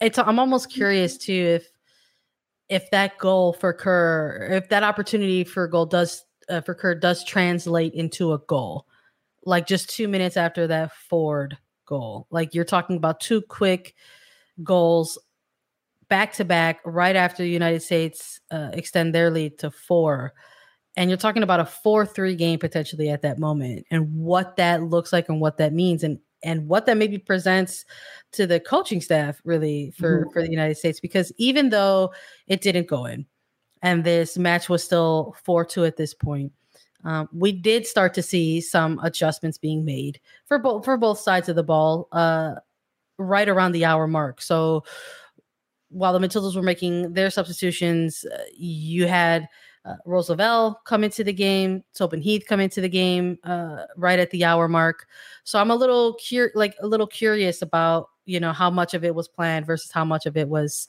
It's 0.00 0.18
I'm 0.18 0.38
almost 0.38 0.70
curious 0.70 1.16
too 1.16 1.32
if 1.32 1.68
if 2.68 2.90
that 2.90 3.18
goal 3.18 3.52
for 3.52 3.72
Kerr, 3.72 4.48
if 4.52 4.68
that 4.68 4.84
opportunity 4.84 5.42
for 5.42 5.66
goal 5.66 5.86
does 5.86 6.24
uh, 6.48 6.60
for 6.60 6.74
Kerr 6.74 6.94
does 6.94 7.24
translate 7.24 7.92
into 7.94 8.32
a 8.32 8.38
goal 8.38 8.86
like 9.44 9.66
just 9.66 9.90
two 9.90 10.08
minutes 10.08 10.36
after 10.36 10.66
that 10.68 10.92
Foord 11.10 11.56
goal. 11.86 12.26
Like 12.30 12.54
you're 12.54 12.64
talking 12.64 12.96
about 12.96 13.20
two 13.20 13.42
quick 13.42 13.94
goals 14.62 15.18
back 16.08 16.34
to 16.34 16.44
back 16.44 16.80
right 16.84 17.16
after 17.16 17.42
the 17.42 17.50
United 17.50 17.82
States 17.82 18.40
uh, 18.50 18.70
extend 18.72 19.14
their 19.14 19.30
lead 19.30 19.58
to 19.58 19.70
four. 19.70 20.32
And 20.96 21.08
you're 21.08 21.16
talking 21.16 21.42
about 21.42 21.60
a 21.60 21.64
4 21.64 22.04
3 22.04 22.34
game 22.36 22.58
potentially 22.58 23.08
at 23.08 23.22
that 23.22 23.38
moment 23.38 23.86
and 23.90 24.14
what 24.14 24.56
that 24.56 24.82
looks 24.82 25.10
like 25.10 25.30
and 25.30 25.40
what 25.40 25.56
that 25.56 25.72
means 25.72 26.04
and 26.04 26.18
and 26.44 26.68
what 26.68 26.86
that 26.86 26.96
maybe 26.96 27.18
presents 27.18 27.84
to 28.32 28.46
the 28.46 28.60
coaching 28.60 29.00
staff 29.00 29.40
really 29.44 29.92
for 29.92 30.20
mm-hmm. 30.20 30.30
for 30.32 30.42
the 30.42 30.50
United 30.50 30.76
States 30.76 31.00
because 31.00 31.32
even 31.38 31.70
though 31.70 32.12
it 32.46 32.60
didn't 32.60 32.88
go 32.88 33.06
in 33.06 33.24
and 33.80 34.04
this 34.04 34.36
match 34.36 34.68
was 34.68 34.84
still 34.84 35.34
4-2 35.46 35.86
at 35.86 35.96
this 35.96 36.12
point 36.12 36.52
um, 37.04 37.28
we 37.32 37.52
did 37.52 37.86
start 37.86 38.14
to 38.14 38.22
see 38.22 38.60
some 38.60 39.00
adjustments 39.02 39.58
being 39.58 39.84
made 39.84 40.20
for 40.46 40.58
both 40.58 40.84
for 40.84 40.96
both 40.96 41.18
sides 41.18 41.48
of 41.48 41.56
the 41.56 41.62
ball 41.62 42.08
uh, 42.12 42.54
right 43.18 43.48
around 43.48 43.72
the 43.72 43.84
hour 43.84 44.06
mark. 44.06 44.40
So 44.40 44.84
while 45.88 46.12
the 46.12 46.26
Matildas 46.26 46.56
were 46.56 46.62
making 46.62 47.12
their 47.12 47.30
substitutions, 47.30 48.24
uh, 48.24 48.44
you 48.56 49.06
had 49.06 49.48
uh, 49.84 49.96
Rose 50.06 50.28
Lavelle 50.28 50.80
come 50.84 51.02
into 51.02 51.24
the 51.24 51.32
game, 51.32 51.82
Tobin 51.94 52.22
Heath 52.22 52.44
come 52.48 52.60
into 52.60 52.80
the 52.80 52.88
game 52.88 53.38
uh, 53.44 53.84
right 53.96 54.18
at 54.18 54.30
the 54.30 54.44
hour 54.44 54.68
mark. 54.68 55.06
So 55.44 55.58
I'm 55.58 55.70
a 55.70 55.76
little 55.76 56.16
cur- 56.16 56.52
like 56.54 56.76
a 56.80 56.86
little 56.86 57.06
curious 57.06 57.62
about 57.62 58.10
you 58.24 58.38
know 58.38 58.52
how 58.52 58.70
much 58.70 58.94
of 58.94 59.04
it 59.04 59.14
was 59.14 59.26
planned 59.26 59.66
versus 59.66 59.90
how 59.90 60.04
much 60.04 60.26
of 60.26 60.36
it 60.36 60.48
was 60.48 60.88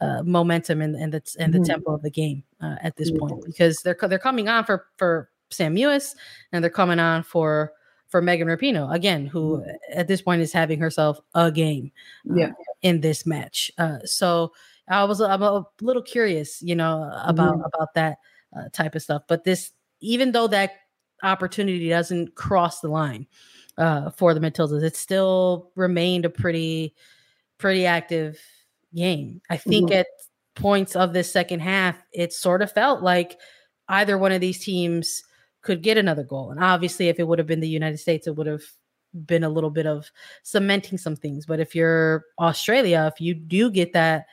uh, 0.00 0.22
momentum 0.24 0.82
and 0.82 0.96
and 0.96 1.12
the 1.12 1.36
and 1.38 1.54
the 1.54 1.58
mm-hmm. 1.58 1.64
tempo 1.64 1.94
of 1.94 2.02
the 2.02 2.10
game 2.10 2.42
uh, 2.60 2.74
at 2.82 2.96
this 2.96 3.12
point 3.12 3.44
because 3.44 3.78
they're 3.82 3.96
they're 4.08 4.18
coming 4.18 4.48
on 4.48 4.64
for 4.64 4.86
for 4.96 5.30
Sam 5.54 5.74
Mewis 5.74 6.14
and 6.52 6.62
they're 6.62 6.70
coming 6.70 6.98
on 6.98 7.22
for 7.22 7.72
for 8.08 8.22
Megan 8.22 8.46
Rapinoe 8.46 8.94
again, 8.94 9.26
who 9.26 9.58
mm-hmm. 9.58 9.70
at 9.92 10.06
this 10.06 10.22
point 10.22 10.40
is 10.40 10.52
having 10.52 10.78
herself 10.78 11.18
a 11.34 11.50
game 11.50 11.90
uh, 12.30 12.34
yeah. 12.36 12.52
in 12.82 13.00
this 13.00 13.26
match. 13.26 13.72
Uh, 13.76 13.98
so 14.04 14.52
I 14.88 15.04
was 15.04 15.20
I'm 15.20 15.42
a 15.42 15.66
little 15.80 16.02
curious, 16.02 16.62
you 16.62 16.76
know, 16.76 17.10
about 17.24 17.54
mm-hmm. 17.54 17.64
about 17.74 17.94
that 17.94 18.18
uh, 18.56 18.68
type 18.72 18.94
of 18.94 19.02
stuff. 19.02 19.22
But 19.26 19.44
this, 19.44 19.72
even 20.00 20.32
though 20.32 20.46
that 20.48 20.72
opportunity 21.22 21.88
doesn't 21.88 22.34
cross 22.34 22.80
the 22.80 22.88
line 22.88 23.26
uh, 23.78 24.10
for 24.10 24.34
the 24.34 24.40
Matildas, 24.40 24.82
it 24.82 24.96
still 24.96 25.72
remained 25.74 26.24
a 26.24 26.30
pretty 26.30 26.94
pretty 27.58 27.86
active 27.86 28.38
game. 28.94 29.40
I 29.50 29.56
think 29.56 29.90
mm-hmm. 29.90 30.00
at 30.00 30.06
points 30.54 30.94
of 30.94 31.12
this 31.12 31.32
second 31.32 31.60
half, 31.60 32.00
it 32.12 32.32
sort 32.32 32.62
of 32.62 32.70
felt 32.70 33.02
like 33.02 33.40
either 33.88 34.16
one 34.18 34.32
of 34.32 34.40
these 34.40 34.64
teams 34.64 35.24
could 35.64 35.82
get 35.82 35.98
another 35.98 36.22
goal. 36.22 36.50
And 36.50 36.62
obviously, 36.62 37.08
if 37.08 37.18
it 37.18 37.26
would 37.26 37.38
have 37.38 37.48
been 37.48 37.60
the 37.60 37.68
United 37.68 37.98
States, 37.98 38.26
it 38.26 38.36
would 38.36 38.46
have 38.46 38.62
been 39.26 39.44
a 39.44 39.48
little 39.48 39.70
bit 39.70 39.86
of 39.86 40.10
cementing 40.42 40.98
some 40.98 41.16
things. 41.16 41.46
But 41.46 41.58
if 41.58 41.74
you're 41.74 42.24
Australia, 42.38 43.10
if 43.12 43.20
you 43.20 43.34
do 43.34 43.70
get 43.70 43.92
that 43.94 44.26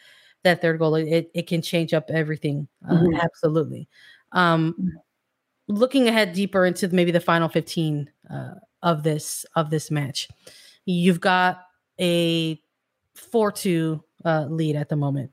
that 0.43 0.61
third 0.61 0.79
goal, 0.79 0.95
it, 0.95 1.29
it 1.33 1.47
can 1.47 1.61
change 1.61 1.93
up 1.93 2.09
everything. 2.09 2.67
Uh, 2.87 2.95
mm-hmm. 2.95 3.15
Absolutely. 3.15 3.87
Um, 4.31 4.75
looking 5.67 6.07
ahead 6.07 6.33
deeper 6.33 6.65
into 6.65 6.87
maybe 6.89 7.11
the 7.11 7.19
final 7.19 7.47
15 7.47 8.09
uh, 8.29 8.53
of 8.81 9.03
this 9.03 9.45
of 9.55 9.69
this 9.69 9.91
match, 9.91 10.27
you've 10.85 11.19
got 11.19 11.61
a 11.99 12.59
4-2 13.33 14.01
uh, 14.25 14.45
lead 14.49 14.75
at 14.75 14.89
the 14.89 14.95
moment. 14.95 15.31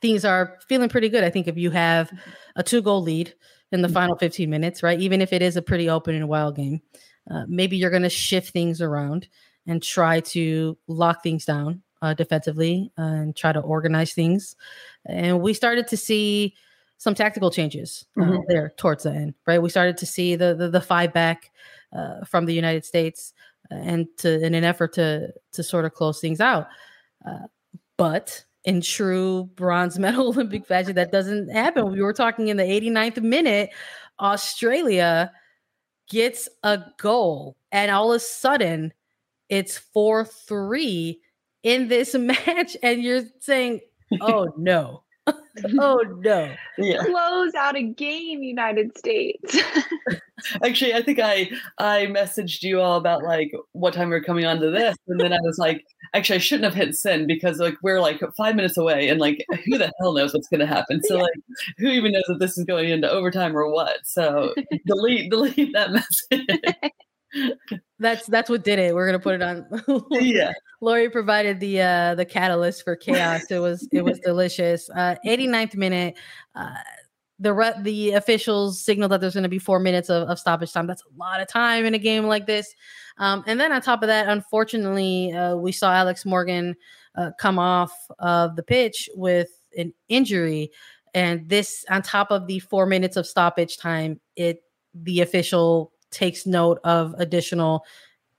Things 0.00 0.24
are 0.24 0.58
feeling 0.68 0.88
pretty 0.88 1.08
good. 1.08 1.24
I 1.24 1.30
think 1.30 1.48
if 1.48 1.56
you 1.56 1.70
have 1.70 2.10
a 2.56 2.62
two 2.62 2.82
goal 2.82 3.02
lead 3.02 3.34
in 3.72 3.82
the 3.82 3.88
mm-hmm. 3.88 3.94
final 3.94 4.16
15 4.16 4.48
minutes, 4.48 4.82
right? 4.82 4.98
Even 5.00 5.20
if 5.20 5.32
it 5.32 5.42
is 5.42 5.56
a 5.56 5.62
pretty 5.62 5.88
open 5.88 6.14
and 6.14 6.28
wild 6.28 6.56
game, 6.56 6.80
uh, 7.30 7.44
maybe 7.46 7.76
you're 7.76 7.90
going 7.90 8.02
to 8.02 8.10
shift 8.10 8.52
things 8.52 8.80
around 8.80 9.28
and 9.66 9.82
try 9.82 10.20
to 10.20 10.76
lock 10.86 11.22
things 11.22 11.44
down 11.44 11.82
uh, 12.00 12.14
defensively 12.14 12.90
and 12.96 13.36
try 13.36 13.52
to 13.52 13.60
organize 13.60 14.12
things. 14.12 14.56
And 15.04 15.40
we 15.40 15.52
started 15.52 15.88
to 15.88 15.96
see 15.96 16.54
some 16.96 17.14
tactical 17.14 17.50
changes 17.50 18.04
uh, 18.18 18.24
mm-hmm. 18.24 18.36
there 18.48 18.72
towards 18.76 19.04
the 19.04 19.12
end, 19.12 19.34
right? 19.46 19.62
We 19.62 19.68
started 19.68 19.98
to 19.98 20.06
see 20.06 20.34
the 20.34 20.54
the, 20.54 20.68
the 20.68 20.80
five 20.80 21.12
back 21.12 21.52
uh, 21.96 22.24
from 22.24 22.46
the 22.46 22.54
United 22.54 22.84
States 22.84 23.32
uh, 23.70 23.76
and 23.76 24.06
to 24.18 24.44
in 24.44 24.54
an 24.54 24.64
effort 24.64 24.94
to 24.94 25.32
to 25.52 25.62
sort 25.62 25.84
of 25.84 25.94
close 25.94 26.20
things 26.20 26.40
out. 26.40 26.68
Uh, 27.26 27.46
but 27.96 28.44
in 28.68 28.82
true 28.82 29.48
bronze 29.54 29.98
medal 29.98 30.28
Olympic 30.28 30.66
fashion, 30.66 30.94
that 30.94 31.10
doesn't 31.10 31.48
happen. 31.48 31.90
We 31.90 32.02
were 32.02 32.12
talking 32.12 32.48
in 32.48 32.58
the 32.58 32.64
89th 32.64 33.22
minute, 33.22 33.70
Australia 34.20 35.32
gets 36.10 36.48
a 36.62 36.80
goal, 36.98 37.56
and 37.72 37.90
all 37.90 38.12
of 38.12 38.16
a 38.16 38.20
sudden 38.20 38.92
it's 39.48 39.78
4 39.78 40.24
3 40.24 41.18
in 41.62 41.88
this 41.88 42.14
match 42.46 42.76
and 42.82 43.02
you're 43.02 43.24
saying, 43.40 43.80
"Oh 44.20 44.52
no." 44.56 45.02
oh 45.78 46.02
no. 46.20 46.54
Yeah. 46.78 47.04
Close 47.04 47.54
out 47.54 47.76
a 47.76 47.82
game, 47.82 48.42
United 48.42 48.96
States. 48.96 49.58
Actually, 50.64 50.94
I 50.94 51.02
think 51.02 51.18
I 51.18 51.50
I 51.78 52.06
messaged 52.06 52.62
you 52.62 52.80
all 52.80 52.96
about 52.96 53.22
like 53.22 53.52
what 53.72 53.94
time 53.94 54.10
we 54.10 54.16
are 54.16 54.22
coming 54.22 54.46
on 54.46 54.60
to 54.60 54.70
this. 54.70 54.96
And 55.08 55.20
then 55.20 55.32
I 55.32 55.38
was 55.42 55.58
like, 55.58 55.84
actually 56.14 56.36
I 56.36 56.40
shouldn't 56.40 56.64
have 56.64 56.74
hit 56.74 56.94
send 56.94 57.26
because 57.26 57.58
like 57.58 57.76
we're 57.82 58.00
like 58.00 58.20
five 58.36 58.56
minutes 58.56 58.76
away 58.76 59.08
and 59.08 59.20
like 59.20 59.44
who 59.64 59.78
the 59.78 59.92
hell 60.00 60.12
knows 60.12 60.34
what's 60.34 60.48
gonna 60.48 60.66
happen. 60.66 61.02
So 61.02 61.16
yeah. 61.16 61.22
like 61.22 61.34
who 61.78 61.88
even 61.88 62.12
knows 62.12 62.24
if 62.28 62.38
this 62.38 62.56
is 62.58 62.64
going 62.64 62.90
into 62.90 63.10
overtime 63.10 63.56
or 63.56 63.70
what? 63.70 63.98
So 64.04 64.54
delete 64.86 65.30
delete 65.30 65.72
that 65.72 65.92
message 65.92 66.46
that's 67.98 68.26
that's 68.26 68.48
what 68.50 68.64
did 68.64 68.78
it. 68.78 68.94
We're 68.94 69.06
gonna 69.06 69.18
put 69.18 69.34
it 69.34 69.42
on. 69.42 69.66
yeah. 70.10 70.52
Lori 70.80 71.10
provided 71.10 71.60
the 71.60 71.80
uh 71.80 72.14
the 72.14 72.24
catalyst 72.24 72.84
for 72.84 72.96
chaos. 72.96 73.50
It 73.50 73.58
was 73.58 73.88
it 73.92 74.02
was 74.02 74.18
delicious. 74.20 74.88
Uh 74.90 75.16
89th 75.26 75.76
minute. 75.76 76.16
Uh 76.54 76.74
the 77.38 77.54
re- 77.54 77.74
the 77.82 78.12
officials 78.12 78.80
signal 78.80 79.08
that 79.08 79.20
there's 79.20 79.34
going 79.34 79.44
to 79.44 79.48
be 79.48 79.58
four 79.58 79.78
minutes 79.78 80.10
of, 80.10 80.28
of, 80.28 80.38
stoppage 80.38 80.72
time. 80.72 80.86
That's 80.86 81.02
a 81.02 81.18
lot 81.18 81.40
of 81.40 81.48
time 81.48 81.84
in 81.84 81.94
a 81.94 81.98
game 81.98 82.24
like 82.24 82.46
this. 82.46 82.74
Um, 83.18 83.44
and 83.46 83.60
then 83.60 83.72
on 83.72 83.80
top 83.80 84.02
of 84.02 84.08
that, 84.08 84.28
unfortunately, 84.28 85.32
uh, 85.32 85.56
we 85.56 85.72
saw 85.72 85.92
Alex 85.92 86.24
Morgan 86.24 86.74
uh, 87.16 87.30
come 87.38 87.58
off 87.58 87.92
of 88.18 88.56
the 88.56 88.62
pitch 88.62 89.08
with 89.14 89.48
an 89.76 89.92
injury, 90.08 90.70
and 91.14 91.48
this 91.48 91.84
on 91.90 92.02
top 92.02 92.30
of 92.30 92.46
the 92.46 92.58
four 92.58 92.86
minutes 92.86 93.16
of 93.16 93.26
stoppage 93.26 93.76
time, 93.76 94.20
it 94.36 94.62
the 94.94 95.20
official 95.20 95.92
takes 96.10 96.46
note 96.46 96.80
of 96.84 97.14
additional 97.18 97.84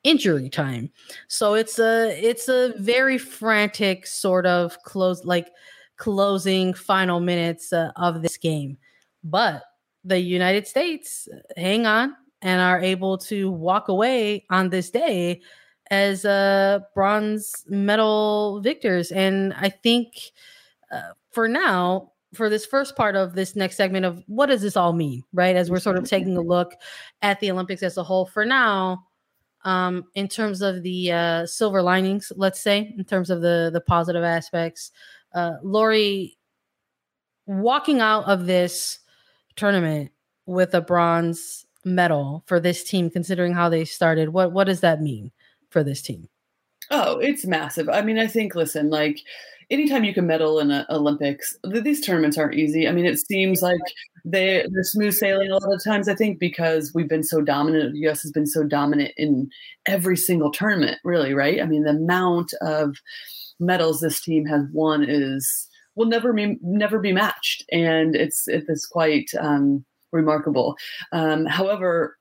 injury 0.04 0.50
time. 0.50 0.90
So 1.28 1.54
it's 1.54 1.80
a 1.80 2.18
it's 2.22 2.48
a 2.48 2.74
very 2.78 3.18
frantic 3.18 4.08
sort 4.08 4.46
of 4.46 4.82
close 4.84 5.24
like 5.26 5.50
closing 5.98 6.74
final 6.74 7.20
minutes 7.20 7.72
uh, 7.74 7.92
of 7.96 8.22
this 8.22 8.38
game. 8.38 8.78
But 9.24 9.64
the 10.04 10.20
United 10.20 10.68
States 10.68 11.28
hang 11.58 11.86
on 11.86 12.16
and 12.42 12.62
are 12.62 12.80
able 12.80 13.18
to 13.18 13.52
walk 13.52 13.90
away 13.90 14.46
on 14.50 14.70
this 14.70 14.90
day 14.90 15.42
as 15.92 16.24
uh, 16.24 16.80
bronze 16.94 17.66
medal 17.68 18.62
victors 18.62 19.12
and 19.12 19.54
I 19.56 19.70
think 19.70 20.14
uh, 20.92 21.14
for 21.32 21.48
now 21.48 22.12
for 22.34 22.50
this 22.50 22.66
first 22.66 22.96
part 22.96 23.16
of 23.16 23.34
this 23.34 23.56
next 23.56 23.76
segment 23.76 24.06
of 24.06 24.24
what 24.28 24.48
does 24.48 24.62
this 24.62 24.78
all 24.78 24.94
mean, 24.94 25.24
right? 25.34 25.56
As 25.56 25.72
we're 25.72 25.80
sort 25.80 25.98
of 25.98 26.08
taking 26.08 26.38
a 26.38 26.42
look 26.42 26.76
at 27.22 27.40
the 27.40 27.50
Olympics 27.52 27.82
as 27.82 27.98
a 27.98 28.04
whole. 28.04 28.28
For 28.28 28.46
now, 28.46 29.06
um, 29.66 30.06
in 30.14 30.28
terms 30.28 30.62
of 30.62 30.84
the 30.84 31.12
uh, 31.12 31.46
silver 31.46 31.82
linings, 31.82 32.32
let's 32.36 32.62
say, 32.62 32.94
in 32.98 33.04
terms 33.04 33.30
of 33.30 33.42
the 33.42 33.70
the 33.74 33.82
positive 33.82 34.24
aspects, 34.24 34.92
uh, 35.34 35.54
Lori 35.64 36.38
walking 37.46 38.00
out 38.00 38.26
of 38.26 38.46
this 38.46 38.99
tournament 39.60 40.12
with 40.46 40.74
a 40.74 40.82
bronze 40.82 41.66
medal 41.86 42.44
for 42.48 42.60
this 42.60 42.84
team, 42.84 43.10
considering 43.10 43.54
how 43.54 43.70
they 43.70 43.86
started. 43.86 44.30
What 44.30 44.52
what 44.52 44.66
does 44.66 44.82
that 44.82 45.02
mean 45.02 45.32
for 45.70 45.84
this 45.84 46.02
team? 46.02 46.30
Oh, 46.92 47.20
it's 47.20 47.46
massive. 47.46 47.90
I 47.90 48.02
mean, 48.02 48.18
I 48.18 48.28
think 48.28 48.56
listen, 48.56 48.90
like 48.90 49.20
anytime 49.70 50.04
you 50.04 50.14
can 50.14 50.26
medal 50.26 50.60
in 50.60 50.72
Olympics, 50.90 51.56
these 51.64 52.02
tournaments 52.02 52.38
aren't 52.38 52.56
easy. 52.56 52.88
I 52.88 52.92
mean, 52.92 53.06
it 53.06 53.20
seems 53.20 53.62
like 53.62 53.80
they 54.26 54.66
they're 54.72 54.84
smooth 54.84 55.14
sailing 55.14 55.52
a 55.52 55.54
lot 55.54 55.74
of 55.74 55.84
times. 55.84 56.08
I 56.08 56.16
think 56.16 56.40
because 56.40 56.92
we've 56.96 57.10
been 57.10 57.24
so 57.24 57.42
dominant, 57.42 57.94
the 57.94 58.00
U.S. 58.00 58.24
has 58.24 58.32
been 58.32 58.48
so 58.48 58.64
dominant 58.64 59.12
in 59.18 59.50
every 59.86 60.18
single 60.18 60.52
tournament, 60.52 60.98
really, 61.04 61.34
right? 61.34 61.62
I 61.62 61.66
mean, 61.66 61.84
the 61.84 61.92
amount 61.92 62.54
of 62.62 62.98
medals 63.60 64.02
this 64.02 64.22
team 64.22 64.46
has 64.46 64.64
won 64.72 65.04
is 65.08 65.69
will 66.00 66.06
never 66.06 66.32
be 66.32 66.58
never 66.62 66.98
be 66.98 67.12
matched, 67.12 67.66
and 67.74 68.16
it's 68.16 68.48
it's 68.48 68.86
quite 68.86 69.30
um, 69.38 69.84
remarkable. 70.14 70.78
Um, 71.12 71.46
however, 71.46 72.18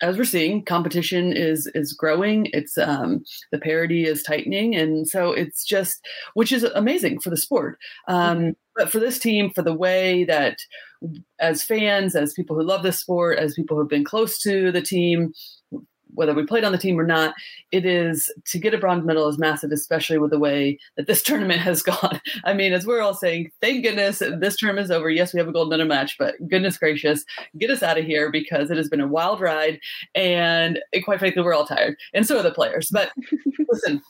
as 0.00 0.16
we're 0.16 0.24
seeing, 0.24 0.64
competition 0.64 1.34
is 1.34 1.70
is 1.74 1.92
growing. 1.92 2.48
It's 2.54 2.78
um, 2.78 3.22
the 3.52 3.58
parity 3.58 4.06
is 4.06 4.22
tightening, 4.22 4.74
and 4.74 5.06
so 5.06 5.32
it's 5.32 5.62
just 5.62 6.00
which 6.32 6.52
is 6.52 6.64
amazing 6.64 7.20
for 7.20 7.28
the 7.28 7.36
sport. 7.36 7.78
Um, 8.08 8.38
mm-hmm. 8.38 8.50
But 8.74 8.90
for 8.90 8.98
this 8.98 9.18
team, 9.18 9.50
for 9.50 9.62
the 9.62 9.74
way 9.74 10.24
that 10.24 10.56
as 11.38 11.62
fans, 11.62 12.16
as 12.16 12.32
people 12.32 12.56
who 12.56 12.62
love 12.62 12.82
the 12.82 12.92
sport, 12.92 13.38
as 13.38 13.54
people 13.54 13.76
who've 13.76 13.88
been 13.88 14.04
close 14.04 14.38
to 14.38 14.72
the 14.72 14.82
team, 14.82 15.34
whether 16.14 16.34
we 16.34 16.44
played 16.44 16.64
on 16.64 16.72
the 16.72 16.78
team 16.78 16.98
or 16.98 17.06
not, 17.06 17.34
it 17.72 17.84
is 17.84 18.32
to 18.46 18.58
get 18.58 18.74
a 18.74 18.78
bronze 18.78 19.04
medal 19.04 19.28
is 19.28 19.38
massive, 19.38 19.72
especially 19.72 20.18
with 20.18 20.30
the 20.30 20.38
way 20.38 20.78
that 20.96 21.06
this 21.06 21.22
tournament 21.28 21.60
has 21.60 21.82
gone. 21.82 22.20
I 22.44 22.54
mean, 22.54 22.72
as 22.72 22.86
we're 22.86 23.00
all 23.00 23.14
saying, 23.14 23.50
thank 23.60 23.84
goodness 23.84 24.18
this 24.18 24.56
term 24.56 24.78
is 24.78 24.90
over. 24.90 25.10
Yes, 25.10 25.32
we 25.32 25.38
have 25.38 25.48
a 25.48 25.52
gold 25.52 25.70
medal 25.70 25.86
match, 25.86 26.16
but 26.18 26.34
goodness 26.48 26.78
gracious, 26.78 27.24
get 27.58 27.70
us 27.70 27.82
out 27.82 27.98
of 27.98 28.04
here 28.04 28.30
because 28.30 28.70
it 28.70 28.76
has 28.76 28.88
been 28.88 29.00
a 29.00 29.06
wild 29.06 29.40
ride. 29.40 29.80
And 30.14 30.80
eh, 30.92 31.00
quite 31.00 31.18
frankly, 31.18 31.42
we're 31.42 31.54
all 31.54 31.66
tired. 31.66 31.96
And 32.14 32.26
so 32.26 32.38
are 32.38 32.42
the 32.42 32.50
players. 32.50 32.90
But 32.90 33.12
listen, 33.70 34.02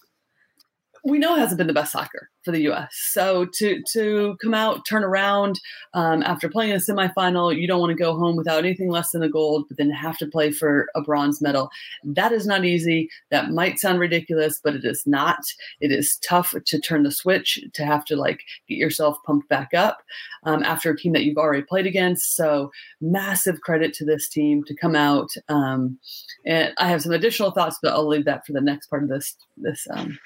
we 1.09 1.19
know 1.19 1.35
hasn't 1.35 1.59
been 1.59 1.67
the 1.67 1.73
best 1.73 1.93
soccer 1.93 2.31
for 2.45 2.53
the 2.53 2.63
U.S. 2.63 2.89
So 3.11 3.47
to 3.55 3.83
to 3.93 4.37
come 4.41 4.55
out, 4.55 4.87
turn 4.87 5.05
around 5.05 5.61
um, 5.95 6.23
after 6.23 6.49
playing 6.49 6.73
a 6.73 6.77
semifinal, 6.77 7.57
you 7.57 7.67
don't 7.67 7.81
want 7.81 7.91
to 7.91 8.03
go 8.03 8.17
home 8.17 8.37
without 8.37 8.65
anything 8.65 8.91
less 8.91 9.11
than 9.11 9.23
a 9.23 9.29
gold, 9.29 9.67
but 9.69 9.77
then 9.77 9.91
have 9.91 10.19
to 10.19 10.27
play 10.27 10.51
for 10.51 10.89
a 10.95 11.03
bronze 11.03 11.41
medal. 11.43 11.71
That 12.05 12.33
is 12.33 12.47
not 12.47 12.65
easy. 12.65 13.09
That 13.31 13.51
might 13.51 13.79
sound 13.79 14.01
ridiculous, 14.01 14.61
but 14.63 14.75
it 14.75 14.85
is 14.85 15.03
not. 15.07 15.41
It 15.81 15.93
is 15.93 16.19
tough 16.19 16.55
to 16.65 16.81
turn 16.81 17.03
the 17.03 17.11
switch 17.11 17.61
to 17.73 17.85
have 17.85 18.05
to 18.07 18.17
like 18.17 18.41
get 18.69 18.79
yourself 18.79 19.19
pumped 19.25 19.49
back 19.49 19.75
up 19.75 20.03
um, 20.45 20.63
after 20.63 20.91
a 20.91 20.97
team 20.97 21.13
that 21.13 21.25
you've 21.25 21.39
already 21.39 21.63
played 21.63 21.87
against. 21.87 22.37
So 22.37 22.71
massive 23.01 23.61
credit 23.61 23.95
to 23.95 24.05
this 24.05 24.29
team 24.29 24.65
to 24.65 24.75
come 24.75 24.97
out. 24.97 25.31
Um, 25.49 25.99
and 26.47 26.73
I 26.79 26.89
have 26.89 27.03
some 27.03 27.13
additional 27.13 27.51
thoughts, 27.51 27.79
but 27.83 27.93
I'll 27.93 28.07
leave 28.07 28.25
that 28.25 28.47
for 28.47 28.53
the 28.53 28.61
next 28.61 28.89
part 28.89 29.03
of 29.03 29.09
this 29.09 29.37
this 29.61 29.87
um, 29.93 30.19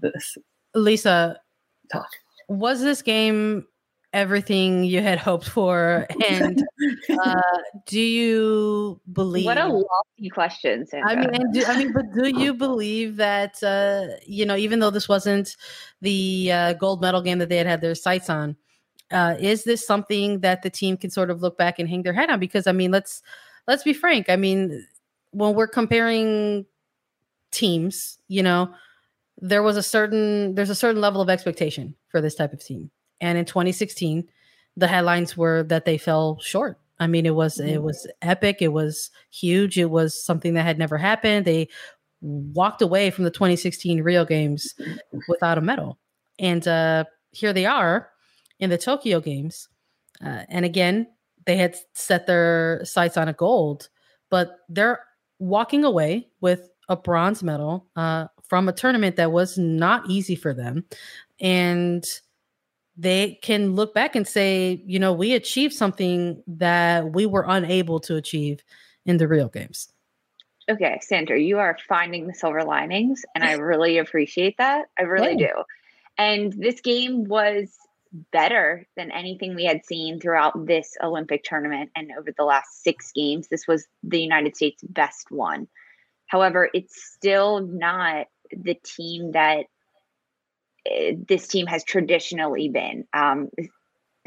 this. 0.00 0.36
Lisa, 0.74 1.38
talk. 1.92 2.08
Was 2.48 2.80
this 2.80 3.02
game 3.02 3.66
everything 4.12 4.84
you 4.84 5.02
had 5.02 5.18
hoped 5.18 5.48
for? 5.48 6.06
And 6.28 6.64
uh, 7.24 7.40
do 7.86 8.00
you 8.00 9.00
believe? 9.12 9.44
What 9.44 9.58
a 9.58 9.66
lofty 9.66 10.28
question, 10.30 10.86
Sandra. 10.86 11.10
I 11.10 11.16
mean, 11.16 11.52
do, 11.52 11.64
I 11.66 11.78
mean, 11.78 11.92
but 11.92 12.06
do 12.14 12.28
you 12.28 12.54
believe 12.54 13.16
that 13.16 13.62
uh, 13.62 14.16
you 14.26 14.44
know, 14.44 14.56
even 14.56 14.80
though 14.80 14.90
this 14.90 15.08
wasn't 15.08 15.56
the 16.00 16.50
uh, 16.52 16.72
gold 16.74 17.00
medal 17.00 17.22
game 17.22 17.38
that 17.38 17.48
they 17.48 17.58
had 17.58 17.66
had 17.66 17.80
their 17.80 17.94
sights 17.94 18.30
on, 18.30 18.56
uh, 19.10 19.36
is 19.38 19.64
this 19.64 19.86
something 19.86 20.40
that 20.40 20.62
the 20.62 20.70
team 20.70 20.96
can 20.96 21.10
sort 21.10 21.30
of 21.30 21.42
look 21.42 21.56
back 21.58 21.78
and 21.78 21.88
hang 21.88 22.02
their 22.02 22.12
head 22.12 22.30
on? 22.30 22.40
Because 22.40 22.66
I 22.66 22.72
mean, 22.72 22.90
let's 22.90 23.22
let's 23.68 23.82
be 23.82 23.92
frank. 23.92 24.28
I 24.28 24.36
mean, 24.36 24.86
when 25.30 25.54
we're 25.54 25.68
comparing 25.68 26.66
teams, 27.50 28.18
you 28.28 28.42
know, 28.42 28.72
there 29.38 29.62
was 29.62 29.76
a 29.76 29.82
certain 29.82 30.54
there's 30.54 30.70
a 30.70 30.74
certain 30.74 31.00
level 31.00 31.20
of 31.20 31.28
expectation 31.28 31.94
for 32.08 32.20
this 32.20 32.34
type 32.34 32.52
of 32.52 32.64
team. 32.64 32.90
And 33.20 33.38
in 33.38 33.44
2016, 33.44 34.28
the 34.76 34.86
headlines 34.86 35.36
were 35.36 35.62
that 35.64 35.84
they 35.84 35.98
fell 35.98 36.38
short. 36.40 36.78
I 36.98 37.06
mean, 37.06 37.26
it 37.26 37.34
was 37.34 37.60
it 37.60 37.66
mm-hmm. 37.66 37.84
was 37.84 38.06
epic. 38.22 38.58
It 38.60 38.72
was 38.72 39.10
huge. 39.30 39.78
It 39.78 39.90
was 39.90 40.22
something 40.22 40.54
that 40.54 40.62
had 40.62 40.78
never 40.78 40.96
happened. 40.96 41.44
They 41.44 41.68
walked 42.20 42.82
away 42.82 43.10
from 43.10 43.24
the 43.24 43.30
2016 43.30 44.02
Rio 44.02 44.24
Games 44.24 44.74
without 45.28 45.58
a 45.58 45.60
medal, 45.60 45.98
and 46.38 46.66
uh, 46.66 47.04
here 47.32 47.52
they 47.52 47.66
are 47.66 48.10
in 48.58 48.70
the 48.70 48.78
Tokyo 48.78 49.20
Games. 49.20 49.68
Uh, 50.24 50.44
and 50.48 50.64
again, 50.64 51.06
they 51.44 51.56
had 51.56 51.76
set 51.94 52.26
their 52.26 52.80
sights 52.84 53.18
on 53.18 53.28
a 53.28 53.34
gold, 53.34 53.90
but 54.30 54.60
they're 54.70 55.00
walking 55.38 55.84
away 55.84 56.28
with 56.40 56.70
a 56.88 56.96
bronze 56.96 57.42
medal 57.42 57.86
uh, 57.96 58.26
from 58.48 58.68
a 58.68 58.72
tournament 58.72 59.16
that 59.16 59.32
was 59.32 59.58
not 59.58 60.08
easy 60.08 60.34
for 60.34 60.54
them. 60.54 60.84
And 61.40 62.04
they 62.96 63.38
can 63.42 63.74
look 63.74 63.92
back 63.92 64.16
and 64.16 64.26
say, 64.26 64.82
you 64.86 64.98
know, 64.98 65.12
we 65.12 65.34
achieved 65.34 65.74
something 65.74 66.42
that 66.46 67.12
we 67.12 67.26
were 67.26 67.44
unable 67.46 68.00
to 68.00 68.16
achieve 68.16 68.62
in 69.04 69.18
the 69.18 69.28
Rio 69.28 69.48
Games. 69.48 69.92
Okay, 70.68 70.98
Sandra, 71.00 71.38
you 71.38 71.58
are 71.58 71.76
finding 71.88 72.26
the 72.26 72.34
silver 72.34 72.64
linings, 72.64 73.24
and 73.34 73.44
I 73.44 73.52
really 73.52 73.98
appreciate 73.98 74.58
that. 74.58 74.86
I 74.98 75.02
really 75.02 75.36
yeah. 75.38 75.48
do. 75.48 75.62
And 76.18 76.52
this 76.52 76.80
game 76.80 77.24
was 77.24 77.68
better 78.32 78.86
than 78.96 79.12
anything 79.12 79.54
we 79.54 79.64
had 79.64 79.84
seen 79.84 80.18
throughout 80.18 80.66
this 80.66 80.96
Olympic 81.02 81.44
tournament 81.44 81.90
and 81.94 82.10
over 82.18 82.32
the 82.36 82.44
last 82.44 82.82
six 82.82 83.12
games. 83.12 83.46
This 83.48 83.68
was 83.68 83.86
the 84.02 84.20
United 84.20 84.56
States' 84.56 84.82
best 84.82 85.30
one. 85.30 85.68
However, 86.26 86.68
it's 86.74 87.00
still 87.12 87.60
not 87.60 88.26
the 88.50 88.74
team 88.74 89.32
that 89.32 89.66
uh, 90.90 91.12
this 91.28 91.46
team 91.48 91.66
has 91.66 91.84
traditionally 91.84 92.68
been. 92.68 93.04
Um, 93.12 93.48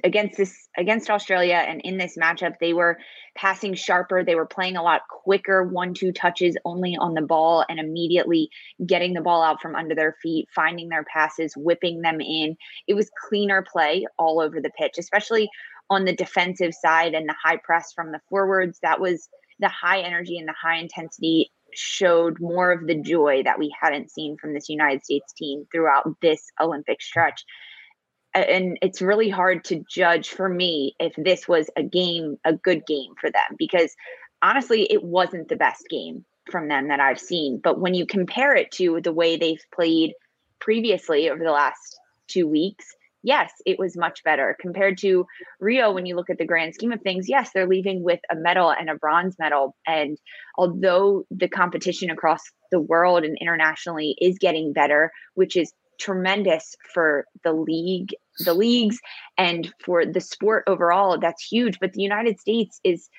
against 0.03 0.37
this 0.37 0.69
against 0.77 1.09
Australia 1.09 1.55
and 1.55 1.81
in 1.81 1.97
this 1.97 2.17
matchup 2.17 2.53
they 2.59 2.73
were 2.73 2.97
passing 3.35 3.73
sharper. 3.73 4.23
They 4.23 4.35
were 4.35 4.45
playing 4.45 4.75
a 4.75 4.83
lot 4.83 5.01
quicker 5.09 5.63
one 5.63 5.93
two 5.93 6.11
touches 6.11 6.57
only 6.65 6.95
on 6.97 7.13
the 7.13 7.21
ball 7.21 7.65
and 7.69 7.79
immediately 7.79 8.49
getting 8.85 9.13
the 9.13 9.21
ball 9.21 9.43
out 9.43 9.61
from 9.61 9.75
under 9.75 9.95
their 9.95 10.15
feet 10.21 10.47
finding 10.53 10.89
their 10.89 11.03
passes 11.03 11.53
whipping 11.55 12.01
them 12.01 12.21
in. 12.21 12.55
It 12.87 12.93
was 12.93 13.11
cleaner 13.27 13.65
play 13.69 14.05
all 14.17 14.39
over 14.39 14.61
the 14.61 14.71
pitch 14.77 14.95
especially 14.97 15.49
on 15.89 16.05
the 16.05 16.15
defensive 16.15 16.73
side 16.73 17.13
and 17.13 17.27
the 17.27 17.35
high 17.41 17.57
press 17.57 17.91
from 17.93 18.11
the 18.11 18.21
forwards. 18.29 18.79
That 18.83 18.99
was 18.99 19.27
the 19.59 19.69
high 19.69 20.01
energy 20.01 20.37
and 20.37 20.47
the 20.47 20.55
high 20.59 20.77
intensity 20.77 21.51
showed 21.73 22.39
more 22.39 22.71
of 22.71 22.87
the 22.87 22.95
joy 22.95 23.43
that 23.43 23.59
we 23.59 23.73
hadn't 23.79 24.11
seen 24.11 24.37
from 24.37 24.53
this 24.53 24.69
United 24.69 25.03
States 25.03 25.33
team 25.33 25.65
throughout 25.71 26.05
this 26.21 26.51
Olympic 26.59 27.01
stretch. 27.01 27.43
And 28.33 28.77
it's 28.81 29.01
really 29.01 29.29
hard 29.29 29.63
to 29.65 29.83
judge 29.89 30.29
for 30.29 30.47
me 30.47 30.95
if 30.99 31.13
this 31.17 31.47
was 31.47 31.69
a 31.75 31.83
game, 31.83 32.37
a 32.45 32.53
good 32.53 32.85
game 32.85 33.13
for 33.19 33.31
them, 33.31 33.55
because 33.57 33.95
honestly, 34.41 34.83
it 34.83 35.03
wasn't 35.03 35.49
the 35.49 35.55
best 35.55 35.85
game 35.89 36.25
from 36.51 36.67
them 36.67 36.89
that 36.89 36.99
I've 36.99 37.19
seen. 37.19 37.59
But 37.63 37.79
when 37.79 37.93
you 37.93 38.05
compare 38.05 38.55
it 38.55 38.71
to 38.73 39.01
the 39.01 39.13
way 39.13 39.35
they've 39.35 39.63
played 39.73 40.13
previously 40.59 41.29
over 41.29 41.43
the 41.43 41.51
last 41.51 41.99
two 42.27 42.47
weeks, 42.47 42.85
yes, 43.23 43.51
it 43.65 43.77
was 43.79 43.97
much 43.97 44.23
better 44.23 44.55
compared 44.59 44.97
to 44.99 45.25
Rio. 45.59 45.91
When 45.91 46.05
you 46.05 46.15
look 46.15 46.29
at 46.29 46.37
the 46.37 46.45
grand 46.45 46.73
scheme 46.73 46.91
of 46.91 47.01
things, 47.01 47.27
yes, 47.29 47.51
they're 47.53 47.67
leaving 47.67 48.03
with 48.03 48.19
a 48.31 48.35
medal 48.35 48.71
and 48.71 48.89
a 48.89 48.95
bronze 48.95 49.35
medal. 49.39 49.75
And 49.87 50.17
although 50.57 51.25
the 51.31 51.47
competition 51.47 52.09
across 52.09 52.41
the 52.71 52.79
world 52.81 53.23
and 53.23 53.37
internationally 53.39 54.15
is 54.19 54.37
getting 54.39 54.73
better, 54.73 55.11
which 55.35 55.55
is 55.55 55.73
tremendous 55.99 56.75
for 56.93 57.25
the 57.43 57.53
league, 57.53 58.15
the 58.45 58.53
leagues, 58.53 58.99
and 59.37 59.71
for 59.83 60.05
the 60.05 60.21
sport 60.21 60.63
overall, 60.67 61.19
that's 61.19 61.43
huge. 61.43 61.79
But 61.79 61.93
the 61.93 62.01
United 62.01 62.39
States 62.39 62.79
is 62.83 63.09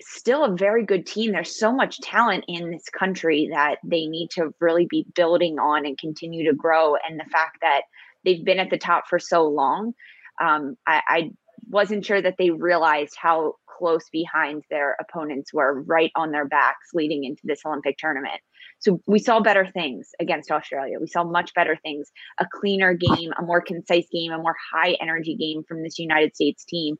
still 0.00 0.44
a 0.44 0.56
very 0.56 0.84
good 0.84 1.06
team. 1.06 1.32
There's 1.32 1.58
so 1.58 1.72
much 1.72 2.00
talent 2.00 2.44
in 2.48 2.70
this 2.70 2.88
country 2.88 3.50
that 3.52 3.76
they 3.84 4.06
need 4.06 4.30
to 4.32 4.52
really 4.60 4.86
be 4.88 5.06
building 5.14 5.58
on 5.58 5.86
and 5.86 5.98
continue 5.98 6.50
to 6.50 6.56
grow. 6.56 6.94
And 6.96 7.20
the 7.20 7.30
fact 7.30 7.58
that 7.60 7.82
they've 8.24 8.44
been 8.44 8.58
at 8.58 8.70
the 8.70 8.78
top 8.78 9.04
for 9.08 9.18
so 9.18 9.48
long. 9.48 9.94
Um, 10.40 10.76
I, 10.86 11.02
I 11.08 11.30
wasn't 11.68 12.04
sure 12.04 12.20
that 12.20 12.36
they 12.38 12.50
realized 12.50 13.14
how 13.16 13.54
close 13.66 14.08
behind 14.10 14.64
their 14.70 14.96
opponents 15.00 15.52
were, 15.52 15.82
right 15.82 16.10
on 16.14 16.30
their 16.30 16.46
backs 16.46 16.90
leading 16.94 17.24
into 17.24 17.42
this 17.44 17.60
Olympic 17.64 17.98
tournament. 17.98 18.40
So 18.78 19.00
we 19.06 19.18
saw 19.18 19.40
better 19.40 19.66
things 19.66 20.10
against 20.20 20.50
Australia. 20.50 20.98
We 21.00 21.06
saw 21.06 21.24
much 21.24 21.54
better 21.54 21.76
things, 21.82 22.10
a 22.38 22.46
cleaner 22.52 22.94
game, 22.94 23.32
a 23.38 23.42
more 23.42 23.60
concise 23.60 24.06
game, 24.12 24.32
a 24.32 24.38
more 24.38 24.56
high 24.72 24.96
energy 25.00 25.36
game 25.36 25.62
from 25.66 25.82
this 25.82 25.98
United 25.98 26.34
States 26.34 26.64
team. 26.64 26.96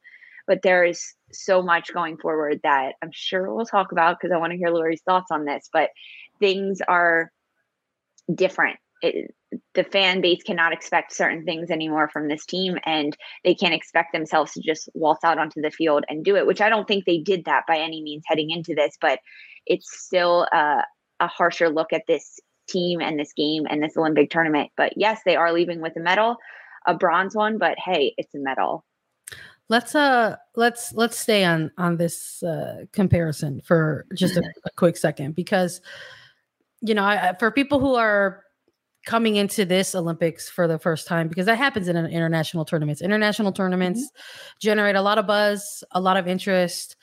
But 0.46 0.62
there 0.62 0.84
is 0.84 1.14
so 1.32 1.62
much 1.62 1.92
going 1.92 2.16
forward 2.18 2.60
that 2.62 2.94
I'm 3.02 3.10
sure 3.12 3.52
we'll 3.52 3.66
talk 3.66 3.92
about 3.92 4.18
because 4.18 4.32
I 4.34 4.38
want 4.38 4.52
to 4.52 4.58
hear 4.58 4.70
Lori's 4.70 5.02
thoughts 5.02 5.30
on 5.30 5.44
this. 5.44 5.68
But 5.72 5.90
things 6.40 6.80
are 6.86 7.30
different 8.32 8.78
it, 9.03 9.34
the 9.74 9.84
fan 9.84 10.20
base 10.20 10.42
cannot 10.42 10.72
expect 10.72 11.12
certain 11.12 11.44
things 11.44 11.70
anymore 11.70 12.09
from 12.09 12.28
this 12.28 12.46
team 12.46 12.78
and 12.84 13.16
they 13.44 13.55
can't 13.55 13.74
expect 13.74 14.12
themselves 14.12 14.53
to 14.53 14.61
just 14.61 14.88
waltz 14.94 15.24
out 15.24 15.38
onto 15.38 15.61
the 15.61 15.70
field 15.70 16.05
and 16.09 16.24
do 16.24 16.36
it 16.36 16.46
which 16.46 16.61
i 16.61 16.68
don't 16.68 16.88
think 16.88 17.05
they 17.05 17.18
did 17.18 17.44
that 17.44 17.64
by 17.66 17.76
any 17.76 18.03
means 18.03 18.22
heading 18.26 18.50
into 18.50 18.74
this 18.74 18.96
but 19.00 19.18
it's 19.66 20.05
still 20.05 20.46
uh, 20.53 20.82
a 21.20 21.26
harsher 21.26 21.68
look 21.68 21.92
at 21.92 22.03
this 22.07 22.40
team 22.68 23.00
and 23.00 23.18
this 23.18 23.32
game 23.32 23.64
and 23.68 23.82
this 23.82 23.96
olympic 23.96 24.30
tournament. 24.30 24.70
But 24.76 24.94
yes 24.96 25.20
they 25.24 25.36
are 25.36 25.53
leaving 25.53 25.80
with 25.80 25.96
a 25.96 26.00
medal 26.00 26.36
a 26.86 26.94
bronze 26.94 27.34
one 27.34 27.59
but 27.59 27.78
hey 27.78 28.14
it's 28.16 28.34
a 28.34 28.38
medal. 28.38 28.84
Let's 29.68 29.94
uh 29.94 30.36
let's 30.57 30.92
let's 30.92 31.18
stay 31.18 31.44
on 31.44 31.70
on 31.78 31.96
this 31.96 32.42
uh 32.42 32.84
comparison 32.92 33.61
for 33.64 34.07
just 34.14 34.36
a, 34.36 34.42
a 34.64 34.70
quick 34.76 34.96
second 34.96 35.34
because 35.34 35.80
you 36.80 36.94
know 36.94 37.05
I, 37.05 37.34
for 37.38 37.50
people 37.50 37.78
who 37.78 37.94
are 37.94 38.42
coming 39.05 39.36
into 39.36 39.64
this 39.64 39.94
Olympics 39.94 40.48
for 40.48 40.68
the 40.68 40.78
first 40.78 41.07
time 41.07 41.28
because 41.28 41.46
that 41.46 41.59
happens 41.59 41.88
in 41.88 41.96
international 41.96 42.64
tournaments. 42.64 43.03
International 43.03 43.53
tournaments 43.53 44.00
mm-hmm. 44.00 44.59
generate 44.61 44.96
a 44.96 45.03
lot 45.03 45.18
of 45.18 45.26
buzz, 45.26 45.82
a 45.92 46.00
lot 46.00 46.16
of 46.16 46.28
interest, 46.28 46.96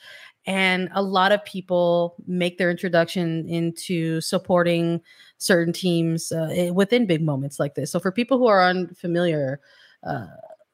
and 0.46 0.88
a 0.94 1.02
lot 1.02 1.32
of 1.32 1.44
people 1.44 2.16
make 2.26 2.58
their 2.58 2.70
introduction 2.70 3.46
into 3.46 4.20
supporting 4.20 5.00
certain 5.38 5.72
teams 5.72 6.32
uh, 6.32 6.70
within 6.72 7.06
big 7.06 7.22
moments 7.22 7.60
like 7.60 7.74
this. 7.74 7.92
So 7.92 8.00
for 8.00 8.10
people 8.10 8.38
who 8.38 8.46
are 8.46 8.64
unfamiliar, 8.64 9.60
uh, 10.02 10.26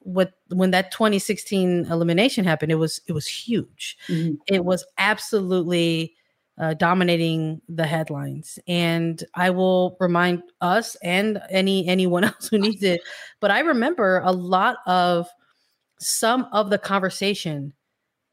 with 0.07 0.29
when 0.47 0.71
that 0.71 0.91
2016 0.91 1.85
elimination 1.91 2.45
happened, 2.45 2.71
it 2.71 2.75
was 2.75 3.01
it 3.07 3.11
was 3.11 3.27
huge. 3.27 3.97
Mm-hmm. 4.07 4.35
It 4.47 4.63
was 4.63 4.85
absolutely 4.97 6.15
uh, 6.59 6.73
dominating 6.73 7.61
the 7.69 7.85
headlines. 7.85 8.57
And 8.67 9.23
I 9.35 9.49
will 9.51 9.95
remind 9.99 10.43
us 10.61 10.95
and 11.03 11.39
any 11.49 11.87
anyone 11.87 12.23
else 12.25 12.47
who 12.47 12.57
needs 12.57 12.83
it. 12.83 13.01
But 13.39 13.51
I 13.51 13.59
remember 13.59 14.21
a 14.23 14.31
lot 14.31 14.77
of 14.85 15.27
some 15.99 16.47
of 16.51 16.69
the 16.69 16.77
conversation 16.77 17.73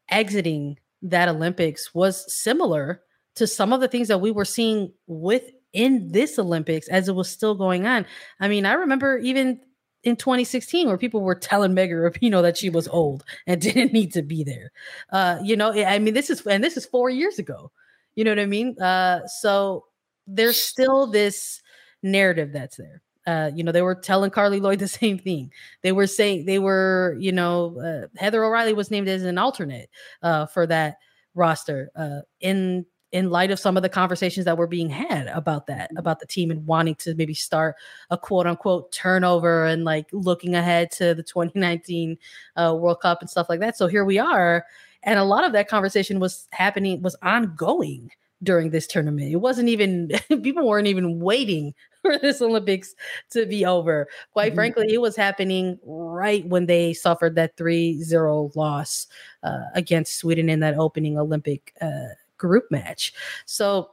exiting 0.09 0.77
that 1.01 1.29
Olympics 1.29 1.93
was 1.93 2.25
similar 2.33 3.01
to 3.35 3.47
some 3.47 3.73
of 3.73 3.81
the 3.81 3.87
things 3.87 4.07
that 4.07 4.21
we 4.21 4.31
were 4.31 4.45
seeing 4.45 4.91
within 5.07 6.11
this 6.11 6.39
Olympics 6.39 6.87
as 6.87 7.09
it 7.09 7.15
was 7.15 7.29
still 7.29 7.55
going 7.55 7.85
on. 7.85 8.05
I 8.39 8.47
mean, 8.47 8.65
I 8.65 8.73
remember 8.73 9.17
even 9.17 9.59
in 10.03 10.15
2016 10.15 10.87
where 10.87 10.97
people 10.97 11.21
were 11.21 11.35
telling 11.35 11.73
Megan 11.73 11.97
Rapinoe 11.97 12.43
that 12.43 12.57
she 12.57 12.69
was 12.69 12.87
old 12.87 13.23
and 13.47 13.59
didn't 13.61 13.93
need 13.93 14.13
to 14.13 14.21
be 14.21 14.43
there. 14.43 14.71
Uh, 15.11 15.39
you 15.43 15.55
know, 15.55 15.73
I 15.73 15.99
mean, 15.99 16.13
this 16.13 16.29
is 16.29 16.45
and 16.45 16.63
this 16.63 16.77
is 16.77 16.85
four 16.85 17.09
years 17.09 17.39
ago. 17.39 17.71
You 18.15 18.23
know 18.23 18.31
what 18.31 18.39
I 18.39 18.45
mean? 18.45 18.79
Uh, 18.81 19.25
so 19.27 19.85
there's 20.27 20.59
still 20.59 21.07
this 21.07 21.61
narrative 22.01 22.51
that's 22.53 22.77
there. 22.77 23.01
Uh, 23.27 23.49
you 23.55 23.63
know, 23.63 23.71
they 23.71 23.81
were 23.81 23.95
telling 23.95 24.31
Carli 24.31 24.61
Lloyd 24.61 24.79
the 24.79 24.87
same 24.87 25.17
thing. 25.17 25.51
They 25.81 25.91
were 25.91 26.07
saying 26.07 26.45
they 26.45 26.59
were, 26.59 27.15
you 27.19 27.31
know, 27.31 27.79
uh, 27.79 28.07
Heather 28.19 28.43
O'Reilly 28.43 28.73
was 28.73 28.91
named 28.91 29.07
as 29.07 29.23
an 29.23 29.37
alternate 29.37 29.89
uh, 30.21 30.45
for 30.45 30.67
that 30.67 30.97
roster 31.33 31.91
uh, 31.95 32.21
in 32.39 32.85
in 33.11 33.29
light 33.29 33.49
of 33.49 33.59
some 33.59 33.77
of 33.77 33.83
the 33.83 33.87
conversations 33.87 34.45
that 34.45 34.57
were 34.57 34.67
being 34.67 34.89
had 34.89 35.27
about 35.27 35.67
that, 35.67 35.89
mm-hmm. 35.89 35.97
about 35.97 36.19
the 36.19 36.27
team 36.27 36.51
and 36.51 36.67
wanting 36.67 36.95
to 36.95 37.15
maybe 37.15 37.33
start 37.33 37.75
a 38.09 38.17
quote 38.17 38.45
unquote 38.45 38.91
turnover 38.91 39.65
and 39.65 39.85
like 39.85 40.07
looking 40.11 40.53
ahead 40.53 40.91
to 40.91 41.13
the 41.13 41.23
2019 41.23 42.17
uh, 42.57 42.75
World 42.77 42.99
Cup 42.99 43.21
and 43.21 43.29
stuff 43.29 43.47
like 43.47 43.61
that. 43.61 43.77
So 43.77 43.87
here 43.87 44.03
we 44.03 44.19
are, 44.19 44.65
and 45.05 45.19
a 45.19 45.23
lot 45.23 45.45
of 45.45 45.53
that 45.53 45.69
conversation 45.69 46.19
was 46.19 46.47
happening, 46.51 47.01
was 47.01 47.15
ongoing 47.21 48.09
during 48.43 48.71
this 48.71 48.87
tournament. 48.87 49.31
It 49.31 49.37
wasn't 49.37 49.69
even 49.69 50.11
people 50.43 50.67
weren't 50.67 50.87
even 50.87 51.19
waiting 51.19 51.73
for 52.01 52.17
this 52.17 52.41
Olympics 52.41 52.95
to 53.31 53.45
be 53.45 53.65
over. 53.65 54.07
Quite 54.33 54.49
mm-hmm. 54.49 54.55
frankly, 54.55 54.87
it 54.89 55.01
was 55.01 55.15
happening 55.15 55.79
right 55.85 56.45
when 56.45 56.65
they 56.65 56.93
suffered 56.93 57.35
that 57.35 57.55
3-0 57.55 58.55
loss 58.55 59.07
uh, 59.43 59.61
against 59.73 60.17
Sweden 60.17 60.49
in 60.49 60.59
that 60.59 60.77
opening 60.77 61.17
Olympic 61.17 61.73
uh, 61.81 62.13
group 62.37 62.65
match. 62.71 63.13
So, 63.45 63.91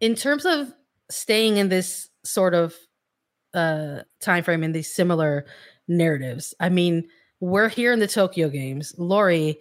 in 0.00 0.16
terms 0.16 0.44
of 0.44 0.72
staying 1.08 1.56
in 1.56 1.68
this 1.68 2.10
sort 2.24 2.52
of 2.54 2.74
uh, 3.54 4.00
time 4.20 4.42
frame 4.42 4.64
in 4.64 4.72
these 4.72 4.92
similar 4.92 5.46
narratives, 5.88 6.52
I 6.60 6.68
mean, 6.68 7.08
we're 7.44 7.68
here 7.68 7.92
in 7.92 8.00
the 8.00 8.06
Tokyo 8.06 8.48
Games. 8.48 8.94
Lori, 8.96 9.58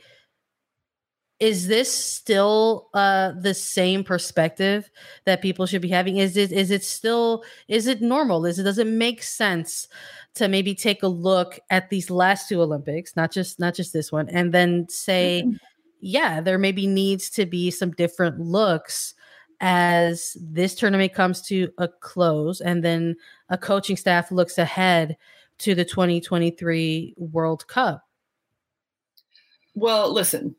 is 1.39 1.67
this 1.67 1.91
still 1.91 2.87
uh 2.93 3.33
the 3.41 3.53
same 3.53 4.03
perspective 4.03 4.89
that 5.25 5.41
people 5.41 5.65
should 5.65 5.81
be 5.81 5.89
having? 5.89 6.17
Is 6.17 6.37
it 6.37 6.53
is 6.53 6.71
it 6.71 6.83
still 6.83 7.43
is 7.67 7.87
it 7.87 8.01
normal? 8.01 8.45
Is 8.45 8.57
it 8.57 8.63
does 8.63 8.77
it 8.77 8.87
make 8.87 9.21
sense 9.21 9.89
to 10.35 10.47
maybe 10.47 10.73
take 10.73 11.03
a 11.03 11.07
look 11.07 11.59
at 11.69 11.89
these 11.89 12.09
last 12.09 12.49
two 12.49 12.59
olympics 12.59 13.15
not 13.15 13.31
just 13.31 13.59
not 13.59 13.75
just 13.75 13.93
this 13.93 14.11
one 14.11 14.27
and 14.29 14.51
then 14.51 14.87
say 14.89 15.43
mm-hmm. 15.45 15.57
yeah, 15.99 16.39
there 16.39 16.57
maybe 16.57 16.87
needs 16.87 17.29
to 17.31 17.45
be 17.45 17.69
some 17.69 17.91
different 17.91 18.39
looks 18.39 19.13
as 19.59 20.37
this 20.39 20.73
tournament 20.73 21.13
comes 21.13 21.41
to 21.41 21.69
a 21.77 21.87
close 21.87 22.61
and 22.61 22.83
then 22.83 23.15
a 23.49 23.57
coaching 23.57 23.97
staff 23.97 24.31
looks 24.31 24.57
ahead 24.57 25.17
to 25.59 25.75
the 25.75 25.85
2023 25.85 27.15
World 27.17 27.67
Cup? 27.67 28.03
Well, 29.75 30.11
listen, 30.11 30.55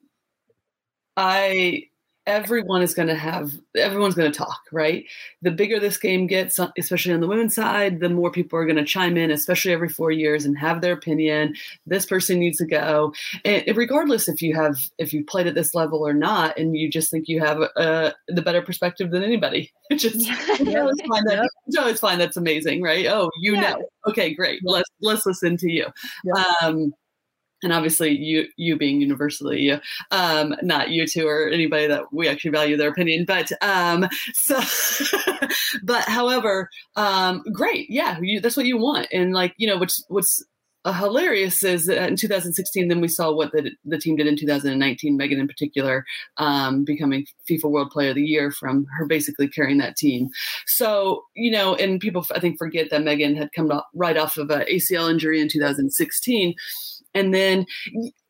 I 1.17 1.89
everyone 2.27 2.81
is 2.83 2.95
going 2.95 3.09
to 3.09 3.15
have 3.15 3.53
everyone's 3.77 4.15
going 4.15 4.31
to 4.31 4.37
talk 4.37 4.61
right? 4.73 5.05
The 5.43 5.51
bigger 5.51 5.79
this 5.79 5.99
game 5.99 6.27
gets 6.27 6.59
especially 6.79 7.13
on 7.13 7.21
the 7.21 7.27
women's 7.27 7.55
side 7.55 8.01
the 8.01 8.09
more 8.09 8.31
people 8.31 8.59
are 8.59 8.65
going 8.65 8.77
to 8.77 8.85
chime 8.85 9.17
in 9.17 9.31
especially 9.31 9.73
every 9.73 9.89
four 9.89 10.11
years 10.11 10.45
and 10.45 10.57
have 10.59 10.81
their 10.81 10.95
opinion. 10.95 11.55
This 11.87 12.07
person 12.07 12.39
needs 12.39 12.59
to 12.59 12.67
go. 12.67 13.13
And 13.45 13.65
regardless 13.77 14.29
if 14.29 14.41
you 14.41 14.55
have 14.55 14.77
if 14.99 15.13
you 15.13 15.25
played 15.25 15.47
at 15.47 15.55
this 15.55 15.75
level 15.75 16.07
or 16.07 16.15
not 16.15 16.59
and 16.59 16.77
you 16.77 16.91
just 16.91 17.11
think 17.11 17.29
you 17.29 17.41
have 17.41 17.61
uh, 17.77 18.13
the 18.29 18.43
better 18.43 18.63
perspective 18.63 19.11
than 19.11 19.23
anybody. 19.23 19.73
Just 19.93 20.17
yeah. 20.17 20.35
always 20.81 21.01
find 21.09 21.27
that 21.29 21.49
always 21.79 22.01
find 22.01 22.19
that's 22.19 22.39
amazing 22.39 22.81
right? 22.81 23.07
Oh 23.07 23.31
you 23.41 23.55
yeah. 23.55 23.61
know. 23.75 23.89
Okay 24.09 24.35
great. 24.35 24.61
Let's 24.65 24.89
let's 25.03 25.27
listen 25.27 25.59
to 25.59 25.71
you. 25.71 25.87
Um 26.63 26.95
and 27.63 27.73
obviously 27.73 28.11
you 28.11 28.47
you 28.57 28.77
being 28.77 29.01
universally 29.01 29.73
um, 30.11 30.55
not 30.63 30.91
you 30.91 31.07
two 31.07 31.27
or 31.27 31.49
anybody 31.49 31.87
that 31.87 32.05
we 32.13 32.29
actually 32.29 32.51
value 32.51 32.77
their 32.77 32.91
opinion 32.91 33.25
but 33.27 33.51
um, 33.63 34.09
so 34.35 34.61
but 35.83 36.03
however 36.05 36.69
um, 36.97 37.43
great 37.53 37.87
yeah 37.89 38.19
you, 38.21 38.41
that's 38.41 38.57
what 38.57 38.67
you 38.67 38.79
want. 38.79 39.07
And 39.13 39.33
like 39.33 39.55
you 39.57 39.67
know 39.67 39.77
what's 39.77 40.05
what's 40.09 40.45
uh, 40.85 40.93
hilarious 40.93 41.65
is 41.65 41.87
that 41.87 42.11
in 42.11 42.17
2016 42.17 42.89
then 42.89 43.01
we 43.01 43.09
saw 43.09 43.33
what 43.33 43.53
the, 43.53 43.71
the 43.87 43.97
team 43.97 44.17
did 44.17 44.27
in 44.27 44.37
2019 44.37 45.17
megan 45.17 45.41
in 45.41 45.49
particular 45.49 46.05
um, 46.37 46.85
becoming 46.85 47.25
fifa 47.49 47.71
world 47.71 47.91
player 47.91 48.11
of 48.11 48.17
the 48.17 48.23
year 48.23 48.51
from 48.51 48.85
her 48.99 49.07
basically 49.07 49.49
carrying 49.49 49.79
that 49.79 49.97
team. 49.97 50.29
So 50.67 51.23
you 51.35 51.51
know 51.51 51.75
and 51.77 52.01
people 52.01 52.27
i 52.35 52.41
think 52.41 52.59
forget 52.59 52.91
that 52.91 53.03
megan 53.03 53.37
had 53.37 53.51
come 53.55 53.73
right 53.95 54.17
off 54.17 54.37
of 54.37 54.51
an 54.51 54.67
acl 54.71 55.11
injury 55.11 55.41
in 55.41 55.49
2016 55.49 56.55
and 57.15 57.35
then 57.35 57.67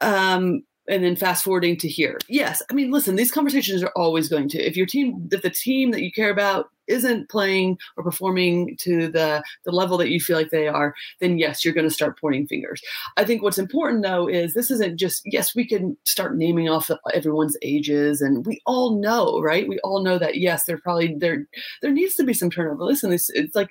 um, 0.00 0.62
and 0.88 1.02
then 1.02 1.16
fast 1.16 1.44
forwarding 1.44 1.76
to 1.78 1.88
here. 1.88 2.18
Yes, 2.28 2.62
I 2.70 2.74
mean, 2.74 2.90
listen, 2.90 3.16
these 3.16 3.32
conversations 3.32 3.82
are 3.82 3.92
always 3.96 4.28
going 4.28 4.48
to. 4.50 4.58
If 4.58 4.76
your 4.76 4.86
team, 4.86 5.28
if 5.32 5.42
the 5.42 5.50
team 5.50 5.90
that 5.92 6.02
you 6.02 6.12
care 6.12 6.30
about 6.30 6.68
isn't 6.86 7.30
playing 7.30 7.78
or 7.96 8.04
performing 8.04 8.76
to 8.78 9.08
the 9.08 9.42
the 9.64 9.72
level 9.72 9.96
that 9.96 10.10
you 10.10 10.20
feel 10.20 10.36
like 10.36 10.50
they 10.50 10.68
are, 10.68 10.94
then 11.20 11.38
yes, 11.38 11.64
you're 11.64 11.72
going 11.74 11.88
to 11.88 11.94
start 11.94 12.20
pointing 12.20 12.46
fingers. 12.46 12.82
I 13.16 13.24
think 13.24 13.42
what's 13.42 13.58
important 13.58 14.02
though 14.02 14.28
is 14.28 14.52
this 14.52 14.70
isn't 14.70 14.98
just 14.98 15.22
yes, 15.24 15.54
we 15.54 15.66
can 15.66 15.96
start 16.04 16.36
naming 16.36 16.68
off 16.68 16.90
everyone's 17.14 17.56
ages, 17.62 18.20
and 18.20 18.44
we 18.44 18.60
all 18.66 19.00
know, 19.00 19.40
right? 19.40 19.68
We 19.68 19.78
all 19.80 20.02
know 20.02 20.18
that 20.18 20.36
yes, 20.36 20.64
there 20.66 20.78
probably 20.78 21.14
there 21.18 21.46
there 21.80 21.92
needs 21.92 22.14
to 22.16 22.24
be 22.24 22.34
some 22.34 22.50
turnover. 22.50 22.84
Listen, 22.84 23.12
it's, 23.12 23.30
it's 23.30 23.54
like 23.54 23.70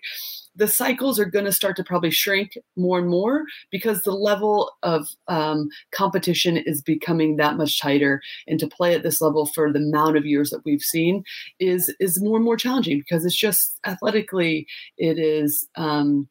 the 0.56 0.68
cycles 0.68 1.20
are 1.20 1.26
going 1.26 1.46
to 1.46 1.52
start 1.52 1.76
to 1.78 1.84
probably 1.84 2.12
shrink 2.12 2.58
more 2.76 3.00
and 3.00 3.10
more 3.10 3.44
because 3.72 4.04
the 4.04 4.12
level 4.12 4.72
of 4.84 5.08
um, 5.28 5.70
competition 5.92 6.58
is 6.58 6.82
becoming 6.82 7.38
that 7.38 7.58
much 7.58 7.80
tighter 7.80 8.22
and 8.48 8.60
to 8.60 8.68
play 8.68 8.94
at 8.94 9.04
this 9.04 9.22
level 9.22 9.46
for 9.48 9.72
the 9.72 9.80
amount 9.80 10.18
of 10.18 10.26
years 10.26 10.50
that 10.50 10.64
we've 10.66 10.82
seen 10.82 11.24
is 11.60 11.94
is 12.00 12.22
more 12.22 12.38
and 12.38 12.46
more 12.46 12.58
challenging 12.58 13.00
because 13.00 13.26
it's 13.26 13.36
just 13.36 13.80
athletically 13.86 14.68
it 14.98 15.18
is 15.18 15.68
um, 15.76 16.28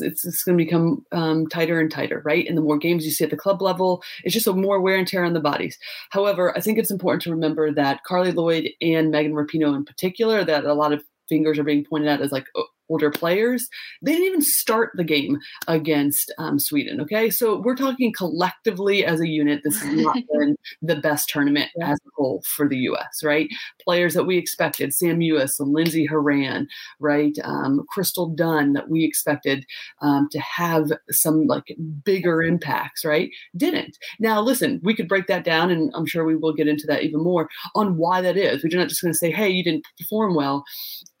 it's, 0.00 0.24
it's 0.24 0.42
going 0.42 0.56
to 0.56 0.64
become 0.64 1.04
um, 1.12 1.46
tighter 1.48 1.78
and 1.78 1.90
tighter, 1.90 2.22
right? 2.24 2.46
And 2.48 2.56
the 2.56 2.62
more 2.62 2.78
games 2.78 3.04
you 3.04 3.10
see 3.10 3.24
at 3.24 3.30
the 3.30 3.36
club 3.36 3.60
level, 3.60 4.02
it's 4.24 4.32
just 4.32 4.46
a 4.46 4.52
more 4.52 4.80
wear 4.80 4.96
and 4.96 5.06
tear 5.06 5.24
on 5.24 5.34
the 5.34 5.40
bodies. 5.40 5.78
However, 6.10 6.56
I 6.56 6.60
think 6.60 6.78
it's 6.78 6.90
important 6.90 7.22
to 7.22 7.30
remember 7.30 7.70
that 7.72 8.00
Carli 8.08 8.32
Lloyd 8.32 8.70
and 8.80 9.10
Megan 9.10 9.34
Rapinoe 9.34 9.76
in 9.76 9.84
particular, 9.84 10.44
that 10.44 10.64
a 10.64 10.74
lot 10.74 10.92
of 10.92 11.04
fingers 11.28 11.58
are 11.58 11.64
being 11.64 11.84
pointed 11.84 12.08
at 12.08 12.20
as 12.20 12.32
like 12.32 12.46
older 12.92 13.10
players. 13.10 13.68
They 14.02 14.12
didn't 14.12 14.26
even 14.26 14.42
start 14.42 14.90
the 14.94 15.04
game 15.04 15.38
against 15.66 16.30
um, 16.36 16.58
Sweden. 16.58 17.00
Okay, 17.00 17.30
so 17.30 17.58
we're 17.58 17.74
talking 17.74 18.12
collectively 18.12 19.04
as 19.04 19.20
a 19.20 19.28
unit. 19.28 19.62
This 19.64 19.80
has 19.80 19.94
not 19.94 20.16
been 20.32 20.56
the 20.82 20.96
best 20.96 21.30
tournament 21.30 21.70
as 21.80 21.98
a 22.06 22.10
whole 22.14 22.42
for 22.54 22.68
the 22.68 22.76
U.S. 22.78 23.24
Right, 23.24 23.48
players 23.82 24.12
that 24.12 24.24
we 24.24 24.36
expected: 24.36 24.92
Sam 24.92 25.20
Mewis 25.20 25.58
and 25.58 25.72
Lindsey 25.72 26.04
Horan, 26.04 26.68
right, 27.00 27.36
um, 27.44 27.82
Crystal 27.88 28.28
Dunn, 28.28 28.74
that 28.74 28.90
we 28.90 29.04
expected 29.04 29.64
um, 30.02 30.28
to 30.30 30.40
have 30.40 30.92
some 31.10 31.46
like 31.46 31.74
bigger 32.04 32.42
impacts. 32.42 33.06
Right, 33.06 33.30
didn't. 33.56 33.96
Now 34.20 34.42
listen, 34.42 34.80
we 34.82 34.94
could 34.94 35.08
break 35.08 35.28
that 35.28 35.44
down, 35.44 35.70
and 35.70 35.90
I'm 35.94 36.06
sure 36.06 36.26
we 36.26 36.36
will 36.36 36.52
get 36.52 36.68
into 36.68 36.86
that 36.88 37.04
even 37.04 37.22
more 37.22 37.48
on 37.74 37.96
why 37.96 38.20
that 38.20 38.36
is. 38.36 38.62
We're 38.62 38.78
not 38.78 38.88
just 38.88 39.00
going 39.00 39.12
to 39.12 39.18
say, 39.18 39.30
"Hey, 39.30 39.48
you 39.48 39.64
didn't 39.64 39.86
perform 39.98 40.34
well." 40.34 40.64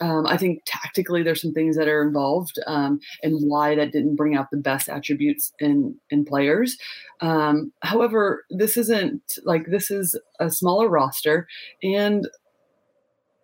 Um, 0.02 0.26
I 0.26 0.36
think 0.36 0.62
tactically 0.66 1.22
there's 1.22 1.40
some 1.40 1.52
things 1.52 1.76
that 1.76 1.86
are 1.86 2.02
involved 2.02 2.58
um, 2.66 2.98
and 3.22 3.48
why 3.48 3.76
that 3.76 3.92
didn't 3.92 4.16
bring 4.16 4.34
out 4.34 4.50
the 4.50 4.56
best 4.56 4.88
attributes 4.88 5.52
in 5.60 5.94
in 6.10 6.24
players. 6.24 6.76
Um, 7.20 7.72
however, 7.82 8.44
this 8.50 8.76
isn't 8.76 9.22
like 9.44 9.66
this 9.66 9.92
is 9.92 10.18
a 10.40 10.50
smaller 10.50 10.88
roster, 10.88 11.46
and 11.84 12.28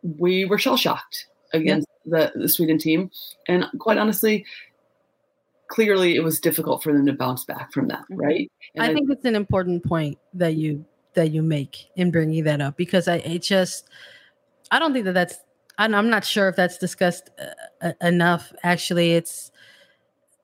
we 0.03 0.45
were 0.47 0.59
shell 0.59 0.77
shocked 0.77 1.27
against 1.53 1.87
yeah. 2.05 2.31
the, 2.35 2.41
the 2.41 2.49
Sweden 2.49 2.79
team, 2.79 3.11
and 3.47 3.67
quite 3.79 3.97
honestly, 3.97 4.45
clearly 5.69 6.17
it 6.17 6.25
was 6.25 6.41
difficult 6.41 6.83
for 6.83 6.93
them 6.93 7.07
to 7.07 7.13
bounce 7.13 7.45
back 7.45 7.73
from 7.73 7.87
that, 7.87 8.03
mm-hmm. 8.11 8.17
right? 8.17 8.53
And 8.75 8.85
I, 8.85 8.91
I 8.91 8.95
think 8.95 9.09
it's 9.11 9.25
an 9.25 9.37
important 9.37 9.85
point 9.85 10.19
that 10.35 10.57
you 10.57 10.85
that 11.15 11.31
you 11.31 11.43
make 11.43 11.87
in 11.95 12.11
bringing 12.11 12.43
that 12.45 12.61
up 12.61 12.77
because 12.77 13.07
I 13.07 13.17
it 13.19 13.43
just 13.43 13.89
I 14.73 14.81
don't 14.81 14.93
think 14.93 15.05
that 15.05 15.15
that's 15.15 15.39
I'm 15.79 16.11
not 16.11 16.25
sure 16.25 16.49
if 16.49 16.57
that's 16.57 16.79
discussed 16.79 17.31
uh, 17.81 17.93
enough. 18.03 18.53
Actually, 18.63 19.13
it's 19.13 19.53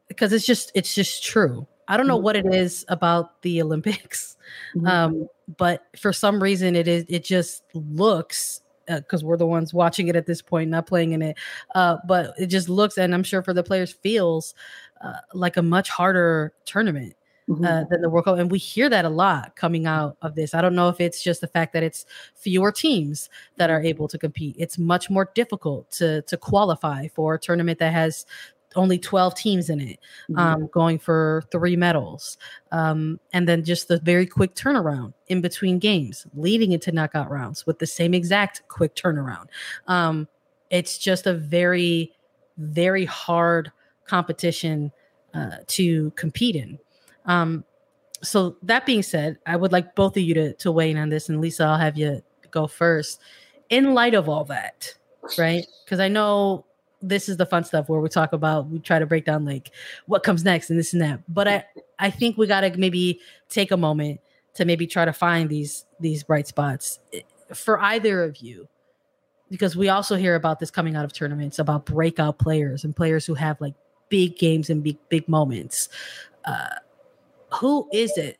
because 0.08 0.32
it's 0.32 0.46
just 0.46 0.70
it's 0.74 0.94
just 0.94 1.24
true. 1.24 1.66
I 1.88 1.96
don't 1.96 2.06
know 2.06 2.16
mm-hmm. 2.16 2.24
what 2.24 2.36
it 2.36 2.46
is 2.46 2.84
about 2.88 3.42
the 3.42 3.60
Olympics. 3.62 4.36
Mm-hmm. 4.76 4.86
Um, 4.86 5.28
but 5.58 5.84
for 5.98 6.12
some 6.12 6.42
reason 6.42 6.76
it 6.76 6.88
is 6.88 7.04
it 7.08 7.24
just 7.24 7.64
looks 7.74 8.60
because 8.86 9.22
uh, 9.22 9.26
we're 9.26 9.36
the 9.36 9.46
ones 9.46 9.72
watching 9.72 10.08
it 10.08 10.16
at 10.16 10.26
this 10.26 10.42
point, 10.42 10.70
not 10.70 10.86
playing 10.86 11.12
in 11.12 11.22
it. 11.22 11.38
Uh, 11.74 11.96
but 12.06 12.34
it 12.38 12.46
just 12.46 12.68
looks, 12.68 12.98
and 12.98 13.14
I'm 13.14 13.22
sure 13.22 13.42
for 13.42 13.54
the 13.54 13.62
players, 13.62 13.92
feels 13.92 14.54
uh, 15.02 15.20
like 15.32 15.56
a 15.56 15.62
much 15.62 15.88
harder 15.88 16.52
tournament. 16.64 17.14
Mm-hmm. 17.46 17.62
Uh, 17.62 17.84
than 17.90 18.00
the 18.00 18.08
World 18.08 18.24
Cup, 18.24 18.38
and 18.38 18.50
we 18.50 18.58
hear 18.58 18.88
that 18.88 19.04
a 19.04 19.10
lot 19.10 19.54
coming 19.54 19.84
out 19.84 20.16
of 20.22 20.34
this. 20.34 20.54
I 20.54 20.62
don't 20.62 20.74
know 20.74 20.88
if 20.88 20.98
it's 20.98 21.22
just 21.22 21.42
the 21.42 21.46
fact 21.46 21.74
that 21.74 21.82
it's 21.82 22.06
fewer 22.34 22.72
teams 22.72 23.28
that 23.58 23.68
are 23.68 23.82
able 23.82 24.08
to 24.08 24.16
compete. 24.16 24.56
It's 24.58 24.78
much 24.78 25.10
more 25.10 25.30
difficult 25.34 25.90
to 25.98 26.22
to 26.22 26.38
qualify 26.38 27.08
for 27.08 27.34
a 27.34 27.38
tournament 27.38 27.80
that 27.80 27.92
has 27.92 28.24
only 28.76 28.98
12 28.98 29.34
teams 29.34 29.70
in 29.70 29.80
it, 29.80 29.98
mm-hmm. 30.30 30.38
um, 30.38 30.66
going 30.68 30.98
for 30.98 31.42
three 31.50 31.76
medals. 31.76 32.36
Um, 32.72 33.20
and 33.32 33.48
then 33.48 33.64
just 33.64 33.88
the 33.88 33.98
very 34.00 34.26
quick 34.26 34.54
turnaround 34.54 35.14
in 35.28 35.40
between 35.40 35.78
games, 35.78 36.26
leading 36.34 36.72
into 36.72 36.92
knockout 36.92 37.30
rounds 37.30 37.66
with 37.66 37.78
the 37.78 37.86
same 37.86 38.14
exact 38.14 38.62
quick 38.68 38.94
turnaround. 38.94 39.46
Um, 39.86 40.28
it's 40.70 40.98
just 40.98 41.26
a 41.26 41.34
very, 41.34 42.12
very 42.56 43.04
hard 43.04 43.70
competition 44.06 44.92
uh, 45.34 45.58
to 45.66 46.10
compete 46.12 46.56
in. 46.56 46.78
Um, 47.26 47.64
so 48.22 48.56
that 48.62 48.86
being 48.86 49.02
said, 49.02 49.38
I 49.46 49.56
would 49.56 49.72
like 49.72 49.94
both 49.94 50.16
of 50.16 50.22
you 50.22 50.34
to, 50.34 50.52
to 50.54 50.72
weigh 50.72 50.90
in 50.90 50.96
on 50.96 51.08
this, 51.10 51.28
and 51.28 51.40
Lisa, 51.40 51.64
I'll 51.64 51.78
have 51.78 51.96
you 51.96 52.22
go 52.50 52.66
first. 52.66 53.20
In 53.70 53.94
light 53.94 54.14
of 54.14 54.28
all 54.28 54.44
that, 54.44 54.94
right? 55.38 55.66
Because 55.84 56.00
I 56.00 56.08
know 56.08 56.64
this 57.08 57.28
is 57.28 57.36
the 57.36 57.46
fun 57.46 57.64
stuff 57.64 57.88
where 57.88 58.00
we 58.00 58.08
talk 58.08 58.32
about 58.32 58.68
we 58.68 58.78
try 58.78 58.98
to 58.98 59.06
break 59.06 59.24
down 59.24 59.44
like 59.44 59.70
what 60.06 60.22
comes 60.22 60.42
next 60.42 60.70
and 60.70 60.78
this 60.78 60.92
and 60.92 61.02
that 61.02 61.20
but 61.28 61.46
i 61.46 61.64
i 61.98 62.10
think 62.10 62.36
we 62.38 62.46
got 62.46 62.62
to 62.62 62.76
maybe 62.78 63.20
take 63.48 63.70
a 63.70 63.76
moment 63.76 64.20
to 64.54 64.64
maybe 64.64 64.86
try 64.86 65.04
to 65.04 65.12
find 65.12 65.50
these 65.50 65.84
these 66.00 66.22
bright 66.22 66.46
spots 66.46 67.00
eh, 67.12 67.20
for 67.52 67.78
either 67.80 68.24
of 68.24 68.38
you 68.38 68.66
because 69.50 69.76
we 69.76 69.88
also 69.88 70.16
hear 70.16 70.34
about 70.34 70.58
this 70.58 70.70
coming 70.70 70.96
out 70.96 71.04
of 71.04 71.12
tournaments 71.12 71.58
about 71.58 71.84
breakout 71.84 72.38
players 72.38 72.84
and 72.84 72.96
players 72.96 73.26
who 73.26 73.34
have 73.34 73.60
like 73.60 73.74
big 74.08 74.38
games 74.38 74.70
and 74.70 74.82
big 74.82 74.96
big 75.08 75.28
moments 75.28 75.88
uh 76.46 76.68
who 77.56 77.88
is 77.92 78.16
it 78.16 78.38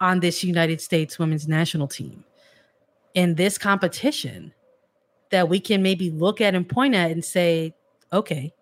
on 0.00 0.20
this 0.20 0.44
united 0.44 0.80
states 0.80 1.18
women's 1.18 1.48
national 1.48 1.88
team 1.88 2.24
in 3.14 3.34
this 3.34 3.58
competition 3.58 4.52
that 5.30 5.48
we 5.48 5.60
can 5.60 5.82
maybe 5.82 6.10
look 6.10 6.40
at 6.40 6.54
and 6.54 6.68
point 6.68 6.94
at 6.94 7.10
and 7.10 7.24
say 7.24 7.74
okay, 8.12 8.52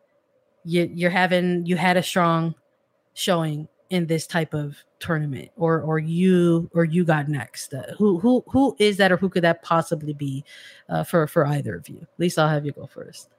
you, 0.64 0.90
you're 0.92 1.10
having 1.10 1.64
you 1.66 1.76
had 1.76 1.96
a 1.96 2.02
strong 2.02 2.54
showing 3.14 3.68
in 3.90 4.06
this 4.06 4.26
type 4.26 4.52
of 4.52 4.76
tournament, 4.98 5.50
or 5.56 5.80
or 5.80 5.98
you 5.98 6.68
or 6.74 6.84
you 6.84 7.04
got 7.04 7.28
next. 7.28 7.72
Uh, 7.72 7.94
who 7.96 8.18
who 8.18 8.44
who 8.48 8.74
is 8.78 8.96
that, 8.96 9.12
or 9.12 9.16
who 9.16 9.28
could 9.28 9.44
that 9.44 9.62
possibly 9.62 10.12
be 10.12 10.44
uh, 10.88 11.04
for 11.04 11.26
for 11.26 11.46
either 11.46 11.76
of 11.76 11.88
you? 11.88 12.06
Lisa, 12.18 12.42
I'll 12.42 12.48
have 12.48 12.66
you 12.66 12.72
go 12.72 12.86
first. 12.86 13.30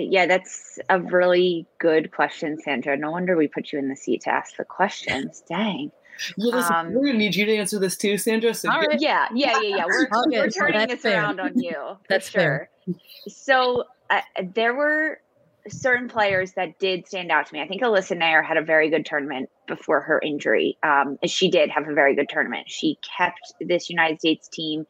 Yeah, 0.00 0.26
that's 0.26 0.78
a 0.88 1.00
really 1.00 1.66
good 1.78 2.12
question, 2.12 2.58
Sandra. 2.62 2.96
No 2.96 3.10
wonder 3.10 3.36
we 3.36 3.48
put 3.48 3.72
you 3.72 3.78
in 3.78 3.88
the 3.88 3.96
seat 3.96 4.22
to 4.22 4.30
ask 4.30 4.56
the 4.56 4.64
questions. 4.64 5.42
Dang. 5.48 5.90
Well, 6.36 6.50
listen, 6.50 6.74
um, 6.74 6.94
we're 6.94 7.06
gonna 7.06 7.18
need 7.18 7.34
you 7.34 7.44
to 7.44 7.56
answer 7.56 7.78
this 7.78 7.96
too, 7.96 8.16
Sandra. 8.18 8.54
So 8.54 8.68
right. 8.68 9.00
yeah, 9.00 9.26
yeah, 9.34 9.60
yeah, 9.60 9.76
yeah. 9.76 9.84
We're, 9.86 10.08
we're 10.26 10.50
turning 10.50 10.88
this 10.88 11.00
fair. 11.00 11.20
around 11.20 11.40
on 11.40 11.58
you. 11.58 11.74
That's 12.08 12.30
sure. 12.30 12.68
Fair. 12.86 12.96
So 13.28 13.84
uh, 14.10 14.20
there 14.54 14.74
were 14.74 15.20
certain 15.68 16.08
players 16.08 16.52
that 16.52 16.78
did 16.78 17.06
stand 17.06 17.30
out 17.30 17.46
to 17.46 17.54
me. 17.54 17.60
I 17.60 17.66
think 17.66 17.82
Alyssa 17.82 18.16
Naeher 18.16 18.44
had 18.44 18.56
a 18.56 18.62
very 18.62 18.90
good 18.90 19.06
tournament 19.06 19.48
before 19.66 20.00
her 20.02 20.20
injury. 20.22 20.76
Um, 20.82 21.18
she 21.24 21.50
did 21.50 21.70
have 21.70 21.88
a 21.88 21.94
very 21.94 22.14
good 22.14 22.28
tournament. 22.28 22.68
She 22.68 22.98
kept 23.16 23.54
this 23.60 23.88
United 23.88 24.20
States 24.20 24.48
team 24.48 24.86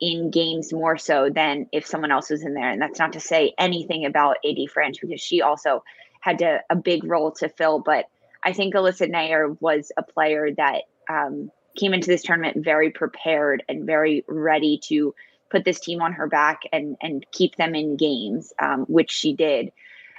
in 0.00 0.30
games 0.30 0.72
more 0.72 0.96
so 0.98 1.30
than 1.30 1.66
if 1.72 1.86
someone 1.86 2.10
else 2.10 2.30
was 2.30 2.44
in 2.44 2.54
there. 2.54 2.70
And 2.70 2.80
that's 2.80 2.98
not 2.98 3.12
to 3.14 3.20
say 3.20 3.54
anything 3.58 4.04
about 4.04 4.36
AD 4.44 4.56
Franch 4.74 5.00
because 5.00 5.20
she 5.20 5.42
also 5.42 5.84
had 6.20 6.38
to, 6.38 6.60
a 6.70 6.76
big 6.76 7.04
role 7.04 7.32
to 7.32 7.48
fill. 7.48 7.78
But 7.78 8.06
I 8.42 8.52
think 8.52 8.74
Alyssa 8.74 9.10
Naeher 9.10 9.56
was 9.60 9.92
a 9.96 10.02
player 10.02 10.50
that 10.56 10.82
um, 11.08 11.50
came 11.76 11.94
into 11.94 12.08
this 12.08 12.22
tournament 12.22 12.64
very 12.64 12.90
prepared 12.90 13.62
and 13.68 13.86
very 13.86 14.24
ready 14.28 14.78
to 14.84 15.14
put 15.50 15.64
this 15.64 15.80
team 15.80 16.02
on 16.02 16.14
her 16.14 16.26
back 16.26 16.62
and 16.72 16.96
and 17.00 17.24
keep 17.30 17.56
them 17.56 17.74
in 17.74 17.96
games, 17.96 18.52
um, 18.60 18.80
which 18.88 19.10
she 19.10 19.34
did. 19.34 19.70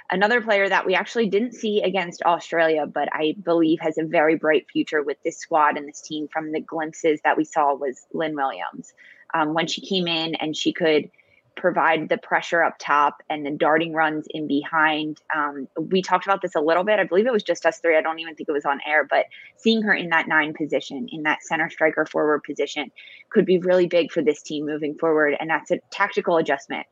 Another 0.08 0.40
player 0.40 0.68
that 0.68 0.86
we 0.86 0.94
actually 0.94 1.28
didn't 1.28 1.54
see 1.54 1.82
against 1.82 2.22
Australia, 2.22 2.86
but 2.86 3.08
I 3.12 3.34
believe 3.42 3.80
has 3.80 3.98
a 3.98 4.04
very 4.04 4.36
bright 4.36 4.66
future 4.70 5.02
with 5.02 5.20
this 5.24 5.36
squad 5.38 5.76
and 5.76 5.88
this 5.88 6.00
team 6.00 6.28
from 6.28 6.52
the 6.52 6.60
glimpses 6.60 7.20
that 7.24 7.36
we 7.36 7.44
saw 7.44 7.74
was 7.74 8.06
Lynn 8.12 8.36
Williams. 8.36 8.94
Um, 9.34 9.54
when 9.54 9.66
she 9.66 9.80
came 9.80 10.06
in 10.06 10.34
and 10.36 10.56
she 10.56 10.72
could 10.72 11.10
provide 11.56 12.08
the 12.08 12.18
pressure 12.18 12.62
up 12.62 12.76
top 12.78 13.22
and 13.30 13.44
the 13.44 13.50
darting 13.50 13.94
runs 13.94 14.26
in 14.28 14.46
behind. 14.46 15.18
Um, 15.34 15.66
we 15.78 16.02
talked 16.02 16.26
about 16.26 16.42
this 16.42 16.54
a 16.54 16.60
little 16.60 16.84
bit. 16.84 16.98
I 16.98 17.04
believe 17.04 17.26
it 17.26 17.32
was 17.32 17.42
just 17.42 17.64
us 17.64 17.78
three. 17.78 17.96
I 17.96 18.02
don't 18.02 18.18
even 18.18 18.34
think 18.34 18.48
it 18.48 18.52
was 18.52 18.66
on 18.66 18.78
air, 18.86 19.04
but 19.04 19.24
seeing 19.56 19.82
her 19.82 19.94
in 19.94 20.10
that 20.10 20.28
nine 20.28 20.52
position, 20.52 21.08
in 21.10 21.22
that 21.22 21.42
center 21.42 21.70
striker 21.70 22.04
forward 22.04 22.42
position, 22.44 22.92
could 23.30 23.46
be 23.46 23.58
really 23.58 23.86
big 23.86 24.12
for 24.12 24.22
this 24.22 24.42
team 24.42 24.66
moving 24.66 24.96
forward. 24.96 25.34
And 25.40 25.48
that's 25.48 25.70
a 25.70 25.78
tactical 25.90 26.36
adjustment 26.36 26.86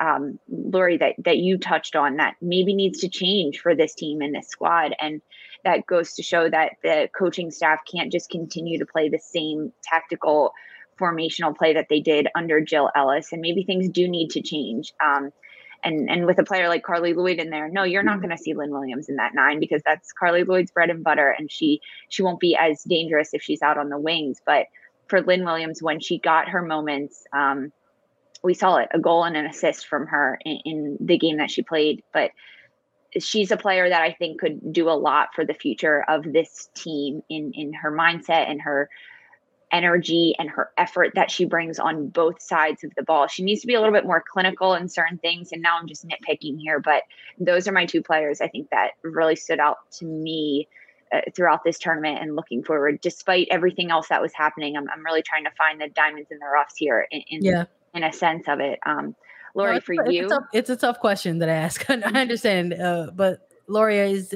um, 0.00 0.38
Lori, 0.48 0.98
that 0.98 1.14
that 1.18 1.38
you 1.38 1.58
touched 1.58 1.96
on 1.96 2.16
that 2.16 2.34
maybe 2.40 2.74
needs 2.74 3.00
to 3.00 3.08
change 3.08 3.60
for 3.60 3.74
this 3.74 3.94
team 3.94 4.20
and 4.20 4.34
this 4.34 4.48
squad, 4.48 4.94
and 5.00 5.20
that 5.64 5.86
goes 5.86 6.14
to 6.14 6.22
show 6.22 6.48
that 6.48 6.72
the 6.82 7.08
coaching 7.16 7.50
staff 7.50 7.80
can't 7.90 8.12
just 8.12 8.30
continue 8.30 8.78
to 8.78 8.86
play 8.86 9.08
the 9.08 9.18
same 9.18 9.72
tactical 9.82 10.52
formational 10.98 11.56
play 11.56 11.74
that 11.74 11.88
they 11.88 12.00
did 12.00 12.28
under 12.34 12.60
Jill 12.60 12.90
Ellis, 12.94 13.32
and 13.32 13.40
maybe 13.40 13.64
things 13.64 13.88
do 13.88 14.08
need 14.08 14.30
to 14.30 14.42
change. 14.42 14.92
Um, 15.04 15.30
and 15.82 16.10
and 16.10 16.26
with 16.26 16.38
a 16.38 16.44
player 16.44 16.68
like 16.68 16.82
Carli 16.82 17.14
Lloyd 17.14 17.38
in 17.38 17.50
there, 17.50 17.68
no, 17.68 17.82
you're 17.82 18.02
not 18.02 18.20
going 18.20 18.34
to 18.34 18.42
see 18.42 18.54
Lynn 18.54 18.70
Williams 18.70 19.08
in 19.08 19.16
that 19.16 19.34
nine 19.34 19.60
because 19.60 19.82
that's 19.84 20.12
Carli 20.12 20.44
Lloyd's 20.44 20.70
bread 20.70 20.90
and 20.90 21.04
butter, 21.04 21.34
and 21.36 21.50
she 21.50 21.80
she 22.08 22.22
won't 22.22 22.40
be 22.40 22.56
as 22.56 22.82
dangerous 22.84 23.34
if 23.34 23.42
she's 23.42 23.62
out 23.62 23.78
on 23.78 23.90
the 23.90 23.98
wings. 23.98 24.40
But 24.44 24.66
for 25.08 25.20
Lynn 25.20 25.44
Williams, 25.44 25.82
when 25.82 26.00
she 26.00 26.18
got 26.18 26.48
her 26.48 26.62
moments. 26.62 27.24
Um, 27.32 27.72
we 28.42 28.52
saw 28.52 28.76
it 28.76 28.90
a 28.92 28.98
goal 28.98 29.24
and 29.24 29.38
an 29.38 29.46
assist 29.46 29.86
from 29.86 30.06
her 30.06 30.38
in, 30.44 30.58
in 30.66 30.96
the 31.00 31.16
game 31.16 31.38
that 31.38 31.50
she 31.50 31.62
played. 31.62 32.02
But 32.12 32.30
she's 33.18 33.50
a 33.50 33.56
player 33.56 33.88
that 33.88 34.02
I 34.02 34.12
think 34.12 34.40
could 34.40 34.72
do 34.72 34.88
a 34.88 34.92
lot 34.92 35.28
for 35.34 35.44
the 35.44 35.54
future 35.54 36.04
of 36.08 36.24
this 36.24 36.68
team 36.74 37.22
in 37.28 37.52
in 37.54 37.72
her 37.72 37.90
mindset 37.90 38.50
and 38.50 38.60
her 38.62 38.88
energy 39.74 40.34
and 40.38 40.48
her 40.48 40.70
effort 40.78 41.12
that 41.16 41.30
she 41.30 41.44
brings 41.44 41.78
on 41.78 42.08
both 42.08 42.40
sides 42.40 42.84
of 42.84 42.94
the 42.96 43.02
ball. 43.02 43.26
She 43.26 43.42
needs 43.42 43.60
to 43.60 43.66
be 43.66 43.74
a 43.74 43.80
little 43.80 43.92
bit 43.92 44.06
more 44.06 44.22
clinical 44.26 44.74
in 44.74 44.88
certain 44.88 45.18
things. 45.18 45.50
And 45.52 45.60
now 45.60 45.76
I'm 45.78 45.88
just 45.88 46.06
nitpicking 46.06 46.58
here, 46.58 46.80
but 46.80 47.02
those 47.38 47.68
are 47.68 47.72
my 47.72 47.84
two 47.84 48.02
players 48.02 48.40
I 48.40 48.48
think 48.48 48.70
that 48.70 48.92
really 49.02 49.36
stood 49.36 49.58
out 49.58 49.78
to 49.98 50.06
me 50.06 50.68
uh, 51.12 51.20
throughout 51.34 51.64
this 51.64 51.78
tournament 51.78 52.20
and 52.22 52.36
looking 52.36 52.62
forward. 52.62 53.00
Despite 53.02 53.48
everything 53.50 53.90
else 53.90 54.08
that 54.08 54.22
was 54.22 54.32
happening, 54.32 54.76
I'm, 54.76 54.88
I'm 54.88 55.04
really 55.04 55.22
trying 55.22 55.44
to 55.44 55.50
find 55.58 55.80
the 55.80 55.88
diamonds 55.88 56.30
in 56.30 56.38
the 56.38 56.46
roughs 56.46 56.74
here 56.76 57.06
in, 57.10 57.22
in 57.28 57.44
yeah 57.44 57.64
in 57.94 58.02
a 58.02 58.12
sense 58.12 58.48
of 58.48 58.60
it. 58.60 58.78
Um, 58.84 59.14
Lori, 59.54 59.80
for 59.80 59.94
it's 59.94 60.12
you, 60.12 60.26
a 60.26 60.28
tough, 60.28 60.44
it's 60.52 60.70
a 60.70 60.76
tough 60.76 60.98
question 60.98 61.38
that 61.38 61.48
I 61.48 61.54
ask. 61.54 61.88
I 61.88 61.94
understand, 61.94 62.74
uh, 62.74 63.10
but 63.14 63.48
Loria, 63.68 64.06
is 64.06 64.34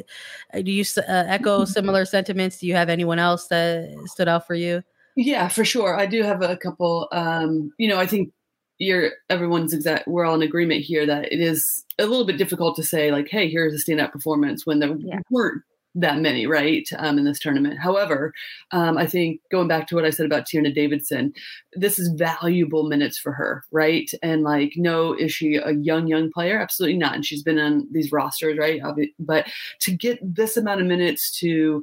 uh, 0.55 0.63
do 0.63 0.71
you 0.71 0.85
uh, 0.97 1.03
echo 1.07 1.65
similar 1.67 2.05
sentiments? 2.05 2.59
Do 2.59 2.67
you 2.67 2.75
have 2.75 2.89
anyone 2.89 3.19
else 3.19 3.49
that 3.49 3.95
stood 4.07 4.29
out 4.29 4.47
for 4.47 4.55
you? 4.55 4.83
Yeah, 5.21 5.49
for 5.49 5.65
sure. 5.65 5.99
I 5.99 6.07
do 6.07 6.23
have 6.23 6.43
a 6.43 6.57
couple. 6.57 7.09
Um, 7.11 7.73
you 7.77 7.89
know, 7.89 7.99
I 7.99 8.07
think 8.07 8.33
you're 8.79 9.11
everyone's 9.29 9.73
exact. 9.73 10.07
We're 10.07 10.25
all 10.25 10.37
in 10.37 10.43
agreement 10.43 10.83
here 10.83 11.05
that 11.07 11.33
it 11.33 11.41
is 11.41 11.85
a 11.99 12.07
little 12.07 12.25
bit 12.25 12.39
difficult 12.39 12.77
to 12.77 12.85
say 12.85 13.11
like, 13.11 13.27
"Hey, 13.29 13.51
here's 13.51 13.75
a 13.75 13.85
standout 13.85 14.13
performance" 14.13 14.65
when 14.65 14.79
there 14.79 14.95
yeah. 14.97 15.19
weren't 15.29 15.65
that 15.97 16.21
many, 16.21 16.47
right, 16.47 16.89
um, 16.99 17.19
in 17.19 17.25
this 17.25 17.41
tournament. 17.41 17.81
However, 17.81 18.33
um, 18.71 18.97
I 18.97 19.07
think 19.07 19.41
going 19.51 19.67
back 19.67 19.89
to 19.89 19.97
what 19.97 20.05
I 20.05 20.11
said 20.11 20.27
about 20.27 20.47
Tierna 20.47 20.73
Davidson, 20.73 21.33
this 21.73 21.99
is 21.99 22.13
valuable 22.17 22.85
minutes 22.89 23.19
for 23.19 23.33
her, 23.33 23.65
right? 23.73 24.09
And 24.23 24.43
like, 24.43 24.75
no, 24.77 25.15
is 25.15 25.33
she 25.33 25.57
a 25.57 25.73
young, 25.73 26.07
young 26.07 26.31
player? 26.31 26.61
Absolutely 26.61 26.99
not. 26.99 27.17
And 27.17 27.27
she's 27.27 27.43
been 27.43 27.59
on 27.59 27.89
these 27.91 28.13
rosters, 28.13 28.57
right? 28.57 28.81
But 29.19 29.49
to 29.81 29.91
get 29.91 30.21
this 30.23 30.57
amount 30.57 30.81
of 30.81 30.87
minutes 30.87 31.37
to 31.41 31.83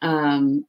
um, 0.00 0.64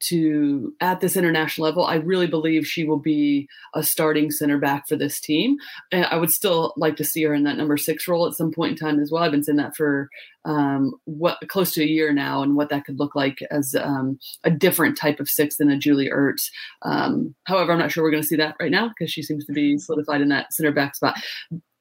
to 0.00 0.72
at 0.80 1.00
this 1.00 1.16
international 1.16 1.66
level, 1.66 1.84
I 1.84 1.96
really 1.96 2.26
believe 2.26 2.66
she 2.66 2.84
will 2.84 2.98
be 2.98 3.48
a 3.74 3.82
starting 3.82 4.30
center 4.30 4.58
back 4.58 4.88
for 4.88 4.96
this 4.96 5.20
team. 5.20 5.56
And 5.92 6.06
I 6.06 6.16
would 6.16 6.30
still 6.30 6.74
like 6.76 6.96
to 6.96 7.04
see 7.04 7.22
her 7.24 7.34
in 7.34 7.44
that 7.44 7.56
number 7.56 7.76
six 7.76 8.06
role 8.06 8.26
at 8.26 8.34
some 8.34 8.52
point 8.52 8.72
in 8.72 8.76
time 8.76 9.00
as 9.00 9.10
well. 9.10 9.22
I've 9.22 9.30
been 9.30 9.42
saying 9.42 9.56
that 9.56 9.76
for 9.76 10.08
um, 10.44 10.94
what 11.04 11.38
close 11.48 11.72
to 11.74 11.82
a 11.82 11.86
year 11.86 12.12
now, 12.12 12.42
and 12.42 12.56
what 12.56 12.70
that 12.70 12.84
could 12.84 12.98
look 12.98 13.14
like 13.14 13.38
as 13.50 13.74
um, 13.78 14.18
a 14.44 14.50
different 14.50 14.96
type 14.96 15.20
of 15.20 15.28
six 15.28 15.56
than 15.56 15.70
a 15.70 15.76
Julie 15.76 16.10
Ertz. 16.10 16.50
Um, 16.82 17.34
however, 17.44 17.72
I'm 17.72 17.78
not 17.78 17.92
sure 17.92 18.02
we're 18.02 18.10
going 18.10 18.22
to 18.22 18.28
see 18.28 18.36
that 18.36 18.56
right 18.58 18.70
now 18.70 18.88
because 18.88 19.12
she 19.12 19.22
seems 19.22 19.44
to 19.46 19.52
be 19.52 19.78
solidified 19.78 20.22
in 20.22 20.28
that 20.28 20.52
center 20.52 20.72
back 20.72 20.96
spot. 20.96 21.20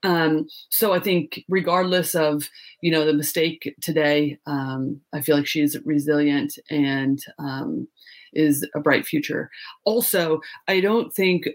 Um, 0.04 0.48
so 0.70 0.94
I 0.94 1.00
think 1.00 1.44
regardless 1.50 2.16
of, 2.16 2.50
you 2.82 2.92
know, 2.92 3.06
the 3.06 3.14
mistake 3.14 3.76
today, 3.82 4.38
um, 4.46 5.02
I 5.14 5.22
feel 5.22 5.36
like 5.36 5.48
she's 5.48 5.76
resilient 5.86 6.58
and, 6.70 7.20
um, 7.40 7.88
is 8.34 8.68
a 8.76 8.80
bright 8.80 9.06
future. 9.06 9.50
Also, 9.86 10.42
I 10.68 10.82
don't 10.82 11.14
think 11.14 11.48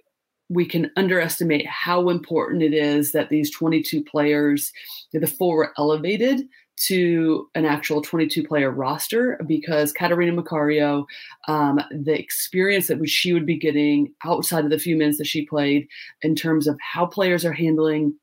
we 0.48 0.66
can 0.66 0.90
underestimate 0.96 1.66
how 1.66 2.08
important 2.08 2.62
it 2.62 2.74
is 2.74 3.12
that 3.12 3.30
these 3.30 3.50
22 3.50 4.04
players, 4.04 4.72
the 5.12 5.26
four 5.26 5.56
were 5.56 5.72
elevated 5.78 6.42
to 6.76 7.48
an 7.54 7.64
actual 7.64 8.02
22 8.02 8.42
player 8.42 8.70
roster 8.70 9.38
because 9.46 9.92
Catarina 9.92 10.32
Macario, 10.32 11.04
um, 11.46 11.80
the 11.90 12.18
experience 12.18 12.88
that 12.88 13.06
she 13.08 13.32
would 13.32 13.46
be 13.46 13.58
getting 13.58 14.12
outside 14.24 14.64
of 14.64 14.70
the 14.70 14.78
few 14.78 14.96
minutes 14.96 15.18
that 15.18 15.26
she 15.26 15.46
played 15.46 15.86
in 16.22 16.34
terms 16.34 16.66
of 16.66 16.78
how 16.80 17.06
players 17.06 17.44
are 17.44 17.52
handling 17.52 18.14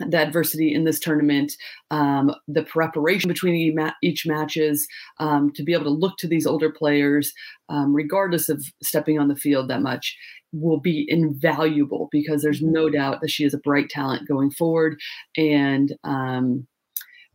the 0.00 0.18
adversity 0.18 0.72
in 0.72 0.84
this 0.84 1.00
tournament, 1.00 1.54
um, 1.90 2.32
the 2.46 2.62
preparation 2.62 3.28
between 3.28 3.76
each 4.02 4.26
matches, 4.26 4.86
um, 5.18 5.52
to 5.52 5.62
be 5.62 5.72
able 5.72 5.84
to 5.84 5.90
look 5.90 6.16
to 6.18 6.28
these 6.28 6.46
older 6.46 6.70
players, 6.70 7.32
um, 7.68 7.92
regardless 7.92 8.48
of 8.48 8.64
stepping 8.82 9.18
on 9.18 9.28
the 9.28 9.36
field 9.36 9.68
that 9.68 9.82
much, 9.82 10.16
will 10.52 10.80
be 10.80 11.04
invaluable 11.08 12.08
because 12.10 12.42
there's 12.42 12.62
no 12.62 12.88
doubt 12.88 13.20
that 13.20 13.30
she 13.30 13.44
is 13.44 13.52
a 13.52 13.58
bright 13.58 13.90
talent 13.90 14.26
going 14.28 14.50
forward. 14.50 14.98
And 15.36 15.94
um, 16.04 16.66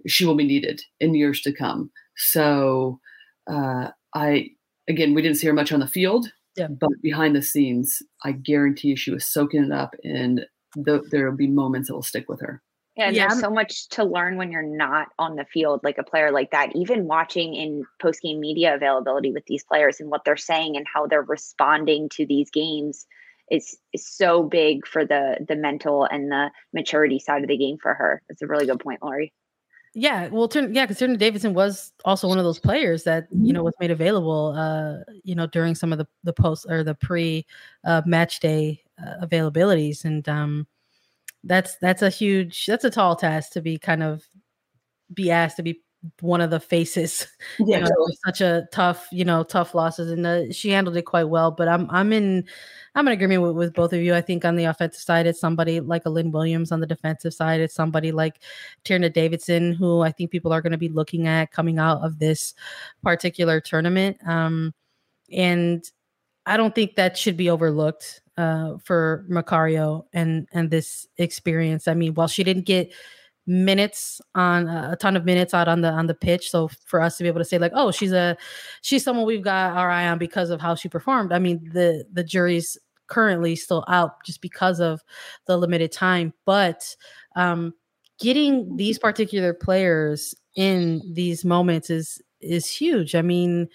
she 0.08 0.26
will 0.26 0.36
be 0.36 0.46
needed 0.46 0.82
in 1.00 1.14
years 1.14 1.42
to 1.42 1.54
come. 1.54 1.92
So 2.16 3.00
uh, 3.50 3.90
I 4.14 4.50
again, 4.90 5.14
we 5.14 5.22
didn't 5.22 5.38
see 5.38 5.48
her 5.48 5.54
much 5.54 5.72
on 5.72 5.80
the 5.80 5.88
field, 5.88 6.28
yeah. 6.58 6.68
but 6.68 6.90
behind 7.02 7.36
the 7.36 7.42
scenes, 7.42 8.02
I 8.24 8.34
guarantee 8.34 8.90
you 8.90 8.98
she 8.98 9.12
was 9.12 9.26
soaking 9.26 9.66
it 9.66 9.72
up, 9.72 9.96
and 10.04 10.46
the, 10.76 11.02
there 11.12 11.30
will 11.30 11.38
be 11.38 11.48
moments 11.48 11.88
that 11.88 11.96
will 11.96 12.04
stick 12.04 12.30
with 12.30 12.42
her. 12.42 12.62
Yeah, 12.96 13.08
and 13.08 13.16
yeah. 13.16 13.28
there's 13.28 13.40
so 13.40 13.50
much 13.50 13.90
to 13.90 14.04
learn 14.04 14.38
when 14.38 14.52
you're 14.52 14.62
not 14.62 15.08
on 15.18 15.36
the 15.36 15.46
field, 15.46 15.82
like 15.84 15.98
a 15.98 16.04
player 16.04 16.32
like 16.32 16.52
that. 16.52 16.76
Even 16.76 17.08
watching 17.08 17.56
in 17.56 17.86
post 18.00 18.22
game 18.22 18.40
media 18.40 18.76
availability 18.76 19.32
with 19.32 19.46
these 19.48 19.64
players 19.64 20.00
and 20.00 20.12
what 20.12 20.26
they're 20.26 20.38
saying 20.38 20.78
and 20.78 20.86
how 20.92 21.08
they're 21.08 21.24
responding 21.24 22.08
to 22.10 22.26
these 22.26 22.52
games 22.52 23.08
is 23.50 23.78
is 23.94 24.08
so 24.08 24.44
big 24.44 24.86
for 24.86 25.06
the 25.06 25.44
the 25.48 25.56
mental 25.56 26.06
and 26.06 26.32
the 26.32 26.52
maturity 26.72 27.18
side 27.18 27.42
of 27.42 27.48
the 27.48 27.58
game 27.58 27.78
for 27.82 27.96
her. 27.96 28.22
It's 28.30 28.44
a 28.44 28.48
really 28.48 28.68
good 28.68 28.80
point, 28.80 29.02
Lori. 29.02 29.34
Yeah, 29.96 30.28
well, 30.30 30.48
turn 30.48 30.74
yeah, 30.74 30.86
because 30.86 31.00
Tierna 31.00 31.18
Davidson 31.18 31.54
was 31.54 31.92
also 32.04 32.28
one 32.28 32.40
of 32.40 32.44
those 32.44 32.60
players 32.60 33.04
that 33.04 33.28
you 33.32 33.54
know 33.54 33.64
was 33.64 33.76
made 33.80 33.92
available, 33.92 34.54
uh, 34.56 35.04
you 35.24 35.36
know, 35.36 35.48
during 35.48 35.76
some 35.76 35.92
of 35.92 35.98
the 35.98 36.08
the 36.24 36.34
post 36.34 36.66
or 36.70 36.84
the 36.84 36.96
pre 36.96 37.46
uh, 37.86 38.02
match 38.06 38.40
day 38.40 38.84
availabilities, 39.22 40.06
and 40.06 40.28
um, 40.30 40.68
that's 41.44 41.76
that's 41.78 42.02
a 42.02 42.10
huge, 42.10 42.66
that's 42.66 42.86
a 42.86 42.90
tall 42.90 43.16
task 43.16 43.52
to 43.54 43.62
be 43.62 43.78
kind 43.78 44.04
of 44.04 44.24
be 45.14 45.32
asked 45.32 45.58
to 45.58 45.64
be 45.64 45.82
one 46.20 46.42
of 46.42 46.50
the 46.50 46.60
faces. 46.60 47.28
Yeah, 47.60 47.78
you 47.78 47.84
know, 47.84 48.08
such 48.26 48.42
a 48.42 48.68
tough, 48.72 49.08
you 49.12 49.24
know, 49.24 49.44
tough 49.44 49.76
losses, 49.76 50.10
and 50.10 50.26
uh, 50.26 50.52
she 50.52 50.70
handled 50.72 50.98
it 50.98 51.04
quite 51.04 51.26
well. 51.26 51.52
But 51.52 51.68
I'm 51.68 51.90
I'm 51.92 52.12
in 52.12 52.46
I'm 52.96 53.08
in 53.08 53.14
agreement 53.14 53.44
with, 53.44 53.56
with 53.56 53.74
both 53.74 53.94
of 53.94 54.02
you. 54.02 54.16
I 54.16 54.22
think 54.22 54.44
on 54.44 54.56
the 54.56 54.66
offensive 54.66 55.02
side, 55.02 55.28
it's 55.28 55.40
somebody 55.40 55.80
like 55.80 56.06
a 56.06 56.10
Lynn 56.10 56.32
Williams. 56.32 56.72
On 56.72 56.80
the 56.80 56.88
defensive 56.88 57.34
side, 57.34 57.62
it's 57.62 57.76
somebody 57.76 58.12
like 58.12 58.40
Tierna 58.86 59.14
Davidson, 59.14 59.74
who 59.74 60.02
I 60.02 60.12
think 60.12 60.32
people 60.32 60.52
are 60.52 60.62
going 60.62 60.72
to 60.72 60.78
be 60.78 60.90
looking 60.90 61.28
at 61.28 61.52
coming 61.52 61.78
out 61.78 62.02
of 62.02 62.18
this 62.18 62.56
particular 63.04 63.62
tournament. 63.62 64.18
Um, 64.28 64.74
and 65.32 65.84
I 66.46 66.58
don't 66.58 66.74
think 66.74 66.96
that 66.96 67.18
should 67.18 67.38
be 67.38 67.50
overlooked 67.50 68.22
uh, 68.38 68.78
for 68.84 69.26
Macario 69.30 70.06
and 70.14 70.48
and 70.54 70.72
this 70.72 71.08
experience. 71.18 71.88
I 71.88 71.94
mean, 71.94 72.14
while 72.14 72.28
she 72.28 72.44
didn't 72.44 72.66
get 72.66 72.94
minutes 73.46 74.22
on 74.36 74.68
uh, 74.68 74.92
a 74.94 74.96
ton 74.96 75.18
of 75.18 75.26
minutes 75.26 75.54
out 75.54 75.68
on 75.68 75.82
the 75.82 75.90
on 75.90 76.08
the 76.08 76.14
pitch 76.14 76.50
so 76.50 76.70
for 76.86 77.02
us 77.02 77.18
to 77.18 77.24
be 77.24 77.28
able 77.28 77.42
to 77.42 77.46
say 77.46 77.58
like 77.58 77.74
oh 77.76 77.92
she's 77.92 78.14
a 78.14 78.38
she's 78.82 79.04
someone 79.04 79.26
we've 79.26 79.44
got 79.44 79.76
our 79.76 79.90
eye 79.90 80.08
on 80.08 80.18
because 80.18 80.50
of 80.50 80.62
how 80.62 80.74
she 80.74 80.88
performed 80.88 81.34
i 81.34 81.40
mean 81.40 81.70
the 81.74 82.06
the 82.14 82.24
jury's 82.24 82.78
currently 83.08 83.54
still 83.54 83.84
out 83.90 84.24
just 84.26 84.42
because 84.42 84.80
of 84.80 85.02
the 85.46 85.58
limited 85.58 85.92
time 85.92 86.34
but 86.46 86.96
um 87.36 87.74
getting 88.18 88.78
these 88.78 88.98
particular 88.98 89.54
players 89.54 90.34
in 90.56 91.02
these 91.12 91.44
moments 91.44 91.90
is 91.90 92.22
is 92.40 92.66
huge 92.66 93.14
i 93.14 93.22
mean 93.22 93.68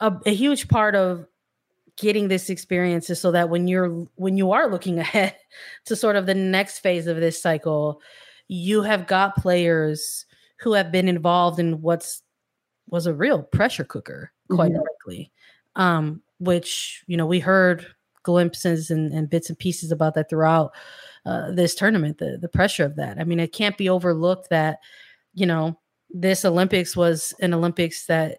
a, 0.00 0.14
a 0.24 0.32
huge 0.32 0.66
part 0.68 0.94
of 0.94 1.26
getting 2.00 2.28
this 2.28 2.50
experience 2.50 3.10
is 3.10 3.20
so 3.20 3.30
that 3.30 3.50
when 3.50 3.68
you're 3.68 4.06
when 4.16 4.36
you 4.36 4.52
are 4.52 4.70
looking 4.70 4.98
ahead 5.00 5.36
to 5.84 5.94
sort 5.94 6.16
of 6.16 6.26
the 6.26 6.34
next 6.34 6.80
phase 6.80 7.06
of 7.06 7.18
this 7.18 7.40
cycle 7.40 8.00
you 8.48 8.82
have 8.82 9.06
got 9.06 9.36
players 9.36 10.26
who 10.58 10.72
have 10.72 10.90
been 10.90 11.08
involved 11.08 11.60
in 11.60 11.80
what's 11.80 12.22
was 12.88 13.06
a 13.06 13.14
real 13.14 13.42
pressure 13.42 13.84
cooker, 13.84 14.32
quite 14.50 14.72
mm-hmm. 14.72 14.82
frankly. 14.82 15.32
Um, 15.76 16.22
which 16.38 17.04
you 17.06 17.16
know 17.16 17.26
we 17.26 17.38
heard 17.38 17.86
glimpses 18.22 18.90
and, 18.90 19.12
and, 19.12 19.30
bits 19.30 19.48
and 19.48 19.58
pieces 19.58 19.92
about 19.92 20.14
that 20.14 20.28
throughout 20.28 20.72
uh, 21.24 21.52
this 21.52 21.74
tournament. 21.76 22.18
The 22.18 22.38
the 22.40 22.48
pressure 22.48 22.84
of 22.84 22.96
that. 22.96 23.20
I 23.20 23.24
mean, 23.24 23.38
it 23.38 23.52
can't 23.52 23.78
be 23.78 23.88
overlooked 23.88 24.50
that 24.50 24.80
you 25.34 25.46
know 25.46 25.78
this 26.10 26.44
Olympics 26.44 26.96
was 26.96 27.32
an 27.40 27.54
Olympics 27.54 28.06
that 28.06 28.38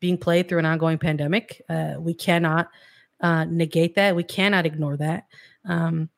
being 0.00 0.18
played 0.18 0.48
through 0.48 0.58
an 0.60 0.66
ongoing 0.66 0.98
pandemic. 0.98 1.62
Uh, 1.68 1.94
we 1.98 2.14
cannot 2.14 2.68
uh, 3.20 3.44
negate 3.44 3.94
that. 3.96 4.16
We 4.16 4.24
cannot 4.24 4.66
ignore 4.66 4.96
that. 4.96 5.26
Um, 5.64 6.08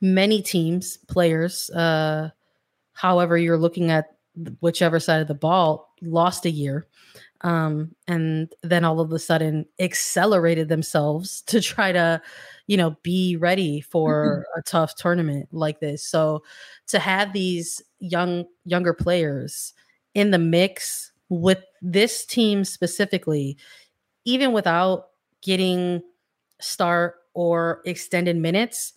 many 0.00 0.42
teams, 0.42 0.96
players, 0.96 1.70
uh, 1.70 2.30
however 2.92 3.36
you're 3.36 3.58
looking 3.58 3.90
at 3.90 4.16
whichever 4.60 4.98
side 4.98 5.20
of 5.20 5.28
the 5.28 5.34
ball, 5.34 5.94
lost 6.00 6.46
a 6.46 6.50
year. 6.50 6.86
Um, 7.42 7.94
and 8.06 8.52
then 8.62 8.84
all 8.84 9.00
of 9.00 9.12
a 9.12 9.18
sudden 9.18 9.66
accelerated 9.80 10.68
themselves 10.68 11.42
to 11.42 11.60
try 11.60 11.92
to, 11.92 12.22
you 12.66 12.76
know, 12.76 12.96
be 13.02 13.36
ready 13.36 13.80
for 13.80 14.46
mm-hmm. 14.46 14.60
a 14.60 14.62
tough 14.62 14.94
tournament 14.94 15.48
like 15.50 15.80
this. 15.80 16.04
So 16.04 16.44
to 16.88 16.98
have 16.98 17.32
these 17.32 17.82
young 17.98 18.46
younger 18.64 18.94
players 18.94 19.74
in 20.14 20.30
the 20.30 20.38
mix 20.38 21.11
with 21.32 21.64
this 21.80 22.26
team 22.26 22.62
specifically, 22.62 23.56
even 24.26 24.52
without 24.52 25.06
getting 25.40 26.02
start 26.60 27.14
or 27.32 27.80
extended 27.86 28.36
minutes, 28.36 28.92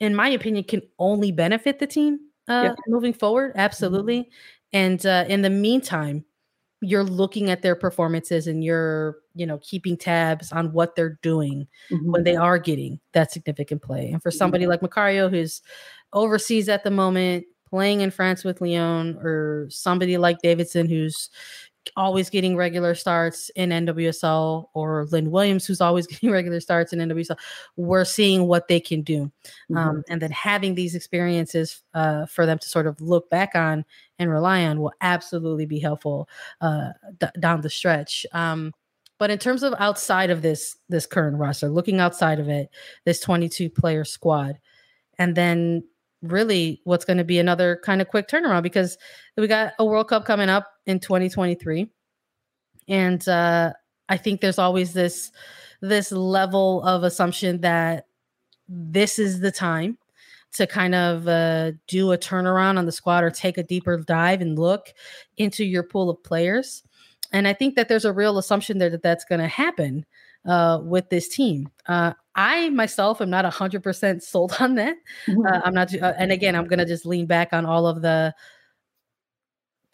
in 0.00 0.14
my 0.14 0.28
opinion, 0.28 0.64
can 0.64 0.82
only 0.98 1.30
benefit 1.30 1.78
the 1.78 1.86
team 1.86 2.18
uh, 2.48 2.62
yeah. 2.64 2.74
moving 2.88 3.12
forward. 3.12 3.50
Mm-hmm. 3.50 3.60
Absolutely. 3.60 4.20
Mm-hmm. 4.22 4.30
And 4.72 5.06
uh, 5.06 5.24
in 5.28 5.42
the 5.42 5.50
meantime, 5.50 6.24
you're 6.82 7.04
looking 7.04 7.48
at 7.48 7.62
their 7.62 7.76
performances 7.76 8.48
and 8.48 8.62
you're, 8.62 9.18
you 9.34 9.46
know, 9.46 9.58
keeping 9.62 9.96
tabs 9.96 10.52
on 10.52 10.72
what 10.72 10.96
they're 10.96 11.18
doing 11.22 11.66
mm-hmm. 11.90 12.10
when 12.10 12.24
they 12.24 12.36
are 12.36 12.58
getting 12.58 12.98
that 13.12 13.30
significant 13.32 13.82
play. 13.82 14.10
And 14.10 14.22
for 14.22 14.30
somebody 14.32 14.66
like 14.66 14.80
Macario, 14.80 15.30
who's 15.30 15.62
overseas 16.12 16.68
at 16.68 16.82
the 16.82 16.90
moment, 16.90 17.46
playing 17.68 18.00
in 18.00 18.10
France 18.10 18.44
with 18.44 18.60
Lyon, 18.60 19.18
or 19.22 19.66
somebody 19.70 20.16
like 20.18 20.38
Davidson, 20.42 20.88
who's 20.88 21.30
always 21.96 22.30
getting 22.30 22.56
regular 22.56 22.94
starts 22.94 23.48
in 23.50 23.70
NWSL 23.70 24.66
or 24.74 25.06
Lynn 25.06 25.30
Williams, 25.30 25.66
who's 25.66 25.80
always 25.80 26.06
getting 26.06 26.30
regular 26.30 26.60
starts 26.60 26.92
in 26.92 26.98
NWSL, 26.98 27.38
we're 27.76 28.04
seeing 28.04 28.46
what 28.46 28.68
they 28.68 28.80
can 28.80 29.02
do. 29.02 29.30
Mm-hmm. 29.70 29.76
Um, 29.76 30.04
and 30.08 30.20
then 30.20 30.30
having 30.30 30.74
these 30.74 30.94
experiences 30.94 31.82
uh, 31.94 32.26
for 32.26 32.46
them 32.46 32.58
to 32.58 32.68
sort 32.68 32.86
of 32.86 33.00
look 33.00 33.30
back 33.30 33.54
on 33.54 33.84
and 34.18 34.30
rely 34.30 34.64
on 34.64 34.80
will 34.80 34.92
absolutely 35.00 35.66
be 35.66 35.78
helpful 35.78 36.28
uh, 36.60 36.90
d- 37.18 37.26
down 37.38 37.60
the 37.60 37.70
stretch. 37.70 38.26
Um, 38.32 38.72
but 39.18 39.30
in 39.30 39.38
terms 39.38 39.62
of 39.62 39.74
outside 39.78 40.28
of 40.28 40.42
this 40.42 40.76
this 40.90 41.06
current 41.06 41.38
roster, 41.38 41.70
looking 41.70 42.00
outside 42.00 42.38
of 42.38 42.50
it, 42.50 42.68
this 43.06 43.18
22 43.20 43.70
player 43.70 44.04
squad, 44.04 44.58
and 45.18 45.34
then 45.34 45.84
really 46.22 46.80
what's 46.84 47.04
going 47.04 47.18
to 47.18 47.24
be 47.24 47.38
another 47.38 47.80
kind 47.84 48.00
of 48.00 48.08
quick 48.08 48.28
turnaround 48.28 48.62
because 48.62 48.96
we 49.36 49.46
got 49.46 49.74
a 49.78 49.84
World 49.84 50.08
Cup 50.08 50.24
coming 50.24 50.48
up 50.48 50.66
in 50.86 51.00
2023. 51.00 51.88
And 52.88 53.26
uh, 53.28 53.72
I 54.08 54.16
think 54.16 54.40
there's 54.40 54.58
always 54.58 54.92
this 54.92 55.32
this 55.82 56.10
level 56.10 56.82
of 56.84 57.02
assumption 57.02 57.60
that 57.60 58.06
this 58.68 59.18
is 59.18 59.40
the 59.40 59.52
time 59.52 59.98
to 60.54 60.66
kind 60.66 60.94
of 60.94 61.28
uh, 61.28 61.72
do 61.86 62.12
a 62.12 62.18
turnaround 62.18 62.78
on 62.78 62.86
the 62.86 62.92
squad 62.92 63.22
or 63.22 63.30
take 63.30 63.58
a 63.58 63.62
deeper 63.62 63.98
dive 63.98 64.40
and 64.40 64.58
look 64.58 64.94
into 65.36 65.64
your 65.64 65.82
pool 65.82 66.08
of 66.08 66.22
players. 66.24 66.82
And 67.32 67.46
I 67.46 67.52
think 67.52 67.76
that 67.76 67.88
there's 67.88 68.04
a 68.04 68.12
real 68.12 68.38
assumption 68.38 68.78
there 68.78 68.90
that 68.90 69.02
that's 69.02 69.24
going 69.24 69.40
to 69.40 69.48
happen 69.48 70.06
uh, 70.46 70.80
with 70.82 71.10
this 71.10 71.28
team. 71.28 71.68
Uh, 71.86 72.14
I 72.36 72.68
myself 72.68 73.20
am 73.20 73.30
not 73.30 73.50
100% 73.50 74.22
sold 74.22 74.54
on 74.60 74.74
that. 74.76 74.96
Mm-hmm. 75.26 75.46
Uh, 75.46 75.60
I'm 75.64 75.74
not, 75.74 75.92
uh, 75.94 76.12
and 76.18 76.30
again, 76.30 76.54
I'm 76.54 76.66
going 76.66 76.78
to 76.78 76.84
just 76.84 77.06
lean 77.06 77.26
back 77.26 77.52
on 77.52 77.64
all 77.66 77.86
of 77.86 78.02
the 78.02 78.34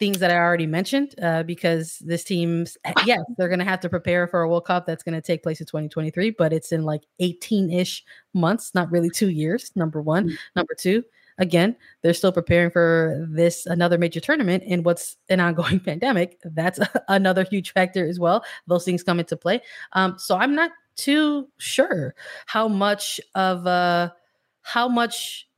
things 0.02 0.18
that 0.18 0.32
I 0.32 0.36
already 0.36 0.66
mentioned 0.66 1.14
uh, 1.22 1.44
because 1.44 1.98
this 2.00 2.24
team's 2.24 2.76
yes, 3.06 3.20
they're 3.38 3.48
going 3.48 3.60
to 3.60 3.64
have 3.64 3.78
to 3.80 3.88
prepare 3.88 4.26
for 4.26 4.42
a 4.42 4.48
World 4.48 4.64
Cup 4.64 4.84
that's 4.84 5.04
going 5.04 5.14
to 5.14 5.20
take 5.20 5.44
place 5.44 5.60
in 5.60 5.66
2023, 5.66 6.30
but 6.30 6.52
it's 6.52 6.72
in 6.72 6.82
like 6.82 7.02
18 7.20 7.70
ish 7.70 8.02
months, 8.34 8.74
not 8.74 8.90
really 8.90 9.10
two 9.10 9.30
years. 9.30 9.70
Number 9.76 10.02
one, 10.02 10.24
mm-hmm. 10.24 10.34
number 10.56 10.74
two. 10.76 11.04
again, 11.38 11.76
they're 12.02 12.14
still 12.14 12.32
preparing 12.32 12.70
for 12.70 13.26
this 13.30 13.64
another 13.66 13.96
major 13.96 14.18
tournament 14.18 14.64
in 14.64 14.82
what's 14.82 15.16
an 15.28 15.38
ongoing 15.38 15.78
pandemic. 15.88 16.36
That's 16.42 16.80
another 17.08 17.44
huge 17.44 17.72
factor 17.72 18.04
as 18.04 18.18
well. 18.18 18.44
Those 18.66 18.84
things 18.84 19.04
come 19.04 19.20
into 19.20 19.36
play. 19.36 19.60
Um, 19.92 20.16
so 20.18 20.36
I'm 20.36 20.56
not 20.56 20.72
too 20.96 21.48
sure 21.58 22.14
how 22.46 22.68
much 22.68 23.20
of 23.34 23.66
uh 23.66 24.10
how 24.62 24.88
much 24.88 25.48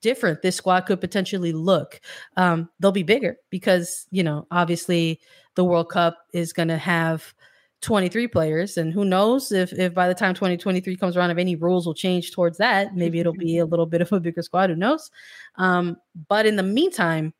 different 0.00 0.42
this 0.42 0.56
squad 0.56 0.82
could 0.82 1.00
potentially 1.00 1.52
look. 1.52 1.98
Um, 2.36 2.68
they'll 2.78 2.92
be 2.92 3.02
bigger 3.02 3.36
because 3.50 4.06
you 4.10 4.22
know 4.22 4.46
obviously 4.50 5.20
the 5.54 5.64
World 5.64 5.88
Cup 5.88 6.18
is 6.32 6.52
going 6.52 6.68
to 6.68 6.76
have 6.76 7.34
23 7.80 8.28
players 8.28 8.76
and 8.76 8.92
who 8.92 9.04
knows 9.04 9.52
if 9.52 9.72
if 9.74 9.92
by 9.92 10.08
the 10.08 10.14
time 10.14 10.34
2023 10.34 10.96
comes 10.96 11.16
around 11.16 11.30
if 11.30 11.36
any 11.36 11.54
rules 11.54 11.84
will 11.84 11.92
change 11.92 12.32
towards 12.32 12.56
that 12.56 12.96
maybe 12.96 13.20
it'll 13.20 13.34
be 13.34 13.58
a 13.58 13.66
little 13.72 13.84
bit 13.84 14.00
of 14.00 14.10
a 14.10 14.18
bigger 14.18 14.40
squad 14.40 14.70
who 14.70 14.76
knows 14.76 15.10
um, 15.56 15.94
but 16.28 16.46
in 16.46 16.56
the 16.56 16.62
meantime 16.62 17.34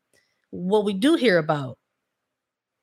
what 0.50 0.84
we 0.84 0.92
do 0.92 1.14
hear 1.14 1.38
about 1.38 1.78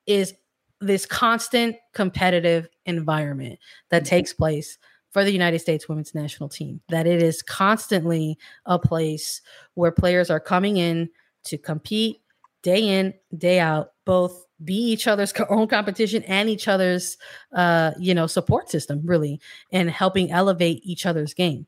is 0.06 0.34
this 0.82 1.06
constant 1.06 1.76
competitive 1.94 2.68
environment 2.86 3.58
that 3.90 4.04
takes 4.04 4.32
place 4.32 4.78
for 5.12 5.24
the 5.24 5.30
United 5.30 5.60
States 5.60 5.88
women's 5.88 6.14
national 6.14 6.48
team 6.48 6.80
that 6.88 7.06
it 7.06 7.22
is 7.22 7.42
constantly 7.42 8.38
a 8.66 8.78
place 8.78 9.40
where 9.74 9.92
players 9.92 10.30
are 10.30 10.40
coming 10.40 10.78
in 10.78 11.08
to 11.44 11.56
compete 11.56 12.20
day 12.62 12.98
in 12.98 13.14
day 13.36 13.60
out 13.60 13.92
both 14.04 14.46
be 14.64 14.74
each 14.74 15.06
other's 15.06 15.32
own 15.48 15.68
competition 15.68 16.22
and 16.24 16.48
each 16.48 16.68
other's 16.68 17.16
uh 17.54 17.92
you 17.98 18.14
know 18.14 18.26
support 18.26 18.70
system 18.70 19.00
really 19.04 19.40
and 19.72 19.90
helping 19.90 20.30
elevate 20.30 20.80
each 20.84 21.06
other's 21.06 21.34
game. 21.34 21.66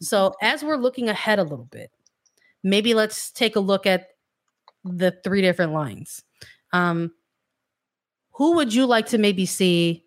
So 0.00 0.34
as 0.42 0.62
we're 0.62 0.76
looking 0.76 1.08
ahead 1.08 1.38
a 1.38 1.44
little 1.44 1.68
bit 1.70 1.90
maybe 2.62 2.94
let's 2.94 3.30
take 3.30 3.56
a 3.56 3.60
look 3.60 3.86
at 3.86 4.08
the 4.84 5.16
three 5.22 5.42
different 5.42 5.72
lines. 5.72 6.22
Um 6.72 7.12
who 8.36 8.54
would 8.56 8.72
you 8.72 8.84
like 8.84 9.06
to 9.06 9.18
maybe 9.18 9.46
see 9.46 10.04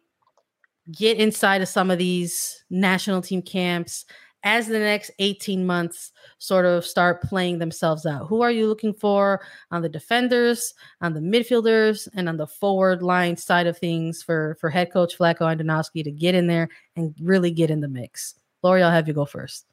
get 0.92 1.20
inside 1.20 1.62
of 1.62 1.68
some 1.68 1.90
of 1.90 1.98
these 1.98 2.64
national 2.70 3.22
team 3.22 3.42
camps 3.42 4.06
as 4.44 4.68
the 4.68 4.80
next 4.80 5.12
18 5.20 5.66
months 5.66 6.12
sort 6.38 6.66
of 6.66 6.86
start 6.86 7.24
playing 7.24 7.58
themselves 7.58 8.06
out? 8.06 8.28
Who 8.28 8.42
are 8.42 8.52
you 8.52 8.68
looking 8.68 8.94
for 8.94 9.42
on 9.72 9.82
the 9.82 9.90
defenders, 9.90 10.76
on 11.02 11.14
the 11.14 11.20
midfielders, 11.20 12.08
and 12.16 12.30
on 12.30 12.38
the 12.38 12.46
forward 12.46 13.02
line 13.02 13.36
side 13.36 13.66
of 13.66 13.80
things 13.80 14.22
for, 14.22 14.58
for 14.62 14.70
head 14.70 14.94
coach 14.94 15.18
Vlatko 15.18 15.42
Andonovski 15.42 16.04
to 16.04 16.12
get 16.12 16.36
in 16.36 16.46
there 16.46 16.70
and 16.96 17.16
really 17.20 17.50
get 17.50 17.72
in 17.72 17.82
the 17.82 17.88
mix? 17.88 18.36
Lori, 18.62 18.84
I'll 18.84 18.92
have 18.92 19.08
you 19.08 19.14
go 19.16 19.26
first. 19.26 19.66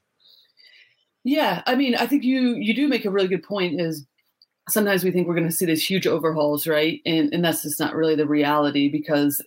Yeah, 1.23 1.61
I 1.67 1.75
mean, 1.75 1.93
I 1.93 2.07
think 2.07 2.23
you 2.23 2.55
you 2.55 2.73
do 2.73 2.87
make 2.87 3.05
a 3.05 3.11
really 3.11 3.27
good 3.27 3.43
point. 3.43 3.81
Is 3.81 4.07
sometimes 4.69 5.03
we 5.03 5.11
think 5.11 5.27
we're 5.27 5.35
going 5.35 5.49
to 5.49 5.55
see 5.55 5.65
these 5.65 5.85
huge 5.85 6.07
overhauls, 6.07 6.67
right? 6.67 7.01
And 7.05 7.33
and 7.33 7.43
that's 7.43 7.63
just 7.63 7.79
not 7.79 7.95
really 7.95 8.15
the 8.15 8.27
reality 8.27 8.89
because 8.89 9.41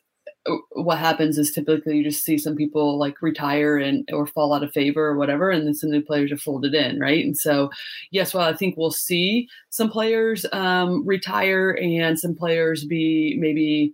uh, 0.46 0.56
what 0.70 0.98
happens 0.98 1.36
is 1.36 1.52
typically 1.52 1.98
you 1.98 2.04
just 2.04 2.24
see 2.24 2.38
some 2.38 2.56
people 2.56 2.98
like 2.98 3.20
retire 3.20 3.76
and 3.76 4.08
or 4.10 4.26
fall 4.26 4.54
out 4.54 4.62
of 4.62 4.72
favor 4.72 5.04
or 5.04 5.16
whatever 5.16 5.50
and 5.50 5.66
then 5.66 5.74
some 5.74 5.90
new 5.90 6.00
players 6.00 6.32
are 6.32 6.38
folded 6.38 6.74
in 6.74 6.98
right 6.98 7.22
and 7.22 7.36
so 7.36 7.68
yes 8.10 8.32
well 8.32 8.48
i 8.48 8.54
think 8.54 8.74
we'll 8.74 8.90
see 8.90 9.46
some 9.68 9.90
players 9.90 10.46
um, 10.52 11.06
retire 11.06 11.72
and 11.72 12.18
some 12.18 12.34
players 12.34 12.86
be 12.86 13.36
maybe 13.38 13.92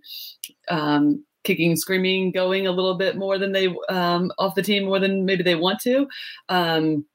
um, 0.69 1.21
kicking 1.43 1.75
screaming 1.75 2.31
going 2.31 2.65
a 2.65 2.71
little 2.71 2.95
bit 2.95 3.17
more 3.17 3.37
than 3.37 3.51
they 3.51 3.67
um, 3.89 4.31
off 4.39 4.55
the 4.55 4.61
team 4.61 4.85
more 4.85 4.99
than 4.99 5.25
maybe 5.25 5.43
they 5.43 5.55
want 5.55 5.81
to 5.81 6.07
um, 6.47 7.05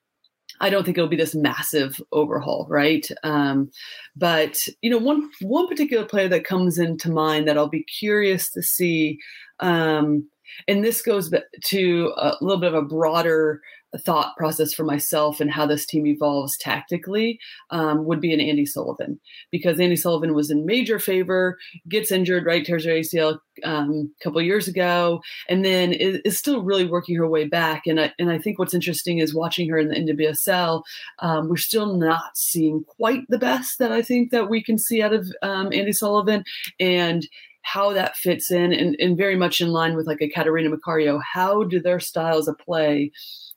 I 0.62 0.70
don't 0.70 0.84
think 0.84 0.96
it'll 0.96 1.10
be 1.10 1.16
this 1.16 1.34
massive 1.34 2.00
overhaul, 2.12 2.66
right? 2.70 3.06
Um, 3.24 3.70
but 4.16 4.56
you 4.80 4.88
know, 4.88 4.98
one 4.98 5.28
one 5.40 5.66
particular 5.66 6.06
player 6.06 6.28
that 6.28 6.44
comes 6.44 6.78
into 6.78 7.10
mind 7.10 7.48
that 7.48 7.58
I'll 7.58 7.68
be 7.68 7.82
curious 7.84 8.50
to 8.52 8.62
see, 8.62 9.18
um, 9.58 10.26
and 10.68 10.84
this 10.84 11.02
goes 11.02 11.34
to 11.64 12.12
a 12.16 12.36
little 12.40 12.60
bit 12.60 12.72
of 12.72 12.82
a 12.82 12.86
broader 12.86 13.60
thought 13.98 14.36
process 14.36 14.72
for 14.72 14.84
myself 14.84 15.40
and 15.40 15.50
how 15.50 15.66
this 15.66 15.84
team 15.84 16.06
evolves 16.06 16.56
tactically 16.58 17.38
um, 17.70 18.04
would 18.04 18.20
be 18.20 18.32
an 18.32 18.40
Andi 18.40 18.66
Sullivan 18.66 19.20
because 19.50 19.78
Andi 19.78 19.98
Sullivan 19.98 20.34
was 20.34 20.50
in 20.50 20.64
major 20.64 20.98
favor, 20.98 21.58
gets 21.88 22.10
injured, 22.10 22.46
right, 22.46 22.64
tears 22.64 22.84
her 22.84 22.92
ACL 22.92 23.38
um, 23.64 24.12
a 24.20 24.24
couple 24.24 24.40
years 24.40 24.66
ago, 24.66 25.20
and 25.48 25.64
then 25.64 25.92
is, 25.92 26.20
is, 26.24 26.38
still 26.38 26.62
really 26.62 26.86
working 26.86 27.16
her 27.16 27.28
way 27.28 27.46
back. 27.46 27.82
And 27.86 28.00
I, 28.00 28.12
and 28.18 28.30
I 28.30 28.38
think 28.38 28.58
what's 28.58 28.74
interesting 28.74 29.18
is 29.18 29.34
watching 29.34 29.68
her 29.68 29.78
in 29.78 29.88
the 29.88 29.94
NWSL, 29.94 30.82
um, 31.20 31.48
we're 31.48 31.56
still 31.56 31.96
not 31.96 32.36
seeing 32.36 32.84
quite 32.84 33.20
the 33.28 33.38
best 33.38 33.78
that 33.78 33.92
I 33.92 34.02
think 34.02 34.30
that 34.30 34.48
we 34.48 34.62
can 34.62 34.78
see 34.78 35.02
out 35.02 35.12
of 35.12 35.30
um, 35.42 35.70
Andi 35.70 35.94
Sullivan. 35.94 36.44
And 36.80 37.26
how 37.64 37.92
that 37.92 38.16
fits 38.16 38.50
in 38.50 38.72
and, 38.72 38.96
and 38.98 39.16
very 39.16 39.36
much 39.36 39.60
in 39.60 39.68
line 39.68 39.94
with 39.94 40.04
like 40.06 40.20
a 40.20 40.28
Catarina 40.28 40.68
Macario. 40.68 41.20
How 41.22 41.62
do 41.62 41.80
their 41.80 42.00
styles 42.00 42.48
of 42.48 42.58
play 42.58 43.12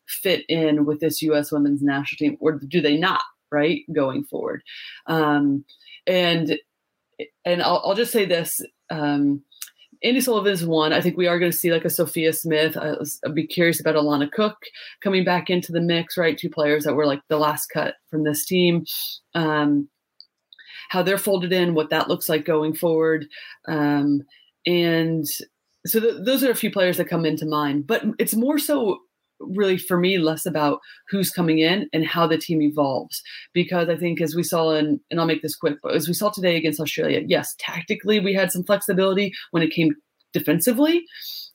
fit 0.08 0.46
in 0.50 0.86
with 0.86 1.00
this 1.00 1.22
U.S. 1.24 1.52
women's 1.52 1.82
national 1.82 2.18
team, 2.18 2.38
or 2.40 2.54
do 2.54 2.82
they 2.82 2.98
not? 2.98 3.22
Right, 3.52 3.84
going 3.94 4.26
forward, 4.26 4.64
um, 5.06 5.64
and 6.08 6.58
and 7.46 7.62
I'll, 7.62 7.82
I'll 7.86 7.96
just 7.96 8.12
say 8.12 8.26
this. 8.26 8.62
Um, 8.90 9.44
Andi 10.04 10.22
Sullivan 10.22 10.52
is 10.52 10.66
one. 10.66 10.94
I 10.94 11.02
think 11.02 11.18
we 11.18 11.28
are 11.28 11.40
going 11.40 11.52
to 11.52 11.58
see 11.58 11.72
like 11.72 11.86
a 11.86 11.90
Sophia 11.90 12.34
Smith. 12.34 12.76
I 12.76 12.96
would 13.24 13.36
be 13.36 13.48
curious 13.48 13.80
about 13.80 13.96
Alana 13.96 14.32
Cook 14.32 14.58
coming 15.02 15.24
back 15.24 15.50
into 15.50 15.72
the 15.72 15.82
mix, 15.82 16.18
right? 16.18 16.38
Two 16.38 16.50
players 16.50 16.84
that 16.84 16.96
were 16.96 17.06
like 17.06 17.22
the 17.30 17.38
last 17.38 17.68
cut 17.68 17.96
from 18.10 18.24
this 18.24 18.46
team. 18.46 18.86
Um, 19.34 19.88
how 20.90 21.02
they're 21.02 21.18
folded 21.18 21.52
in, 21.52 21.74
what 21.74 21.90
that 21.90 22.08
looks 22.08 22.30
like 22.30 22.46
going 22.46 22.74
forward. 22.74 23.28
Um, 23.68 24.24
and 24.66 25.26
so 25.86 26.00
th- 26.00 26.24
those 26.24 26.44
are 26.44 26.52
a 26.52 26.56
few 26.56 26.72
players 26.72 26.98
that 26.98 27.10
come 27.10 27.26
into 27.26 27.46
mind, 27.46 27.88
but 27.88 28.04
it's 28.20 28.36
more 28.36 28.60
so 28.60 29.00
really 29.40 29.78
for 29.78 29.98
me 29.98 30.18
less 30.18 30.46
about 30.46 30.80
who's 31.10 31.32
coming 31.32 31.60
in 31.60 31.90
and 31.94 32.06
how 32.06 32.26
the 32.28 32.38
team 32.38 32.62
evolves. 32.62 33.22
Because 33.54 33.90
i 33.90 33.96
think 33.96 34.22
as 34.22 34.36
we 34.36 34.44
saw 34.44 34.72
in 34.72 35.00
and 35.10 35.20
i'll 35.20 35.26
make 35.26 35.42
this 35.42 35.56
quick 35.56 35.78
but 35.82 35.96
as 35.96 36.08
we 36.08 36.14
saw 36.14 36.30
today 36.30 36.56
against 36.56 36.80
australia 36.80 37.22
yes 37.26 37.56
tactically 37.60 38.20
we 38.20 38.34
had 38.34 38.52
some 38.52 38.64
flexibility 38.64 39.34
when 39.52 39.64
it 39.64 39.72
came 39.72 39.94
defensively. 40.36 41.06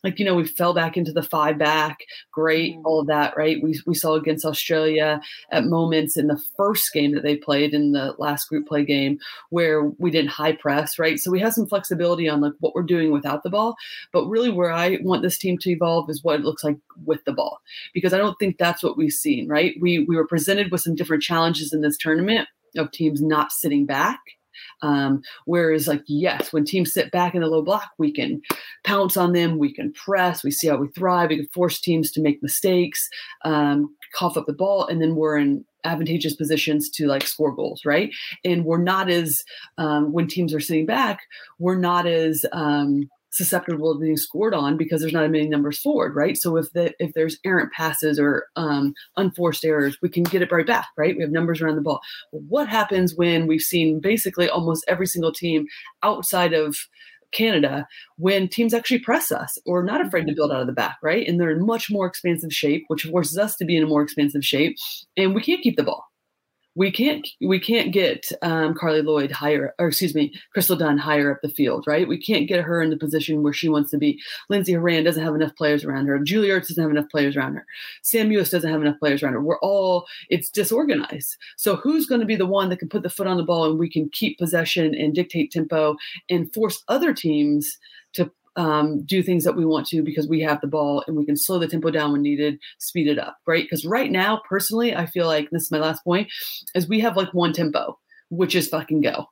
Like 0.03 0.19
you 0.19 0.25
know 0.25 0.35
we 0.35 0.47
fell 0.47 0.73
back 0.73 0.97
into 0.97 1.13
the 1.13 1.23
five 1.23 1.59
back. 1.59 1.99
Great 2.33 2.75
mm-hmm. 2.75 2.87
all 2.87 3.01
of 3.01 3.07
that 3.09 3.37
right? 3.37 3.63
We, 3.63 3.79
we 3.87 3.95
saw 3.95 4.15
against 4.15 4.45
australia 4.45 5.21
at 5.53 5.65
moments 5.65 6.17
in 6.17 6.27
the 6.27 6.43
first 6.57 6.93
game 6.93 7.15
that 7.15 7.23
they 7.23 7.37
played 7.37 7.75
in 7.75 7.93
the 7.93 8.15
last 8.19 8.49
group 8.49 8.67
play 8.67 8.85
game 8.85 9.19
where 9.51 9.85
we 9.99 10.11
didn't 10.11 10.31
high 10.31 10.53
press 10.53 10.99
right? 10.99 11.19
So 11.19 11.31
we 11.31 11.41
have 11.41 11.53
some 11.53 11.67
flexibility 11.67 12.29
on 12.29 12.41
like 12.41 12.55
what 12.61 12.75
we're 12.75 12.83
doing 12.83 13.13
without 13.13 13.43
the 13.43 13.51
ball. 13.51 13.77
But 14.13 14.27
really 14.27 14.51
where 14.51 14.73
i 14.73 14.99
want 15.03 15.23
this 15.23 15.39
team 15.39 15.59
to 15.59 15.71
evolve 15.71 16.09
is 16.09 16.25
what 16.25 16.41
it 16.41 16.45
looks 16.45 16.65
like 16.65 16.79
with 17.05 17.23
the 17.25 17.33
ball. 17.33 17.61
Because 17.93 18.15
i 18.15 18.19
don't 18.19 18.39
think 18.39 18.57
that's 18.57 18.83
what 18.83 18.97
we've 18.97 19.13
seen 19.13 19.49
right? 19.49 19.75
We 19.81 20.05
we 20.05 20.17
were 20.17 20.27
presented 20.27 20.71
with 20.71 20.81
some 20.81 20.95
different 20.95 21.23
challenges 21.23 21.73
in 21.73 21.83
this 21.83 21.99
tournament 21.99 22.49
of 22.77 22.91
teams 22.91 23.21
not 23.21 23.53
sitting 23.53 23.85
back 23.85 24.21
um, 24.83 25.23
whereas, 25.45 25.87
like, 25.87 26.03
yes, 26.07 26.53
when 26.53 26.65
teams 26.65 26.93
sit 26.93 27.11
back 27.11 27.35
in 27.35 27.41
the 27.41 27.47
low 27.47 27.63
block, 27.63 27.91
we 27.99 28.13
can 28.13 28.41
pounce 28.85 29.17
on 29.17 29.33
them, 29.33 29.59
we 29.59 29.73
can 29.73 29.93
press, 29.93 30.43
we 30.43 30.51
see 30.51 30.69
how 30.69 30.77
we 30.77 30.89
thrive, 30.89 31.31
we 31.31 31.37
can 31.37 31.49
force 31.49 31.81
teams 31.81 32.11
to 32.13 32.21
make 32.21 32.43
mistakes, 32.43 33.09
um, 33.45 33.95
cough 34.15 34.37
up 34.37 34.47
the 34.47 34.53
ball, 34.53 34.87
and 34.87 35.01
then 35.01 35.15
we're 35.15 35.39
in 35.39 35.65
advantageous 35.85 36.35
positions 36.35 36.91
to 36.91 37.07
like 37.07 37.27
score 37.27 37.55
goals, 37.55 37.85
right? 37.85 38.11
And 38.45 38.65
we're 38.65 38.83
not 38.83 39.09
as 39.11 39.43
um, 39.79 40.13
when 40.13 40.27
teams 40.27 40.55
are 40.55 40.61
sitting 40.61 40.87
back, 40.87 41.21
we're 41.59 41.79
not 41.79 42.07
as 42.07 42.45
um, 42.53 43.09
susceptible 43.31 43.95
to 43.95 44.01
being 44.01 44.17
scored 44.17 44.55
on 44.55 44.77
because 44.77 45.01
there's 45.01 45.13
not 45.13 45.25
as 45.25 45.31
many 45.31 45.49
numbers 45.49 45.79
forward, 45.79 46.15
right? 46.15 46.37
So 46.37 46.57
if 46.57 46.73
the 46.73 46.93
if 46.99 47.13
there's 47.15 47.39
errant 47.45 47.73
passes 47.73 48.19
or 48.19 48.47
um, 48.57 48.95
unforced 49.17 49.65
errors, 49.65 49.97
we 50.03 50.09
can 50.09 50.25
get 50.25 50.43
it 50.43 50.53
right 50.53 50.67
back, 50.67 50.89
right? 50.97 51.17
We 51.17 51.23
have 51.23 51.31
numbers 51.31 51.61
around 51.61 51.77
the 51.77 51.83
ball. 51.83 52.01
What 52.33 52.69
happens 52.69 53.15
when 53.15 53.47
we've 53.47 53.61
seen 53.61 54.01
basically 54.01 54.49
almost 54.49 54.85
every 54.89 55.07
single 55.07 55.33
team 55.33 55.67
outside 56.03 56.53
of 56.53 56.77
Canada 57.33 57.87
when 58.17 58.49
teams 58.49 58.75
actually 58.75 58.99
press 58.99 59.31
us 59.31 59.57
or 59.65 59.85
not 59.85 60.05
afraid 60.05 60.23
to 60.23 60.27
mm-hmm. 60.27 60.37
build 60.37 60.53
out 60.53 60.61
of 60.61 60.67
the 60.67 60.73
back, 60.73 60.99
right? 61.03 61.27
And 61.27 61.41
they're 61.41 61.53
in 61.53 61.65
much 61.65 61.91
more 61.91 62.07
expansive 62.07 62.53
shape, 62.53 62.85
which 62.89 63.05
forces 63.05 63.39
us 63.39 63.57
to 63.57 63.65
be 63.65 63.77
in 63.77 63.85
a 63.85 63.87
more 63.87 64.03
expansive 64.03 64.45
shape, 64.45 64.77
and 65.17 65.35
we 65.35 65.43
can't 65.43 65.63
keep 65.63 65.77
the 65.77 65.85
ball 65.85 66.10
we 66.77 66.91
can't 66.91 67.27
we 67.41 67.59
can't 67.59 67.93
get 67.93 68.31
um, 68.43 68.75
Carli 68.75 69.03
Lloyd 69.03 69.33
higher, 69.33 69.75
or 69.79 69.89
excuse 69.89 70.15
me, 70.15 70.33
Crystal 70.53 70.77
Dunn 70.77 70.99
higher 70.99 71.33
up 71.33 71.41
the 71.43 71.49
field, 71.49 71.85
right? 71.87 72.07
We 72.07 72.21
can't 72.21 72.49
get 72.49 72.63
her 72.63 72.81
in 72.81 72.91
the 72.91 72.97
position 72.97 73.43
where 73.43 73.53
she 73.53 73.69
wants 73.69 73.91
to 73.91 73.99
be. 73.99 74.21
Lindsey 74.49 74.75
Horan 74.75 75.05
doesn't 75.05 75.23
have 75.23 75.35
enough 75.35 75.57
players 75.57 75.85
around 75.85 76.07
her. 76.07 76.19
Julie 76.21 76.49
Ertz 76.49 76.69
doesn't 76.69 76.83
have 76.83 76.91
enough 76.91 77.11
players 77.11 77.37
around 77.37 77.55
her. 77.55 77.67
Sam 78.03 78.31
Mewis 78.31 78.51
doesn't 78.51 78.71
have 78.71 78.81
enough 78.81 78.99
players 79.01 79.23
around 79.23 79.33
her. 79.33 79.43
We're 79.43 79.59
all 79.59 80.07
it's 80.29 80.49
disorganized. 80.49 81.37
So 81.57 81.77
who's 81.77 82.07
going 82.07 82.21
to 82.21 82.27
be 82.27 82.37
the 82.37 82.47
one 82.47 82.69
that 82.69 82.79
can 82.79 82.89
put 82.89 83.03
the 83.03 83.11
foot 83.11 83.27
on 83.27 83.37
the 83.37 83.43
ball 83.43 83.69
and 83.69 83.79
we 83.79 83.91
can 83.91 84.09
keep 84.11 84.39
possession 84.39 84.95
and 84.95 85.15
dictate 85.15 85.51
tempo 85.51 85.97
and 86.29 86.53
force 86.55 86.85
other 86.89 87.13
teams 87.13 87.79
um, 88.57 89.05
do 89.05 89.23
things 89.23 89.45
that 89.45 89.57
we 89.57 89.65
want 89.65 89.87
to 89.89 90.03
because 90.03 90.29
we 90.29 90.41
have 90.41 90.61
the 90.61 90.67
ball 90.67 91.05
and 91.07 91.17
we 91.17 91.25
can 91.25 91.37
slow 91.37 91.59
the 91.59 91.69
tempo 91.69 91.91
down 91.91 92.13
when 92.13 92.23
needed, 92.23 92.59
speed 92.79 93.09
it 93.09 93.19
up, 93.19 93.39
right? 93.47 93.65
Because 93.65 93.85
right 93.85 94.11
now, 94.11 94.43
personally, 94.49 94.95
I 94.95 95.07
feel 95.07 95.27
like 95.27 95.49
this 95.51 95.65
is 95.65 95.71
my 95.71 95.79
last 95.79 96.05
point 96.05 96.29
is 96.75 96.89
we 96.89 97.01
have 97.01 97.17
like 97.17 97.33
one 97.33 97.53
tempo, 97.53 97.99
which 98.29 98.55
is 98.55 98.69
fucking 98.69 99.03
go. 99.03 99.27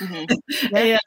Mm-hmm. 0.00 0.74
and, 0.74 1.00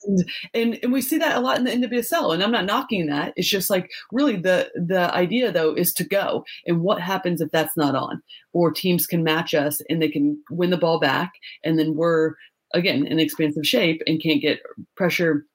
and 0.54 0.80
and 0.84 0.94
we 0.94 1.02
see 1.02 1.18
that 1.18 1.36
a 1.36 1.40
lot 1.40 1.58
in 1.58 1.66
the 1.66 1.72
NWSL, 1.88 2.34
and 2.34 2.42
I'm 2.42 2.52
not 2.52 2.66
knocking 2.66 3.08
that. 3.08 3.34
It's 3.36 3.50
just 3.50 3.70
like 3.70 3.92
really 4.12 4.38
the 4.38 4.72
the 4.76 5.14
idea 5.14 5.52
though 5.52 5.74
is 5.74 5.94
to 5.94 6.04
go, 6.04 6.46
and 6.66 6.82
what 6.82 7.02
happens 7.02 7.42
if 7.42 7.52
that's 7.52 7.76
not 7.76 7.96
on, 7.96 8.22
or 8.54 8.72
teams 8.72 9.06
can 9.06 9.24
match 9.24 9.54
us 9.54 9.82
and 9.90 10.02
they 10.02 10.10
can 10.10 10.42
win 10.50 10.70
the 10.70 10.78
ball 10.78 11.00
back, 11.00 11.34
and 11.64 11.78
then 11.78 11.96
we're 11.96 12.34
again 12.74 13.06
in 13.06 13.20
expansive 13.20 13.66
shape 13.66 14.02
and 14.08 14.22
can't 14.22 14.42
get 14.42 14.62
pressure, 14.96 15.46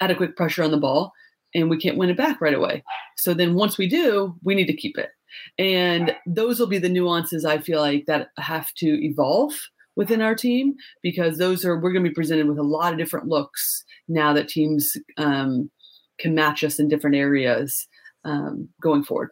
adequate 0.00 0.36
pressure 0.36 0.62
on 0.62 0.70
the 0.70 0.76
ball, 0.76 1.12
and 1.54 1.70
we 1.70 1.78
can't 1.78 1.96
win 1.96 2.10
it 2.10 2.16
back 2.16 2.40
right 2.40 2.54
away. 2.54 2.82
So 3.16 3.34
then 3.34 3.54
once 3.54 3.78
we 3.78 3.88
do, 3.88 4.36
we 4.42 4.54
need 4.54 4.66
to 4.66 4.76
keep 4.76 4.98
it, 4.98 5.10
and 5.58 6.14
those 6.26 6.58
will 6.58 6.66
be 6.66 6.78
the 6.78 6.88
nuances 6.88 7.44
I 7.44 7.58
feel 7.58 7.80
like 7.80 8.06
that 8.06 8.28
have 8.38 8.72
to 8.74 9.04
evolve 9.04 9.54
within 9.96 10.22
our 10.22 10.34
team 10.34 10.74
because 11.02 11.38
those 11.38 11.64
are 11.64 11.76
we're 11.76 11.92
going 11.92 12.04
to 12.04 12.10
be 12.10 12.14
presented 12.14 12.46
with 12.46 12.58
a 12.58 12.62
lot 12.62 12.92
of 12.92 12.98
different 12.98 13.28
looks 13.28 13.84
now 14.08 14.32
that 14.32 14.48
teams 14.48 14.96
um, 15.16 15.70
can 16.18 16.34
match 16.34 16.64
us 16.64 16.78
in 16.78 16.88
different 16.88 17.16
areas 17.16 17.86
um, 18.24 18.68
going 18.80 19.02
forward 19.02 19.30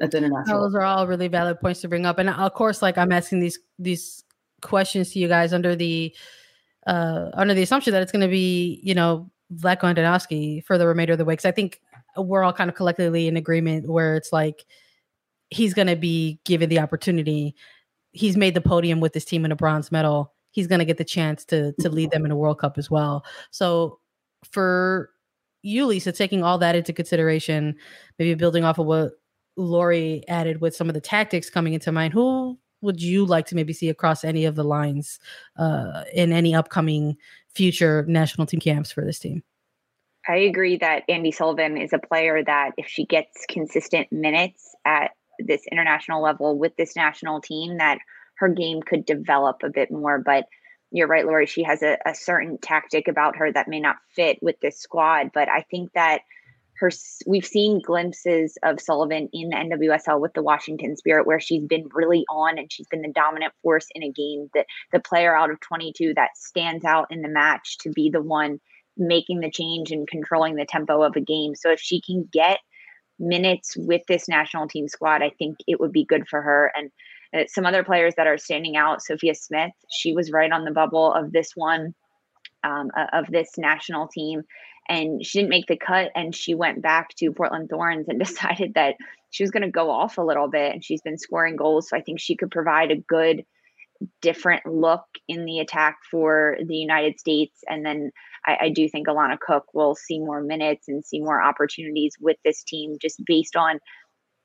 at 0.00 0.10
the 0.10 0.18
international. 0.18 0.62
Those 0.62 0.74
are 0.74 0.82
all 0.82 1.06
really 1.06 1.28
valid 1.28 1.60
points 1.60 1.80
to 1.82 1.88
bring 1.88 2.06
up, 2.06 2.18
and 2.18 2.28
of 2.28 2.54
course, 2.54 2.82
like 2.82 2.98
I'm 2.98 3.12
asking 3.12 3.40
these 3.40 3.58
these 3.78 4.24
questions 4.60 5.12
to 5.12 5.18
you 5.18 5.26
guys 5.26 5.52
under 5.52 5.74
the 5.74 6.14
uh 6.86 7.30
under 7.34 7.52
the 7.52 7.62
assumption 7.62 7.92
that 7.92 8.00
it's 8.00 8.12
going 8.12 8.22
to 8.22 8.28
be 8.28 8.80
you 8.84 8.94
know 8.94 9.28
Vlatko 9.56 9.94
Andonovski 9.94 10.64
for 10.64 10.78
the 10.78 10.86
remainder 10.86 11.12
of 11.12 11.18
the 11.18 11.24
week. 11.24 11.38
Because 11.38 11.48
I 11.48 11.52
think 11.52 11.80
we're 12.16 12.42
all 12.42 12.52
kind 12.52 12.70
of 12.70 12.76
collectively 12.76 13.26
in 13.26 13.36
agreement 13.36 13.88
where 13.88 14.16
it's 14.16 14.32
like 14.32 14.64
he's 15.50 15.74
going 15.74 15.88
to 15.88 15.96
be 15.96 16.40
given 16.44 16.68
the 16.68 16.78
opportunity 16.78 17.54
he's 18.12 18.36
made 18.36 18.54
the 18.54 18.60
podium 18.60 19.00
with 19.00 19.14
his 19.14 19.24
team 19.24 19.44
in 19.44 19.52
a 19.52 19.56
bronze 19.56 19.90
medal. 19.90 20.32
He's 20.50 20.66
going 20.66 20.78
to 20.78 20.84
get 20.84 20.98
the 20.98 21.04
chance 21.04 21.44
to 21.46 21.72
to 21.80 21.88
lead 21.88 22.10
them 22.10 22.24
in 22.24 22.30
a 22.30 22.36
World 22.36 22.58
Cup 22.58 22.78
as 22.78 22.90
well. 22.90 23.24
So 23.50 23.98
for 24.50 25.10
you, 25.62 25.86
Lisa, 25.86 26.12
taking 26.12 26.42
all 26.42 26.58
that 26.58 26.76
into 26.76 26.92
consideration, 26.92 27.74
maybe 28.18 28.34
building 28.34 28.64
off 28.64 28.78
of 28.78 28.86
what 28.86 29.12
Lori 29.56 30.24
added 30.28 30.60
with 30.60 30.76
some 30.76 30.88
of 30.88 30.94
the 30.94 31.00
tactics 31.00 31.50
coming 31.50 31.72
into 31.72 31.92
mind, 31.92 32.12
who 32.12 32.58
would 32.82 33.00
you 33.00 33.24
like 33.24 33.46
to 33.46 33.54
maybe 33.54 33.72
see 33.72 33.88
across 33.88 34.24
any 34.24 34.44
of 34.44 34.54
the 34.54 34.64
lines 34.64 35.18
uh, 35.56 36.04
in 36.12 36.32
any 36.32 36.54
upcoming 36.54 37.16
future 37.54 38.04
national 38.08 38.46
team 38.46 38.60
camps 38.60 38.92
for 38.92 39.04
this 39.04 39.18
team? 39.18 39.42
I 40.28 40.36
agree 40.36 40.76
that 40.76 41.02
Andi 41.08 41.34
Sullivan 41.34 41.76
is 41.76 41.92
a 41.92 41.98
player 41.98 42.44
that 42.44 42.72
if 42.76 42.86
she 42.86 43.04
gets 43.04 43.44
consistent 43.48 44.12
minutes 44.12 44.74
at 44.84 45.12
this 45.38 45.62
international 45.70 46.22
level 46.22 46.58
with 46.58 46.76
this 46.76 46.94
national 46.94 47.40
team 47.40 47.78
that 47.78 47.98
her 48.36 48.48
game 48.48 48.82
could 48.82 49.04
develop 49.04 49.62
a 49.62 49.70
bit 49.70 49.90
more. 49.90 50.18
But 50.18 50.46
you're 50.90 51.08
right, 51.08 51.26
Lori, 51.26 51.46
she 51.46 51.62
has 51.64 51.82
a, 51.82 51.98
a 52.06 52.14
certain 52.14 52.58
tactic 52.58 53.08
about 53.08 53.36
her 53.36 53.50
that 53.50 53.68
may 53.68 53.80
not 53.80 53.96
fit 54.14 54.38
with 54.42 54.60
this 54.60 54.78
squad. 54.78 55.30
But 55.32 55.48
I 55.48 55.62
think 55.70 55.92
that 55.94 56.22
we've 57.26 57.46
seen 57.46 57.80
glimpses 57.80 58.56
of 58.62 58.80
Sullivan 58.80 59.28
in 59.32 59.50
the 59.50 59.56
NWSL 59.56 60.20
with 60.20 60.32
the 60.34 60.42
Washington 60.42 60.96
Spirit 60.96 61.26
where 61.26 61.40
she's 61.40 61.64
been 61.64 61.88
really 61.92 62.24
on 62.30 62.58
and 62.58 62.70
she's 62.70 62.88
been 62.88 63.02
the 63.02 63.12
dominant 63.12 63.52
force 63.62 63.86
in 63.94 64.02
a 64.02 64.10
game 64.10 64.50
that 64.54 64.66
the 64.92 65.00
player 65.00 65.36
out 65.36 65.50
of 65.50 65.60
22 65.60 66.14
that 66.14 66.36
stands 66.36 66.84
out 66.84 67.06
in 67.10 67.22
the 67.22 67.28
match 67.28 67.78
to 67.78 67.90
be 67.90 68.10
the 68.10 68.22
one 68.22 68.60
making 68.96 69.40
the 69.40 69.50
change 69.50 69.90
and 69.90 70.08
controlling 70.08 70.56
the 70.56 70.66
tempo 70.66 71.02
of 71.02 71.16
a 71.16 71.20
game. 71.20 71.54
So 71.54 71.70
if 71.70 71.80
she 71.80 72.00
can 72.00 72.28
get 72.32 72.58
minutes 73.18 73.76
with 73.76 74.02
this 74.08 74.28
national 74.28 74.68
team 74.68 74.88
squad, 74.88 75.22
I 75.22 75.30
think 75.30 75.58
it 75.66 75.80
would 75.80 75.92
be 75.92 76.04
good 76.04 76.28
for 76.28 76.42
her. 76.42 76.72
And 76.76 76.90
uh, 77.34 77.46
some 77.48 77.64
other 77.64 77.84
players 77.84 78.14
that 78.16 78.26
are 78.26 78.38
standing 78.38 78.76
out, 78.76 79.02
Sophia 79.02 79.34
Smith, 79.34 79.72
she 79.90 80.12
was 80.12 80.32
right 80.32 80.52
on 80.52 80.64
the 80.64 80.70
bubble 80.70 81.12
of 81.12 81.32
this 81.32 81.52
one, 81.54 81.94
um, 82.64 82.90
of 83.12 83.26
this 83.28 83.56
national 83.56 84.08
team. 84.08 84.42
And 84.88 85.24
she 85.24 85.38
didn't 85.38 85.50
make 85.50 85.66
the 85.66 85.76
cut 85.76 86.10
and 86.14 86.34
she 86.34 86.54
went 86.54 86.82
back 86.82 87.14
to 87.16 87.32
Portland 87.32 87.70
Thorns 87.70 88.08
and 88.08 88.18
decided 88.24 88.74
that 88.74 88.96
she 89.30 89.42
was 89.42 89.50
going 89.50 89.62
to 89.62 89.70
go 89.70 89.90
off 89.90 90.18
a 90.18 90.22
little 90.22 90.48
bit. 90.48 90.72
And 90.72 90.84
she's 90.84 91.02
been 91.02 91.18
scoring 91.18 91.56
goals. 91.56 91.88
So 91.88 91.96
I 91.96 92.02
think 92.02 92.20
she 92.20 92.36
could 92.36 92.50
provide 92.50 92.90
a 92.90 92.96
good, 92.96 93.44
different 94.20 94.66
look 94.66 95.04
in 95.28 95.44
the 95.44 95.60
attack 95.60 95.98
for 96.10 96.58
the 96.64 96.76
United 96.76 97.18
States. 97.18 97.60
And 97.68 97.84
then 97.84 98.10
I, 98.44 98.58
I 98.62 98.68
do 98.68 98.88
think 98.88 99.06
Alana 99.06 99.38
Cook 99.38 99.66
will 99.72 99.94
see 99.94 100.18
more 100.18 100.42
minutes 100.42 100.88
and 100.88 101.04
see 101.04 101.20
more 101.20 101.42
opportunities 101.42 102.14
with 102.20 102.36
this 102.44 102.62
team 102.62 102.96
just 103.00 103.22
based 103.24 103.56
on 103.56 103.78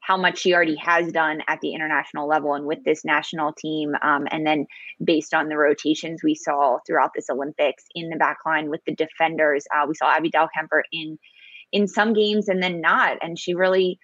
how 0.08 0.16
much 0.16 0.40
she 0.40 0.54
already 0.54 0.78
has 0.78 1.12
done 1.12 1.42
at 1.50 1.60
the 1.60 1.74
international 1.74 2.30
level 2.30 2.54
and 2.54 2.66
with 2.66 2.82
this 2.86 3.04
national 3.04 3.52
team. 3.52 3.94
Um, 4.02 4.26
and 4.32 4.48
then 4.48 4.66
based 5.04 5.34
on 5.34 5.50
the 5.50 5.58
rotations 5.58 6.24
we 6.24 6.34
saw 6.34 6.78
throughout 6.88 7.12
this 7.14 7.30
Olympics 7.30 7.84
in 7.94 8.08
the 8.08 8.16
back 8.16 8.38
line 8.46 8.70
with 8.70 8.80
the 8.88 8.96
defenders, 8.96 9.66
uh, 9.76 9.86
we 9.86 9.96
saw 9.96 10.10
Abby 10.10 10.32
Dahlkemper 10.32 10.82
in 10.94 11.20
in 11.74 11.90
some 11.90 12.14
games 12.14 12.48
and 12.48 12.64
then 12.64 12.80
not. 12.80 13.18
And 13.22 13.38
she 13.38 13.54
really, 13.54 14.00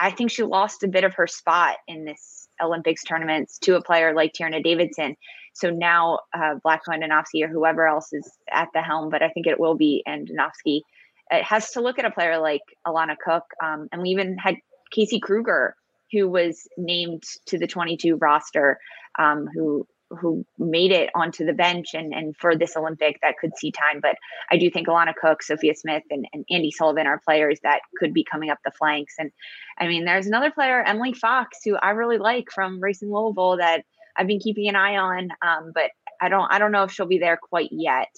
I 0.00 0.10
think 0.10 0.32
she 0.32 0.42
lost 0.42 0.82
a 0.82 0.88
bit 0.88 1.04
of 1.04 1.14
her 1.14 1.28
spot 1.28 1.76
in 1.86 2.04
this 2.04 2.48
Olympics 2.60 3.04
tournaments 3.04 3.60
to 3.60 3.76
a 3.76 3.82
player 3.82 4.16
like 4.16 4.32
Tierna 4.32 4.64
Davidson. 4.64 5.14
So 5.54 5.70
now 5.70 6.18
uh, 6.34 6.56
Vlatko 6.66 6.88
Andonovski 6.88 7.44
or 7.44 7.48
whoever 7.48 7.86
else 7.86 8.12
is 8.12 8.28
at 8.50 8.66
the 8.74 8.82
helm, 8.82 9.10
but 9.10 9.22
I 9.22 9.28
think 9.28 9.46
it 9.46 9.60
will 9.60 9.76
be 9.76 10.02
Andonovski. 10.08 10.80
It 11.30 11.44
has 11.44 11.70
to 11.72 11.80
look 11.80 12.00
at 12.00 12.04
a 12.04 12.10
player 12.10 12.38
like 12.38 12.62
Alana 12.84 13.16
Cook. 13.24 13.44
Um, 13.62 13.88
and 13.92 14.02
we 14.02 14.10
even 14.10 14.38
had 14.38 14.56
Casey 14.90 15.20
Krueger, 15.20 15.76
who 16.12 16.28
was 16.28 16.68
named 16.76 17.24
to 17.46 17.58
the 17.58 17.66
22 17.66 18.16
roster, 18.16 18.78
um, 19.18 19.48
who 19.52 19.86
who 20.10 20.44
made 20.56 20.92
it 20.92 21.10
onto 21.14 21.44
the 21.44 21.52
bench 21.52 21.88
and, 21.92 22.14
and 22.14 22.36
for 22.36 22.56
this 22.56 22.76
Olympic 22.76 23.18
that 23.22 23.38
could 23.40 23.56
see 23.56 23.72
time. 23.72 24.00
But 24.00 24.16
I 24.50 24.56
do 24.56 24.70
think 24.70 24.86
Alana 24.86 25.14
Cook, 25.14 25.42
Sophia 25.42 25.74
Smith, 25.74 26.04
and, 26.10 26.28
and 26.32 26.44
Andi 26.50 26.70
Sullivan 26.70 27.08
are 27.08 27.20
players 27.24 27.58
that 27.64 27.80
could 27.98 28.14
be 28.14 28.24
coming 28.24 28.50
up 28.50 28.58
the 28.64 28.70
flanks. 28.70 29.14
And 29.18 29.32
I 29.78 29.88
mean, 29.88 30.04
there's 30.04 30.26
another 30.26 30.50
player, 30.50 30.80
Emily 30.80 31.12
Fox, 31.12 31.58
who 31.64 31.76
I 31.76 31.90
really 31.90 32.18
like 32.18 32.50
from 32.54 32.80
Racing 32.80 33.12
Louisville 33.12 33.56
that 33.56 33.84
I've 34.16 34.28
been 34.28 34.40
keeping 34.40 34.68
an 34.68 34.76
eye 34.76 34.96
on, 34.96 35.30
um, 35.42 35.72
but 35.74 35.90
I 36.20 36.28
don't 36.28 36.50
I 36.50 36.58
don't 36.58 36.72
know 36.72 36.84
if 36.84 36.92
she'll 36.92 37.06
be 37.06 37.18
there 37.18 37.36
quite 37.36 37.70
yet. 37.72 38.14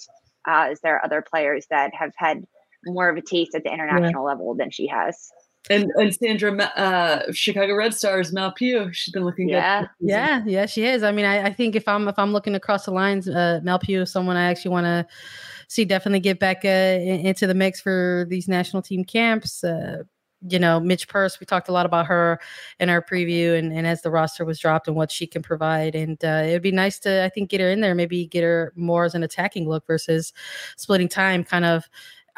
Uh, 0.47 0.69
as 0.71 0.79
there 0.81 0.95
are 0.95 1.05
other 1.05 1.21
players 1.21 1.67
that 1.69 1.93
have 1.93 2.13
had 2.15 2.45
more 2.85 3.09
of 3.09 3.17
a 3.17 3.21
taste 3.21 3.55
at 3.55 3.63
the 3.63 3.73
international 3.73 4.23
yeah. 4.23 4.29
level 4.29 4.55
than 4.55 4.71
she 4.71 4.87
has. 4.87 5.31
And 5.69 5.91
and 5.95 6.13
Sandra, 6.15 6.55
uh, 6.55 7.31
Chicago 7.31 7.75
Red 7.75 7.93
Stars, 7.93 8.31
Mal 8.31 8.51
Pugh, 8.51 8.91
she's 8.93 9.11
been 9.11 9.25
looking 9.25 9.49
yeah. 9.49 9.81
good. 9.81 9.89
Yeah, 9.99 10.43
yeah, 10.45 10.65
she 10.65 10.85
is. 10.85 11.03
I 11.03 11.11
mean, 11.11 11.25
I, 11.25 11.47
I, 11.47 11.53
think 11.53 11.75
if 11.75 11.87
I'm 11.87 12.07
if 12.07 12.17
I'm 12.17 12.31
looking 12.31 12.55
across 12.55 12.85
the 12.85 12.91
lines, 12.91 13.27
uh, 13.27 13.59
Mal 13.61 13.77
Pugh 13.77 14.01
is 14.01 14.11
someone 14.11 14.37
I 14.37 14.49
actually 14.49 14.71
want 14.71 14.85
to 14.85 15.05
see 15.67 15.85
definitely 15.85 16.21
get 16.21 16.39
back 16.39 16.65
uh, 16.65 16.67
into 16.67 17.45
the 17.45 17.53
mix 17.53 17.81
for 17.81 18.25
these 18.29 18.47
national 18.47 18.81
team 18.81 19.03
camps. 19.03 19.63
Uh, 19.63 20.03
you 20.47 20.57
know, 20.57 20.79
Midge 20.79 21.07
Purce, 21.07 21.39
we 21.39 21.45
talked 21.45 21.67
a 21.69 21.73
lot 21.73 21.85
about 21.85 22.05
her 22.05 22.39
in 22.79 22.89
our 22.89 23.01
preview 23.01 23.57
and, 23.57 23.73
and 23.73 23.85
as 23.85 24.01
the 24.01 24.09
roster 24.09 24.45
was 24.45 24.59
dropped 24.59 24.87
and 24.87 24.95
what 24.95 25.11
she 25.11 25.27
can 25.27 25.41
provide. 25.41 25.95
And 25.95 26.23
uh, 26.23 26.43
it 26.45 26.53
would 26.53 26.61
be 26.61 26.71
nice 26.71 26.97
to, 26.99 27.23
I 27.25 27.29
think, 27.29 27.49
get 27.49 27.59
her 27.59 27.69
in 27.69 27.81
there, 27.81 27.93
maybe 27.93 28.25
get 28.25 28.43
her 28.43 28.71
more 28.75 29.03
as 29.03 29.15
an 29.15 29.23
attacking 29.23 29.67
look 29.67 29.85
versus 29.85 30.31
splitting 30.77 31.09
time 31.09 31.43
kind 31.43 31.65
of 31.65 31.89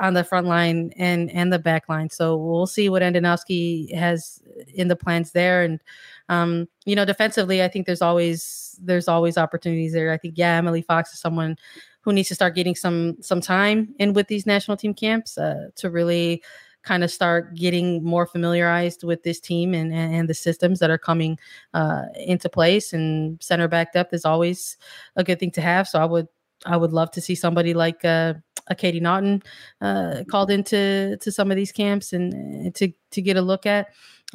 on 0.02 0.16
the 0.16 0.24
front 0.24 0.48
line 0.48 0.92
and 0.98 1.32
and 1.32 1.54
the 1.54 1.60
back 1.60 1.88
line. 1.88 2.10
So 2.10 2.36
we'll 2.36 2.68
see 2.68 2.90
what 2.90 3.04
Andonovski 3.04 3.94
has 3.96 4.42
in 4.74 4.88
the 4.88 4.96
plans 4.96 5.32
there. 5.32 5.64
And 5.64 5.80
um, 6.28 6.68
you 6.86 6.96
know, 6.96 7.06
defensively, 7.06 7.64
I 7.64 7.68
think 7.68 7.86
there's 7.86 8.02
always 8.02 8.78
there's 8.82 9.08
always 9.08 9.38
opportunities 9.38 9.94
there. 9.94 10.12
I 10.12 10.18
think 10.18 10.34
yeah, 10.38 10.58
Emily 10.58 10.82
Fox 10.82 11.14
is 11.14 11.20
someone 11.20 11.56
who 12.02 12.12
needs 12.12 12.30
to 12.30 12.36
start 12.36 12.56
getting 12.56 12.76
some 12.76 13.16
some 13.22 13.42
time 13.42 13.94
in 14.00 14.14
with 14.14 14.28
these 14.28 14.48
national 14.48 14.76
team 14.76 14.96
camps 14.96 15.38
uh, 15.38 15.68
to 15.76 15.90
really 15.90 16.44
kind 16.82 17.04
of 17.04 17.12
start 17.12 17.54
getting 17.54 18.04
more 18.04 18.26
familiarized 18.26 19.04
with 19.04 19.22
this 19.22 19.40
team 19.40 19.76
and, 19.76 19.94
and 19.94 20.28
the 20.28 20.34
systems 20.34 20.80
that 20.80 20.90
are 20.90 20.98
coming 20.98 21.38
uh, 21.76 22.06
into 22.16 22.50
place. 22.50 22.92
And 22.92 23.40
center 23.40 23.68
back 23.68 23.94
depth 23.94 24.16
is 24.16 24.26
always 24.26 24.78
a 25.16 25.24
good 25.24 25.40
thing 25.40 25.52
to 25.52 25.62
have. 25.62 25.88
So 25.88 26.02
I 26.02 26.06
would 26.06 26.28
I 26.66 26.78
would 26.78 26.92
love 26.92 27.12
to 27.12 27.22
see 27.22 27.36
somebody 27.36 27.76
like 27.76 28.04
uh, 28.04 28.34
Katie 28.78 29.00
Naughton 29.00 29.44
uh, 29.82 30.24
called 30.30 30.52
into 30.52 31.18
to 31.18 31.32
some 31.32 31.52
of 31.52 31.58
these 31.58 31.72
camps 31.72 32.14
and, 32.14 32.74
to 32.76 32.92
to 33.12 33.22
get 33.22 33.38
a 33.38 33.42
look 33.42 33.66
at. 33.66 33.88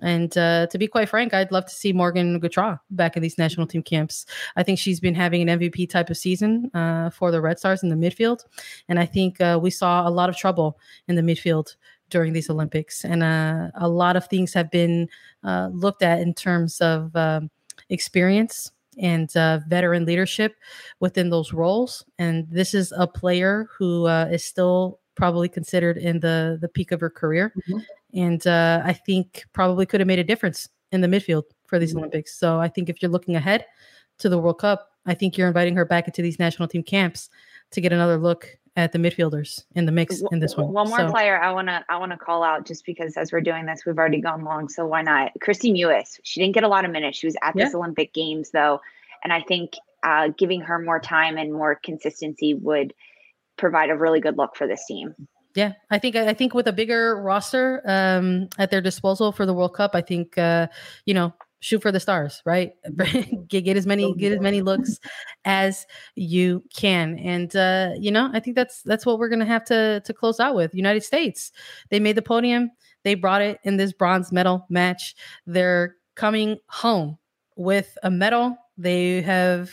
And 0.03 0.37
uh, 0.37 0.67
to 0.67 0.77
be 0.79 0.87
quite 0.89 1.09
frank, 1.09 1.33
I'd 1.33 1.53
love 1.53 1.65
to 1.65 1.75
see 1.75 1.93
Morgan 1.93 2.39
Gautrat 2.39 2.81
back 2.91 3.17
in 3.17 3.23
these 3.23 3.39
national 3.39 3.67
team 3.67 3.83
camps. 3.83 4.27
I 4.55 4.63
think 4.63 4.79
she's 4.79 5.01
been 5.01 5.15
having 5.15 5.49
an 5.49 5.59
MVP 5.59 5.89
type 5.89 6.11
of 6.11 6.19
season 6.19 6.71
uh, 6.75 7.09
for 7.11 7.31
the 7.31 7.41
Red 7.41 7.59
Stars 7.59 7.83
in 7.83 7.89
the 7.89 7.97
midfield, 7.97 8.41
and 8.89 8.99
I 8.99 9.07
think 9.07 9.41
uh, 9.41 9.59
we 9.61 9.71
saw 9.71 10.07
a 10.07 10.11
lot 10.11 10.29
of 10.29 10.37
trouble 10.37 10.79
in 11.09 11.17
the 11.17 11.23
midfield 11.23 11.77
during 12.11 12.33
these 12.33 12.51
Olympics. 12.51 13.05
And 13.05 13.23
uh, 13.23 13.71
a 13.75 13.89
lot 13.89 14.17
of 14.17 14.27
things 14.27 14.53
have 14.55 14.71
been 14.71 15.09
uh, 15.43 15.71
looked 15.73 16.03
at 16.03 16.21
in 16.21 16.35
terms 16.35 16.81
of 16.81 17.15
um, 17.17 17.51
experience 17.89 18.73
and 18.99 19.35
uh, 19.37 19.61
veteran 19.69 20.05
leadership 20.05 20.55
within 21.01 21.31
those 21.31 21.53
roles. 21.53 22.05
And 22.19 22.47
this 22.51 22.75
is 22.75 22.93
a 22.97 23.07
player 23.07 23.69
who 23.79 24.07
uh, 24.07 24.29
is 24.31 24.45
still 24.45 25.01
probably 25.15 25.49
considered 25.49 25.97
in 25.99 26.21
the 26.21 26.59
the 26.61 26.69
peak 26.69 26.93
of 26.93 27.01
her 27.01 27.11
career, 27.11 27.53
Mhm. 27.69 27.83
and 28.15 28.47
uh, 28.47 28.83
I 28.85 28.93
think 28.93 29.45
probably 29.53 29.87
could 29.87 30.01
have 30.01 30.07
made 30.07 30.19
a 30.19 30.25
difference 30.25 30.69
in 30.93 31.01
the 31.01 31.09
midfield 31.09 31.45
for 31.67 31.79
these 31.79 31.95
Mhm. 31.95 31.99
Olympics. 31.99 32.39
So 32.39 32.59
I 32.61 32.69
think 32.69 32.89
if 32.89 33.01
you're 33.03 33.11
looking 33.11 33.35
ahead 33.37 33.65
to 34.19 34.29
the 34.29 34.39
World 34.39 34.59
Cup, 34.59 34.91
I 35.07 35.15
think 35.15 35.37
you're 35.37 35.49
inviting 35.49 35.75
her 35.77 35.85
back 35.85 36.07
into 36.07 36.23
these 36.23 36.39
national 36.39 36.69
team 36.69 36.83
camps 36.83 37.29
to 37.73 37.81
get 37.81 37.93
another 37.93 38.19
look 38.19 38.59
at 38.77 38.93
the 38.93 38.99
midfielders 38.99 39.65
in 39.75 39.87
the 39.87 39.93
mix 39.93 40.23
in 40.31 40.39
this 40.39 40.57
one. 40.57 40.71
One 40.73 40.89
more 40.89 40.99
So- 40.99 41.11
player 41.11 41.41
I 41.41 41.53
want 41.53 41.69
to 41.69 41.85
I 41.89 41.97
want 41.97 42.13
to 42.13 42.19
call 42.19 42.43
out 42.43 42.67
just 42.67 42.85
because 42.85 43.17
as 43.17 43.33
we're 43.33 43.41
doing 43.41 43.67
this, 43.67 43.85
we've 43.87 43.99
already 43.99 44.21
gone 44.21 44.45
long, 44.45 44.69
so 44.69 44.87
why 44.87 45.03
not? 45.03 45.33
Kristie 45.41 45.73
Mewis. 45.73 46.21
She 46.23 46.41
didn't 46.41 46.55
get 46.55 46.65
a 46.65 46.69
lot 46.69 46.85
of 46.85 46.91
minutes. 46.91 47.19
She 47.19 47.27
was 47.27 47.37
at 47.43 47.57
this 47.57 47.75
Olympic 47.75 48.13
Games 48.13 48.51
though, 48.51 48.81
and 49.25 49.33
I 49.33 49.41
think 49.41 49.73
uh, 50.03 50.29
giving 50.37 50.61
her 50.61 50.79
more 50.79 51.01
time 51.01 51.37
and 51.39 51.53
more 51.53 51.75
consistency 51.75 52.55
would 52.55 52.93
provide 53.57 53.91
a 53.91 53.97
really 53.97 54.21
good 54.21 54.37
look 54.37 54.55
for 54.55 54.67
this 54.67 54.85
team. 54.87 55.15
Yeah, 55.55 55.73
I 55.91 55.99
think 55.99 56.15
I 56.17 56.35
think 56.35 56.53
with 56.53 56.69
a 56.69 56.73
bigger 56.73 57.21
roster 57.21 57.81
um, 57.87 58.51
at 58.59 58.71
their 58.71 58.83
disposal 58.83 59.33
for 59.33 59.47
the 59.47 59.55
World 59.55 59.73
Cup, 59.73 59.93
I 59.95 60.03
think 60.03 60.37
uh, 60.37 60.67
you 61.07 61.15
know 61.15 61.33
shoot 61.61 61.83
for 61.83 61.93
the 61.93 62.01
stars, 62.01 62.43
right? 62.45 62.73
get, 63.49 63.63
get 63.63 63.77
as 63.77 63.87
many 63.87 64.15
get 64.15 64.33
as 64.33 64.41
many 64.41 64.63
looks 64.63 64.99
as 65.45 65.87
you 66.15 66.63
can, 66.75 67.19
and 67.19 67.55
uh, 67.57 67.91
you 67.99 68.11
know 68.11 68.31
I 68.33 68.41
think 68.41 68.57
that's 68.57 68.83
that's 68.83 69.07
what 69.07 69.19
we're 69.19 69.29
gonna 69.29 69.45
have 69.45 69.65
to 69.67 70.03
to 70.05 70.15
close 70.15 70.41
out 70.41 70.55
with. 70.55 70.75
United 70.75 71.03
States, 71.03 71.53
they 71.91 72.01
made 72.01 72.17
the 72.17 72.23
podium, 72.23 72.71
they 73.05 73.15
brought 73.15 73.43
it 73.43 73.59
in 73.65 73.77
this 73.77 73.93
bronze 73.93 74.33
medal 74.33 74.67
match. 74.69 75.15
They're 75.47 75.97
coming 76.15 76.59
home 76.69 77.19
with 77.57 77.97
a 78.03 78.11
medal. 78.11 78.57
They 78.79 79.23
have 79.23 79.71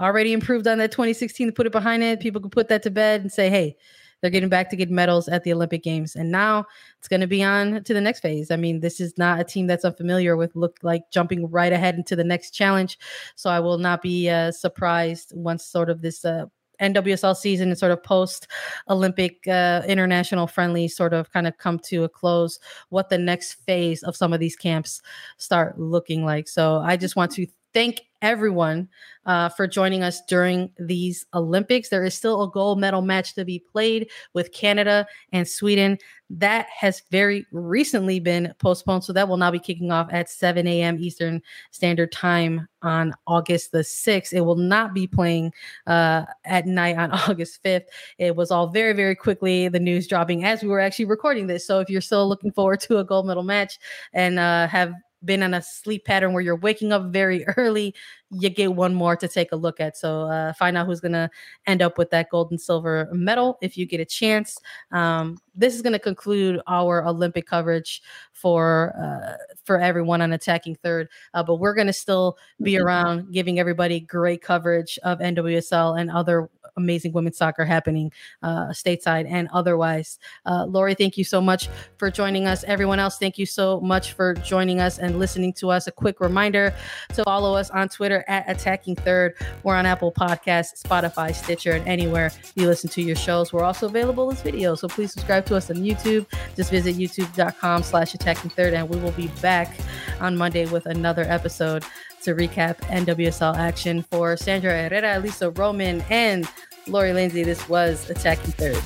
already 0.00 0.32
improved 0.32 0.66
on 0.66 0.78
that 0.78 0.92
2016 0.92 1.48
to 1.48 1.52
put 1.52 1.66
it 1.66 1.72
behind 1.72 2.02
it. 2.02 2.20
People 2.20 2.40
can 2.40 2.50
put 2.50 2.68
that 2.68 2.82
to 2.82 2.90
bed 2.90 3.22
and 3.22 3.32
say, 3.32 3.48
hey 3.50 3.76
they're 4.20 4.30
getting 4.30 4.48
back 4.48 4.70
to 4.70 4.76
get 4.76 4.90
medals 4.90 5.28
at 5.28 5.44
the 5.44 5.52
Olympic 5.52 5.82
Games. 5.82 6.16
And 6.16 6.30
now 6.30 6.64
it's 6.98 7.08
going 7.08 7.20
to 7.20 7.26
be 7.26 7.42
on 7.42 7.82
to 7.84 7.94
the 7.94 8.00
next 8.00 8.20
phase. 8.20 8.50
I 8.50 8.56
mean, 8.56 8.80
this 8.80 9.00
is 9.00 9.16
not 9.18 9.40
a 9.40 9.44
team 9.44 9.66
that's 9.66 9.84
unfamiliar 9.84 10.36
with 10.36 10.56
look 10.56 10.78
like 10.82 11.10
jumping 11.10 11.50
right 11.50 11.72
ahead 11.72 11.96
into 11.96 12.16
the 12.16 12.24
next 12.24 12.50
challenge. 12.52 12.98
So 13.34 13.50
I 13.50 13.60
will 13.60 13.78
not 13.78 14.02
be 14.02 14.28
uh, 14.28 14.52
surprised 14.52 15.32
once 15.34 15.64
sort 15.64 15.90
of 15.90 16.02
this 16.02 16.24
uh, 16.24 16.46
NWSL 16.80 17.36
season 17.36 17.68
and 17.68 17.78
sort 17.78 17.92
of 17.92 18.02
post 18.02 18.48
Olympic 18.88 19.46
uh, 19.48 19.82
international 19.86 20.46
friendly 20.46 20.88
sort 20.88 21.12
of 21.12 21.30
kind 21.32 21.46
of 21.46 21.56
come 21.58 21.78
to 21.80 22.04
a 22.04 22.08
close, 22.08 22.58
what 22.90 23.08
the 23.08 23.18
next 23.18 23.54
phase 23.64 24.02
of 24.02 24.16
some 24.16 24.32
of 24.32 24.40
these 24.40 24.56
camps 24.56 25.00
start 25.38 25.78
looking 25.78 26.24
like. 26.24 26.48
So 26.48 26.78
I 26.78 26.96
just 26.96 27.16
want 27.16 27.32
to 27.32 27.46
thank 27.76 28.06
everyone 28.22 28.88
uh, 29.26 29.50
for 29.50 29.66
joining 29.66 30.02
us 30.02 30.22
during 30.22 30.70
these 30.78 31.26
Olympics. 31.34 31.90
There 31.90 32.04
is 32.04 32.14
still 32.14 32.42
a 32.42 32.50
gold 32.50 32.80
medal 32.80 33.02
match 33.02 33.34
to 33.34 33.44
be 33.44 33.58
played 33.58 34.08
with 34.32 34.50
Canada 34.50 35.06
and 35.34 35.46
Sweden. 35.46 35.98
That 36.30 36.68
has 36.74 37.02
very 37.10 37.44
recently 37.52 38.18
been 38.18 38.54
postponed. 38.58 39.04
So 39.04 39.12
that 39.12 39.28
will 39.28 39.36
now 39.36 39.50
be 39.50 39.58
kicking 39.58 39.90
off 39.90 40.08
at 40.10 40.30
7 40.30 40.66
a.m. 40.66 40.96
Eastern 40.98 41.42
Standard 41.70 42.12
Time 42.12 42.66
on 42.80 43.12
August 43.26 43.72
the 43.72 43.80
6th. 43.80 44.32
It 44.32 44.40
will 44.40 44.56
not 44.56 44.94
be 44.94 45.06
playing 45.06 45.52
uh, 45.86 46.24
at 46.46 46.66
night 46.66 46.96
on 46.96 47.10
August 47.28 47.62
5th. 47.62 47.84
It 48.16 48.36
was 48.36 48.50
all 48.50 48.68
very, 48.68 48.94
very 48.94 49.14
quickly 49.14 49.68
the 49.68 49.80
news 49.80 50.06
dropping 50.06 50.44
as 50.44 50.62
we 50.62 50.68
were 50.68 50.80
actually 50.80 51.04
recording 51.04 51.46
this. 51.46 51.66
So 51.66 51.80
if 51.80 51.90
you're 51.90 52.00
still 52.00 52.26
looking 52.26 52.52
forward 52.52 52.80
to 52.80 52.98
a 53.00 53.04
gold 53.04 53.26
medal 53.26 53.42
match 53.42 53.78
and 54.14 54.38
uh, 54.38 54.66
have 54.66 54.94
been 55.26 55.42
on 55.42 55.54
a 55.54 55.62
sleep 55.62 56.04
pattern 56.06 56.32
where 56.32 56.42
you're 56.42 56.56
waking 56.56 56.92
up 56.92 57.12
very 57.12 57.44
early, 57.56 57.94
you 58.30 58.50
get 58.50 58.74
one 58.74 58.94
more 58.94 59.16
to 59.16 59.28
take 59.28 59.52
a 59.52 59.56
look 59.56 59.80
at. 59.80 59.96
So 59.96 60.22
uh, 60.22 60.52
find 60.54 60.76
out 60.76 60.86
who's 60.86 61.00
going 61.00 61.12
to 61.12 61.30
end 61.66 61.82
up 61.82 61.96
with 61.98 62.10
that 62.10 62.28
gold 62.30 62.50
and 62.50 62.60
silver 62.60 63.08
medal 63.12 63.58
if 63.62 63.76
you 63.76 63.86
get 63.86 64.00
a 64.00 64.04
chance. 64.04 64.58
Um, 64.90 65.38
this 65.54 65.74
is 65.74 65.82
going 65.82 65.92
to 65.92 65.98
conclude 65.98 66.60
our 66.66 67.06
Olympic 67.06 67.46
coverage 67.46 68.02
for 68.32 68.94
uh, 69.00 69.36
for 69.64 69.80
everyone 69.80 70.20
on 70.20 70.32
attacking 70.32 70.74
third. 70.76 71.08
Uh, 71.34 71.42
but 71.42 71.56
we're 71.56 71.74
going 71.74 71.86
to 71.86 71.92
still 71.92 72.36
be 72.62 72.78
around 72.78 73.32
giving 73.32 73.58
everybody 73.58 74.00
great 74.00 74.42
coverage 74.42 74.98
of 75.02 75.18
NWSL 75.18 75.98
and 76.00 76.10
other 76.10 76.50
amazing 76.76 77.12
women's 77.12 77.36
soccer 77.36 77.64
happening 77.64 78.12
uh, 78.42 78.68
stateside 78.68 79.26
and 79.28 79.48
otherwise. 79.52 80.18
Uh, 80.44 80.64
Lori, 80.66 80.94
thank 80.94 81.16
you 81.16 81.24
so 81.24 81.40
much 81.40 81.68
for 81.98 82.10
joining 82.10 82.46
us. 82.46 82.64
Everyone 82.64 82.98
else, 82.98 83.18
thank 83.18 83.38
you 83.38 83.46
so 83.46 83.80
much 83.80 84.12
for 84.12 84.34
joining 84.34 84.78
us 84.80 84.98
and 84.98 85.18
listening 85.18 85.52
to 85.54 85.70
us. 85.70 85.86
A 85.86 85.92
quick 85.92 86.20
reminder 86.20 86.74
to 87.14 87.24
follow 87.24 87.54
us 87.54 87.70
on 87.70 87.88
Twitter 87.88 88.15
at 88.28 88.48
Attacking 88.48 88.96
Third. 88.96 89.34
We're 89.62 89.74
on 89.74 89.86
Apple 89.86 90.12
Podcasts, 90.12 90.82
Spotify, 90.82 91.34
Stitcher, 91.34 91.72
and 91.72 91.86
anywhere 91.86 92.30
you 92.54 92.66
listen 92.66 92.90
to 92.90 93.02
your 93.02 93.16
shows. 93.16 93.52
We're 93.52 93.64
also 93.64 93.86
available 93.86 94.30
as 94.32 94.42
video, 94.42 94.74
so 94.74 94.88
please 94.88 95.12
subscribe 95.12 95.46
to 95.46 95.56
us 95.56 95.70
on 95.70 95.76
YouTube. 95.76 96.26
Just 96.56 96.70
visit 96.70 96.96
youtube.com 96.96 97.82
slash 97.82 98.14
attacking 98.14 98.50
third, 98.50 98.74
and 98.74 98.88
we 98.88 98.98
will 98.98 99.12
be 99.12 99.28
back 99.40 99.76
on 100.20 100.36
Monday 100.36 100.66
with 100.66 100.86
another 100.86 101.22
episode 101.22 101.84
to 102.22 102.34
recap 102.34 102.76
NWSL 102.88 103.56
action 103.56 104.02
for 104.02 104.36
Sandra 104.36 104.72
Herrera, 104.72 105.20
Lisa 105.20 105.50
Roman, 105.50 106.02
and 106.10 106.48
Lori 106.88 107.12
Lindsay. 107.12 107.44
This 107.44 107.68
was 107.68 108.10
Attacking 108.10 108.52
Third. 108.52 108.82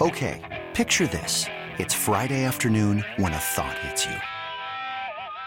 Okay, 0.00 0.64
picture 0.74 1.06
this. 1.06 1.46
It's 1.78 1.94
Friday 1.94 2.44
afternoon 2.44 3.04
when 3.16 3.32
a 3.32 3.38
thought 3.38 3.78
hits 3.78 4.06
you. 4.06 4.33